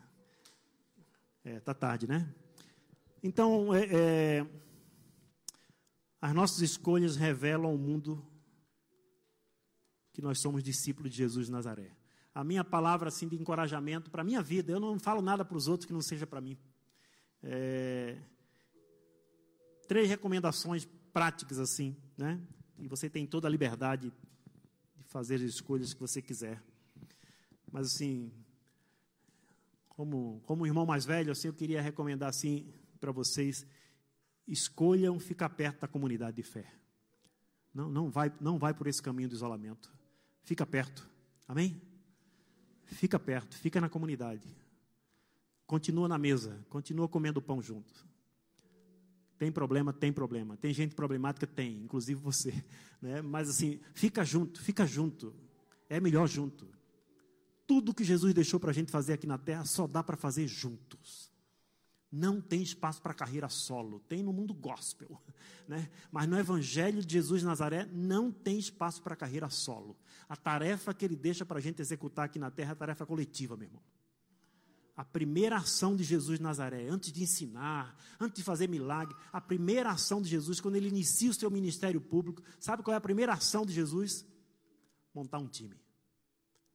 É, 1.43 1.59
tá 1.59 1.73
tarde, 1.73 2.07
né? 2.07 2.27
Então, 3.23 3.73
é, 3.73 4.45
as 6.21 6.33
nossas 6.33 6.61
escolhas 6.61 7.15
revelam 7.15 7.65
ao 7.65 7.77
mundo 7.77 8.25
que 10.17 10.21
nós 10.21 10.41
somos 10.41 10.63
discípulos 10.63 11.11
de 11.11 11.17
Jesus 11.17 11.45
de 11.45 11.51
Nazaré 11.53 11.95
a 12.37 12.43
minha 12.43 12.63
palavra 12.63 13.07
assim 13.07 13.27
de 13.27 13.35
encorajamento 13.35 14.11
para 14.11 14.21
a 14.21 14.23
minha 14.23 14.43
vida. 14.43 14.71
Eu 14.71 14.79
não 14.79 14.99
falo 14.99 15.23
nada 15.23 15.43
para 15.43 15.57
os 15.57 15.67
outros 15.67 15.87
que 15.87 15.93
não 15.93 16.03
seja 16.03 16.27
para 16.27 16.39
mim. 16.39 16.55
É... 17.41 18.15
Três 19.87 20.07
recomendações 20.07 20.85
práticas 21.11 21.57
assim, 21.57 21.97
né? 22.15 22.39
E 22.77 22.87
você 22.87 23.09
tem 23.09 23.25
toda 23.25 23.47
a 23.47 23.49
liberdade 23.49 24.13
de 24.95 25.03
fazer 25.05 25.35
as 25.35 25.41
escolhas 25.41 25.95
que 25.95 25.99
você 25.99 26.21
quiser. 26.21 26.61
Mas 27.71 27.87
assim, 27.87 28.31
como 29.89 30.39
como 30.45 30.67
irmão 30.67 30.85
mais 30.85 31.05
velho, 31.05 31.31
assim, 31.31 31.47
eu 31.47 31.55
queria 31.55 31.81
recomendar 31.81 32.29
assim 32.29 32.71
para 32.99 33.11
vocês: 33.11 33.65
escolham 34.47 35.19
ficar 35.19 35.49
perto 35.49 35.81
da 35.81 35.87
comunidade 35.87 36.35
de 36.37 36.43
fé. 36.43 36.71
Não, 37.73 37.89
não 37.89 38.11
vai, 38.11 38.31
não 38.39 38.59
vai 38.59 38.75
por 38.75 38.85
esse 38.85 39.01
caminho 39.01 39.29
do 39.29 39.33
isolamento. 39.33 39.96
Fica 40.47 40.65
perto. 40.65 41.05
Amém? 41.45 41.81
Fica 42.85 43.19
perto, 43.19 43.57
fica 43.57 43.81
na 43.81 43.89
comunidade. 43.89 44.47
Continua 45.65 46.07
na 46.07 46.17
mesa, 46.17 46.65
continua 46.69 47.09
comendo 47.09 47.41
pão 47.41 47.61
junto. 47.61 48.07
Tem 49.37 49.51
problema? 49.51 49.91
Tem 49.91 50.13
problema. 50.13 50.55
Tem 50.55 50.73
gente 50.73 50.95
problemática? 50.95 51.45
Tem, 51.45 51.83
inclusive 51.83 52.19
você. 52.19 52.53
Né? 52.99 53.21
Mas 53.21 53.47
assim, 53.47 53.79
fica 53.93 54.25
junto, 54.25 54.59
fica 54.59 54.83
junto. 54.83 55.31
É 55.87 55.99
melhor 55.99 56.27
junto. 56.27 56.67
Tudo 57.67 57.93
que 57.93 58.03
Jesus 58.03 58.33
deixou 58.33 58.59
para 58.59 58.71
a 58.71 58.73
gente 58.73 58.89
fazer 58.89 59.13
aqui 59.13 59.27
na 59.27 59.37
terra 59.37 59.65
só 59.65 59.85
dá 59.85 60.01
para 60.01 60.17
fazer 60.17 60.47
juntos. 60.47 61.29
Não 62.11 62.39
tem 62.39 62.61
espaço 62.61 63.01
para 63.01 63.13
carreira 63.13 63.49
solo, 63.49 63.99
tem 64.07 64.23
no 64.23 64.31
mundo 64.31 64.53
gospel, 64.53 65.21
né? 65.67 65.89
Mas 66.09 66.27
no 66.27 66.39
Evangelho 66.39 67.03
de 67.03 67.13
Jesus 67.13 67.41
de 67.41 67.47
Nazaré 67.47 67.85
não 67.91 68.31
tem 68.31 68.57
espaço 68.57 69.01
para 69.01 69.15
carreira 69.15 69.49
solo. 69.49 69.97
A 70.29 70.35
tarefa 70.35 70.93
que 70.93 71.03
ele 71.03 71.15
deixa 71.15 71.45
para 71.45 71.57
a 71.57 71.61
gente 71.61 71.81
executar 71.81 72.25
aqui 72.25 72.39
na 72.39 72.49
terra 72.49 72.71
é 72.71 72.73
a 72.73 72.75
tarefa 72.75 73.05
coletiva, 73.05 73.57
meu 73.57 73.67
irmão. 73.67 73.83
A 74.95 75.05
primeira 75.05 75.57
ação 75.57 75.95
de 75.95 76.03
Jesus 76.03 76.39
de 76.39 76.43
Nazaré, 76.43 76.87
antes 76.89 77.11
de 77.11 77.21
ensinar, 77.21 77.95
antes 78.19 78.37
de 78.37 78.43
fazer 78.43 78.67
milagre, 78.67 79.15
a 79.31 79.39
primeira 79.39 79.91
ação 79.91 80.21
de 80.21 80.29
Jesus, 80.29 80.59
quando 80.59 80.75
ele 80.75 80.87
inicia 80.87 81.29
o 81.29 81.33
seu 81.33 81.51
ministério 81.51 82.01
público, 82.01 82.41
sabe 82.59 82.81
qual 82.81 82.93
é 82.93 82.97
a 82.97 83.01
primeira 83.01 83.33
ação 83.33 83.63
de 83.63 83.73
Jesus? 83.73 84.25
Montar 85.13 85.37
um 85.37 85.47
time, 85.47 85.75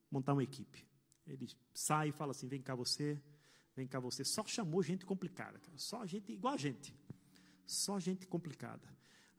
montar 0.09 0.35
uma 0.35 0.45
equipe. 0.45 0.87
Ele 1.27 1.49
sai 1.75 2.11
e 2.11 2.13
fala 2.13 2.31
assim: 2.31 2.47
vem 2.47 2.63
cá 2.63 2.75
você, 2.77 3.21
Vem 3.75 3.87
cá 3.87 3.99
você. 3.99 4.25
Só 4.25 4.45
chamou 4.47 4.83
gente 4.83 5.05
complicada, 5.07 5.59
cara. 5.59 5.79
Só 5.79 6.05
gente 6.07 6.33
igual 6.33 6.55
a 6.55 6.59
gente. 6.59 6.95
Só 7.67 7.99
gente 7.99 8.27
complicada. 8.27 8.87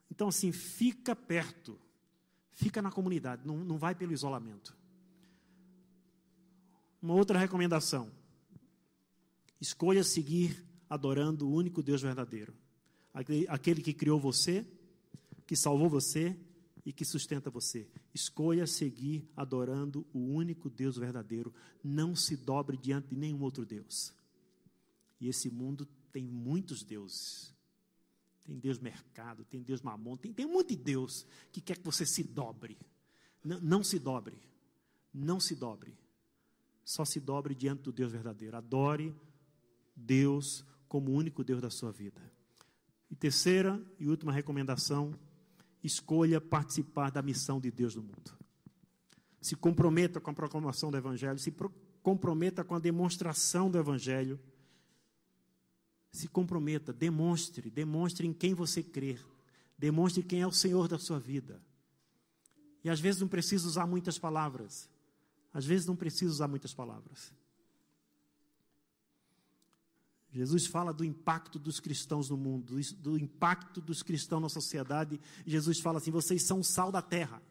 Então, 0.10 0.28
assim, 0.28 0.52
fica 0.52 1.16
perto. 1.16 1.80
Fica 2.52 2.82
na 2.82 2.92
comunidade. 2.92 3.46
Não, 3.46 3.58
não 3.58 3.78
vai 3.78 3.94
pelo 3.96 4.12
isolamento. 4.12 4.76
Uma 7.02 7.14
outra 7.14 7.38
recomendação. 7.38 8.12
Escolha 9.60 10.04
seguir 10.04 10.64
adorando 10.90 11.48
o 11.48 11.54
único 11.54 11.82
Deus 11.84 12.02
verdadeiro. 12.02 12.54
Aquele 13.48 13.82
que 13.82 13.94
criou 13.94 14.20
você, 14.20 14.66
que 15.46 15.56
salvou 15.56 15.90
você 15.90 16.36
e 16.86 16.92
que 16.92 17.06
sustenta 17.06 17.50
você. 17.50 17.88
Escolha 18.14 18.66
seguir 18.66 19.28
adorando 19.36 20.06
o 20.14 20.20
único 20.20 20.70
Deus 20.70 20.98
verdadeiro. 20.98 21.54
Não 21.84 22.16
se 22.16 22.36
dobre 22.36 22.78
diante 22.78 23.10
de 23.10 23.16
nenhum 23.16 23.42
outro 23.42 23.66
Deus. 23.66 24.14
E 25.24 25.30
esse 25.30 25.50
mundo 25.50 25.88
tem 26.12 26.28
muitos 26.28 26.84
deuses. 26.84 27.56
Tem 28.44 28.60
Deus 28.60 28.78
mercado, 28.78 29.46
tem 29.46 29.64
Deus 29.64 29.82
mamon, 29.82 30.18
tem, 30.18 30.34
tem 30.34 30.46
um 30.46 30.52
monte 30.52 30.76
de 30.76 30.84
Deus 30.84 31.26
que 31.50 31.62
quer 31.62 31.78
que 31.78 31.86
você 31.86 32.06
se 32.06 32.22
dobre. 32.22 32.78
Não, 33.42 33.62
não 33.62 33.84
se 33.86 33.98
dobre. 33.98 34.38
Não 35.14 35.40
se 35.40 35.56
dobre. 35.56 35.98
Só 36.84 37.06
se 37.06 37.22
dobre 37.22 37.56
diante 37.56 37.84
do 37.84 37.94
Deus 37.94 38.12
verdadeiro. 38.12 38.58
Adore 38.58 39.16
Deus 39.96 40.66
como 40.90 41.12
o 41.12 41.16
único 41.16 41.42
Deus 41.42 41.62
da 41.62 41.70
sua 41.70 41.94
vida. 41.94 42.22
E 43.10 43.16
terceira 43.16 43.82
e 43.98 44.10
última 44.10 44.34
recomendação: 44.34 45.18
escolha 45.82 46.42
participar 46.42 47.12
da 47.12 47.22
missão 47.22 47.62
de 47.62 47.72
Deus 47.72 47.96
no 47.96 48.04
mundo. 48.04 48.38
Se 49.40 49.56
comprometa 49.56 50.20
com 50.20 50.32
a 50.32 50.34
proclamação 50.34 50.92
do 50.92 50.98
Evangelho, 50.98 51.40
se 51.40 51.56
comprometa 52.02 52.62
com 52.62 52.76
a 52.76 52.80
demonstração 52.80 53.72
do 53.72 53.78
Evangelho. 53.78 54.38
Se 56.14 56.28
comprometa, 56.28 56.94
demonstre, 56.94 57.70
demonstre 57.70 58.26
em 58.26 58.32
quem 58.32 58.54
você 58.54 58.82
crê, 58.82 59.18
demonstre 59.78 60.24
quem 60.24 60.42
é 60.42 60.48
o 60.48 60.52
Senhor 60.52 60.88
da 60.88 61.00
sua 61.00 61.20
vida. 61.20 61.60
E 62.84 62.90
às 62.90 63.00
vezes 63.00 63.20
não 63.20 63.28
precisa 63.28 63.68
usar 63.68 63.88
muitas 63.88 64.20
palavras. 64.20 64.88
Às 65.52 65.66
vezes 65.66 65.88
não 65.88 65.96
precisa 65.96 66.32
usar 66.32 66.48
muitas 66.48 66.74
palavras. 66.74 67.34
Jesus 70.32 70.66
fala 70.66 70.94
do 70.94 71.04
impacto 71.04 71.60
dos 71.60 71.80
cristãos 71.80 72.30
no 72.30 72.38
mundo, 72.38 72.76
do 72.98 73.18
impacto 73.18 73.82
dos 73.82 74.02
cristãos 74.02 74.42
na 74.42 74.50
sociedade. 74.50 75.20
Jesus 75.46 75.80
fala 75.80 75.98
assim: 75.98 76.12
vocês 76.12 76.44
são 76.44 76.60
o 76.60 76.64
sal 76.64 76.92
da 76.92 77.02
terra 77.02 77.42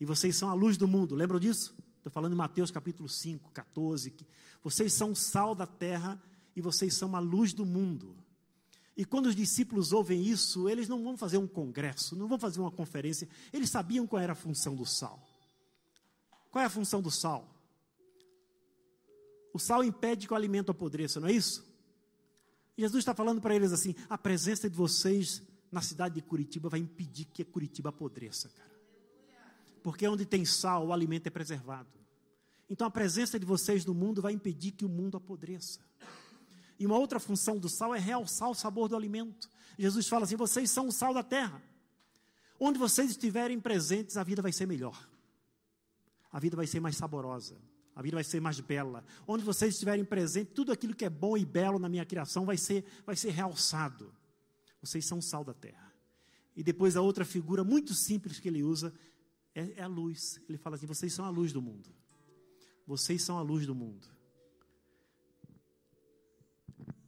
e 0.00 0.04
vocês 0.04 0.36
são 0.36 0.48
a 0.48 0.54
luz 0.54 0.76
do 0.76 0.88
mundo. 0.88 1.14
Lembram 1.14 1.40
disso? 1.40 1.74
Estou 1.98 2.10
falando 2.10 2.32
em 2.32 2.36
Mateus 2.36 2.70
capítulo 2.70 3.08
5, 3.08 3.50
14. 3.50 4.14
Vocês 4.62 4.92
são 4.92 5.12
o 5.12 5.16
sal 5.16 5.54
da 5.54 5.66
terra 5.66 6.20
e 6.58 6.60
vocês 6.60 6.94
são 6.94 7.14
a 7.14 7.20
luz 7.20 7.52
do 7.52 7.64
mundo. 7.64 8.16
E 8.96 9.04
quando 9.04 9.26
os 9.26 9.36
discípulos 9.36 9.92
ouvem 9.92 10.26
isso, 10.26 10.68
eles 10.68 10.88
não 10.88 11.04
vão 11.04 11.16
fazer 11.16 11.38
um 11.38 11.46
congresso, 11.46 12.16
não 12.16 12.26
vão 12.26 12.38
fazer 12.38 12.60
uma 12.60 12.70
conferência. 12.70 13.28
Eles 13.52 13.70
sabiam 13.70 14.08
qual 14.08 14.20
era 14.20 14.32
a 14.32 14.36
função 14.36 14.74
do 14.74 14.84
sal. 14.84 15.24
Qual 16.50 16.60
é 16.60 16.66
a 16.66 16.70
função 16.70 17.00
do 17.00 17.10
sal? 17.10 17.48
O 19.54 19.58
sal 19.58 19.84
impede 19.84 20.26
que 20.26 20.32
o 20.32 20.36
alimento 20.36 20.72
apodreça, 20.72 21.20
não 21.20 21.28
é 21.28 21.32
isso? 21.32 21.64
Jesus 22.76 23.02
está 23.02 23.14
falando 23.14 23.40
para 23.40 23.54
eles 23.54 23.72
assim: 23.72 23.94
a 24.08 24.18
presença 24.18 24.68
de 24.68 24.76
vocês 24.76 25.42
na 25.70 25.80
cidade 25.80 26.16
de 26.16 26.22
Curitiba 26.22 26.68
vai 26.68 26.80
impedir 26.80 27.26
que 27.26 27.44
Curitiba 27.44 27.90
apodreça, 27.90 28.48
cara. 28.48 28.78
Porque 29.80 30.08
onde 30.08 30.26
tem 30.26 30.44
sal, 30.44 30.88
o 30.88 30.92
alimento 30.92 31.28
é 31.28 31.30
preservado. 31.30 31.88
Então 32.68 32.86
a 32.86 32.90
presença 32.90 33.38
de 33.38 33.46
vocês 33.46 33.84
no 33.84 33.94
mundo 33.94 34.20
vai 34.20 34.32
impedir 34.32 34.72
que 34.72 34.84
o 34.84 34.88
mundo 34.88 35.16
apodreça. 35.16 35.80
E 36.78 36.86
uma 36.86 36.96
outra 36.96 37.18
função 37.18 37.58
do 37.58 37.68
sal 37.68 37.94
é 37.94 37.98
realçar 37.98 38.48
o 38.48 38.54
sabor 38.54 38.88
do 38.88 38.96
alimento. 38.96 39.50
Jesus 39.78 40.08
fala 40.08 40.24
assim: 40.24 40.36
vocês 40.36 40.70
são 40.70 40.88
o 40.88 40.92
sal 40.92 41.12
da 41.12 41.22
terra. 41.22 41.62
Onde 42.60 42.78
vocês 42.78 43.10
estiverem 43.10 43.58
presentes, 43.60 44.16
a 44.16 44.22
vida 44.22 44.42
vai 44.42 44.52
ser 44.52 44.66
melhor. 44.66 45.08
A 46.30 46.38
vida 46.38 46.56
vai 46.56 46.66
ser 46.66 46.80
mais 46.80 46.96
saborosa 46.96 47.56
a 47.98 48.02
vida 48.02 48.14
vai 48.16 48.22
ser 48.22 48.40
mais 48.40 48.60
bela. 48.60 49.04
Onde 49.26 49.42
vocês 49.42 49.74
estiverem 49.74 50.04
presentes, 50.04 50.54
tudo 50.54 50.70
aquilo 50.70 50.94
que 50.94 51.04
é 51.04 51.10
bom 51.10 51.36
e 51.36 51.44
belo 51.44 51.80
na 51.80 51.88
minha 51.88 52.06
criação 52.06 52.46
vai 52.46 52.56
ser, 52.56 52.84
vai 53.04 53.16
ser 53.16 53.30
realçado. 53.30 54.14
Vocês 54.80 55.04
são 55.04 55.18
o 55.18 55.22
sal 55.22 55.42
da 55.42 55.52
terra. 55.52 55.92
E 56.54 56.62
depois 56.62 56.96
a 56.96 57.00
outra 57.00 57.24
figura 57.24 57.64
muito 57.64 57.94
simples 57.94 58.38
que 58.38 58.46
ele 58.46 58.62
usa 58.62 58.94
é, 59.52 59.80
é 59.80 59.82
a 59.82 59.88
luz. 59.88 60.40
Ele 60.48 60.56
fala 60.56 60.76
assim: 60.76 60.86
vocês 60.86 61.12
são 61.12 61.24
a 61.24 61.28
luz 61.28 61.52
do 61.52 61.60
mundo. 61.60 61.92
Vocês 62.86 63.20
são 63.20 63.36
a 63.36 63.42
luz 63.42 63.66
do 63.66 63.74
mundo. 63.74 64.06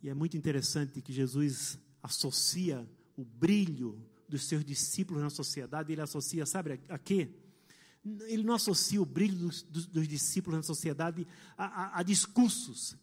E 0.02 0.08
é 0.08 0.14
muito 0.14 0.36
interessante 0.36 1.02
que 1.02 1.12
Jesus 1.12 1.78
associa 2.02 2.88
o 3.16 3.24
brilho 3.24 4.02
dos 4.28 4.44
seus 4.44 4.64
discípulos 4.64 5.22
na 5.22 5.30
sociedade, 5.30 5.92
ele 5.92 6.00
associa, 6.00 6.46
sabe 6.46 6.80
a, 6.88 6.94
a 6.94 6.98
quê? 6.98 7.28
Ele 8.04 8.42
não 8.42 8.54
associa 8.54 9.02
o 9.02 9.04
brilho 9.04 9.36
dos, 9.36 9.62
dos, 9.62 9.86
dos 9.86 10.08
discípulos 10.08 10.56
na 10.56 10.62
sociedade 10.62 11.26
a, 11.58 11.64
a, 11.64 12.00
a 12.00 12.02
discursos. 12.02 12.96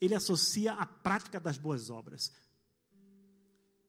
Ele 0.00 0.14
associa 0.14 0.72
a 0.72 0.84
prática 0.84 1.38
das 1.38 1.58
boas 1.58 1.90
obras. 1.90 2.32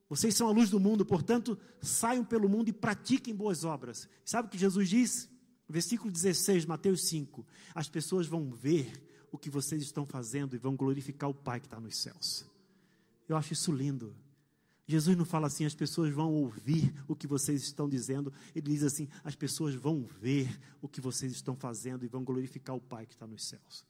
Vocês 0.07 0.35
são 0.35 0.47
a 0.47 0.51
luz 0.51 0.69
do 0.69 0.79
mundo, 0.79 1.03
portanto, 1.03 1.57
saiam 1.81 2.23
pelo 2.23 2.47
mundo 2.47 2.69
e 2.69 2.73
pratiquem 2.73 3.33
boas 3.33 3.63
obras. 3.63 4.07
Sabe 4.23 4.47
o 4.47 4.51
que 4.51 4.59
Jesus 4.59 4.89
diz? 4.89 5.29
Versículo 5.67 6.11
16, 6.11 6.65
Mateus 6.65 7.07
5. 7.07 7.43
As 7.73 7.89
pessoas 7.89 8.27
vão 8.27 8.51
ver 8.51 8.91
o 9.33 9.37
que 9.39 9.49
vocês 9.49 9.81
estão 9.81 10.05
fazendo 10.05 10.55
e 10.55 10.59
vão 10.59 10.75
glorificar 10.75 11.27
o 11.27 11.33
Pai 11.33 11.59
que 11.59 11.65
está 11.65 11.79
nos 11.79 11.97
céus. 11.97 12.45
Eu 13.27 13.35
acho 13.35 13.51
isso 13.51 13.71
lindo. 13.71 14.15
Jesus 14.85 15.17
não 15.17 15.25
fala 15.25 15.47
assim, 15.47 15.65
as 15.65 15.73
pessoas 15.73 16.13
vão 16.13 16.31
ouvir 16.31 16.93
o 17.07 17.15
que 17.15 17.25
vocês 17.25 17.63
estão 17.63 17.89
dizendo. 17.89 18.31
Ele 18.53 18.69
diz 18.69 18.83
assim, 18.83 19.09
as 19.23 19.35
pessoas 19.35 19.73
vão 19.73 20.03
ver 20.03 20.55
o 20.79 20.87
que 20.87 21.01
vocês 21.01 21.31
estão 21.31 21.55
fazendo 21.55 22.05
e 22.05 22.07
vão 22.07 22.23
glorificar 22.23 22.75
o 22.75 22.81
Pai 22.81 23.07
que 23.07 23.13
está 23.13 23.25
nos 23.25 23.47
céus. 23.47 23.83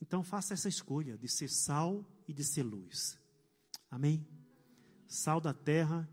Então 0.00 0.24
faça 0.24 0.54
essa 0.54 0.70
escolha 0.70 1.18
de 1.18 1.28
ser 1.28 1.50
sal 1.50 2.02
e 2.26 2.32
de 2.32 2.42
ser 2.42 2.62
luz. 2.62 3.18
Amém? 3.90 4.26
Sal 5.06 5.38
da 5.38 5.52
terra 5.52 6.08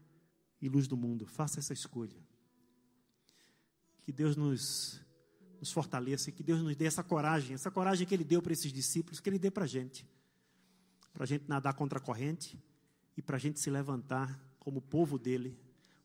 e 0.62 0.68
luz 0.68 0.86
do 0.86 0.98
mundo. 0.98 1.26
Faça 1.26 1.60
essa 1.60 1.72
escolha. 1.72 2.22
Que 4.04 4.12
Deus 4.12 4.36
nos, 4.36 5.00
nos 5.66 5.72
fortaleça, 5.72 6.32
que 6.32 6.43
Deus 6.43 6.61
nos 6.61 6.76
dê 6.76 6.86
essa 6.86 7.03
coragem, 7.03 7.55
essa 7.55 7.72
coragem 7.72 8.05
que 8.05 8.13
Ele 8.13 8.24
deu 8.24 8.39
para 8.39 8.53
esses 8.53 8.72
discípulos, 8.72 9.20
que 9.20 9.28
Ele 9.28 9.39
dê 9.39 9.49
para 9.49 9.63
a 9.63 9.68
gente. 9.68 10.07
Para 11.11 11.24
a 11.24 11.28
gente 11.28 11.45
nadar 11.47 11.74
contra 11.74 11.97
a 11.97 12.01
corrente 12.01 12.61
e 13.18 13.22
para 13.22 13.38
a 13.38 13.39
gente 13.39 13.59
se 13.59 13.70
levantar 13.72 14.39
como 14.59 14.80
povo 14.80 15.18
dele 15.18 15.57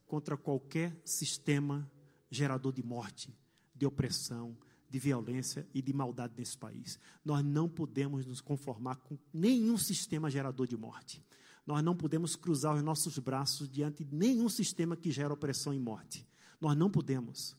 contra 0.07 0.35
qualquer 0.35 0.99
sistema 1.05 1.89
gerador 2.29 2.73
de 2.73 2.81
morte, 2.81 3.37
de 3.75 3.85
opressão, 3.85 4.57
de 4.89 4.97
violência 4.97 5.67
e 5.73 5.81
de 5.81 5.93
maldade 5.93 6.33
nesse 6.35 6.57
país. 6.57 6.99
Nós 7.23 7.45
não 7.45 7.69
podemos 7.69 8.25
nos 8.25 8.41
conformar 8.41 8.95
com 8.95 9.17
nenhum 9.31 9.77
sistema 9.77 10.29
gerador 10.29 10.67
de 10.67 10.75
morte. 10.75 11.23
Nós 11.67 11.83
não 11.83 11.95
podemos 11.95 12.35
cruzar 12.35 12.75
os 12.75 12.81
nossos 12.81 13.19
braços 13.19 13.69
diante 13.69 14.03
de 14.03 14.15
nenhum 14.15 14.49
sistema 14.49 14.97
que 14.97 15.11
gera 15.11 15.33
opressão 15.33 15.71
e 15.71 15.79
morte. 15.79 16.27
Nós 16.59 16.75
não 16.75 16.89
podemos. 16.89 17.55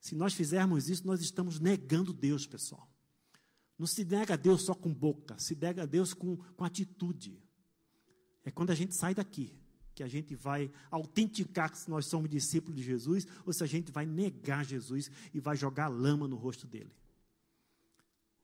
Se 0.00 0.14
nós 0.14 0.34
fizermos 0.34 0.88
isso, 0.88 1.06
nós 1.06 1.20
estamos 1.20 1.58
negando 1.58 2.12
Deus, 2.12 2.46
pessoal. 2.46 2.88
Não 3.78 3.86
se 3.86 4.04
nega 4.04 4.34
a 4.34 4.36
Deus 4.36 4.64
só 4.64 4.74
com 4.74 4.92
boca, 4.92 5.38
se 5.38 5.54
nega 5.54 5.82
a 5.82 5.86
Deus 5.86 6.12
com, 6.12 6.36
com 6.36 6.64
atitude. 6.64 7.40
É 8.44 8.50
quando 8.50 8.70
a 8.70 8.74
gente 8.74 8.94
sai 8.94 9.14
daqui 9.14 9.56
que 9.94 10.02
a 10.02 10.08
gente 10.08 10.34
vai 10.36 10.70
autenticar 10.92 11.74
se 11.74 11.90
nós 11.90 12.06
somos 12.06 12.30
discípulos 12.30 12.76
de 12.76 12.84
Jesus 12.84 13.26
ou 13.44 13.52
se 13.52 13.64
a 13.64 13.66
gente 13.66 13.90
vai 13.90 14.06
negar 14.06 14.64
Jesus 14.64 15.10
e 15.34 15.40
vai 15.40 15.56
jogar 15.56 15.88
lama 15.88 16.28
no 16.28 16.36
rosto 16.36 16.66
dele. 16.68 16.92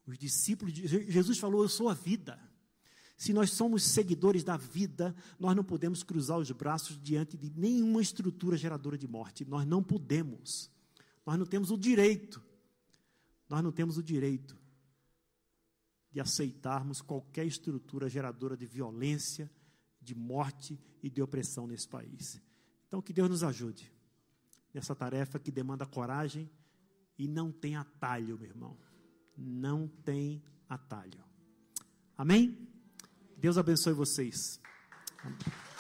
Os 0.07 0.19
discípulos 0.19 0.75
de 0.75 0.87
Jesus 0.87 1.39
falou: 1.39 1.63
Eu 1.63 1.69
sou 1.69 1.89
a 1.89 1.95
vida. 1.95 2.39
Se 3.17 3.33
nós 3.33 3.53
somos 3.53 3.85
seguidores 3.85 4.43
da 4.43 4.57
vida, 4.57 5.15
nós 5.39 5.55
não 5.55 5.63
podemos 5.63 6.03
cruzar 6.03 6.39
os 6.39 6.51
braços 6.51 7.01
diante 7.01 7.37
de 7.37 7.49
nenhuma 7.51 8.03
estrutura 8.03 8.57
geradora 8.57 8.99
de 8.99 9.07
morte. 9.07 9.45
Nós 9.45 9.65
não 9.65 9.83
podemos. 9.83 10.71
Nós 11.27 11.39
não 11.39 11.47
temos 11.47 11.71
o 11.71 11.79
direito. 11.79 12.43
Nós 13.49 13.63
não 13.63 13.73
temos 13.73 13.99
o 13.99 14.03
direito 14.03 14.57
de 16.11 16.21
aceitarmos 16.21 17.01
qualquer 17.01 17.45
estrutura 17.45 18.09
geradora 18.09 18.57
de 18.57 18.67
violência, 18.67 19.51
de 20.01 20.15
morte 20.15 20.79
e 21.03 21.11
de 21.11 21.21
opressão 21.21 21.67
nesse 21.67 21.89
país. 21.89 22.41
Então, 22.87 23.03
que 23.03 23.13
Deus 23.13 23.29
nos 23.29 23.43
ajude 23.43 23.93
nessa 24.73 24.95
tarefa 24.95 25.39
que 25.39 25.51
demanda 25.51 25.85
coragem 25.85 26.49
e 27.19 27.27
não 27.27 27.51
tem 27.51 27.77
atalho, 27.77 28.39
meu 28.39 28.49
irmão. 28.49 28.79
Não 29.37 29.89
tem 29.89 30.43
atalho. 30.69 31.25
Amém? 32.17 32.69
Deus 33.37 33.59
abençoe 33.59 33.93
vocês. 33.93 34.61
Amém. 35.19 35.74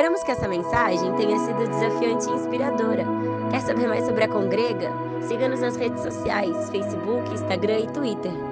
Esperamos 0.00 0.24
que 0.24 0.30
essa 0.30 0.48
mensagem 0.48 1.14
tenha 1.16 1.38
sido 1.40 1.58
desafiante 1.58 2.26
e 2.26 2.32
inspiradora. 2.32 3.04
Quer 3.50 3.60
saber 3.60 3.86
mais 3.86 4.06
sobre 4.06 4.24
a 4.24 4.28
Congrega? 4.28 4.90
Siga-nos 5.28 5.60
nas 5.60 5.76
redes 5.76 6.02
sociais, 6.02 6.70
Facebook, 6.70 7.30
Instagram 7.34 7.80
e 7.80 7.86
Twitter. 7.88 8.49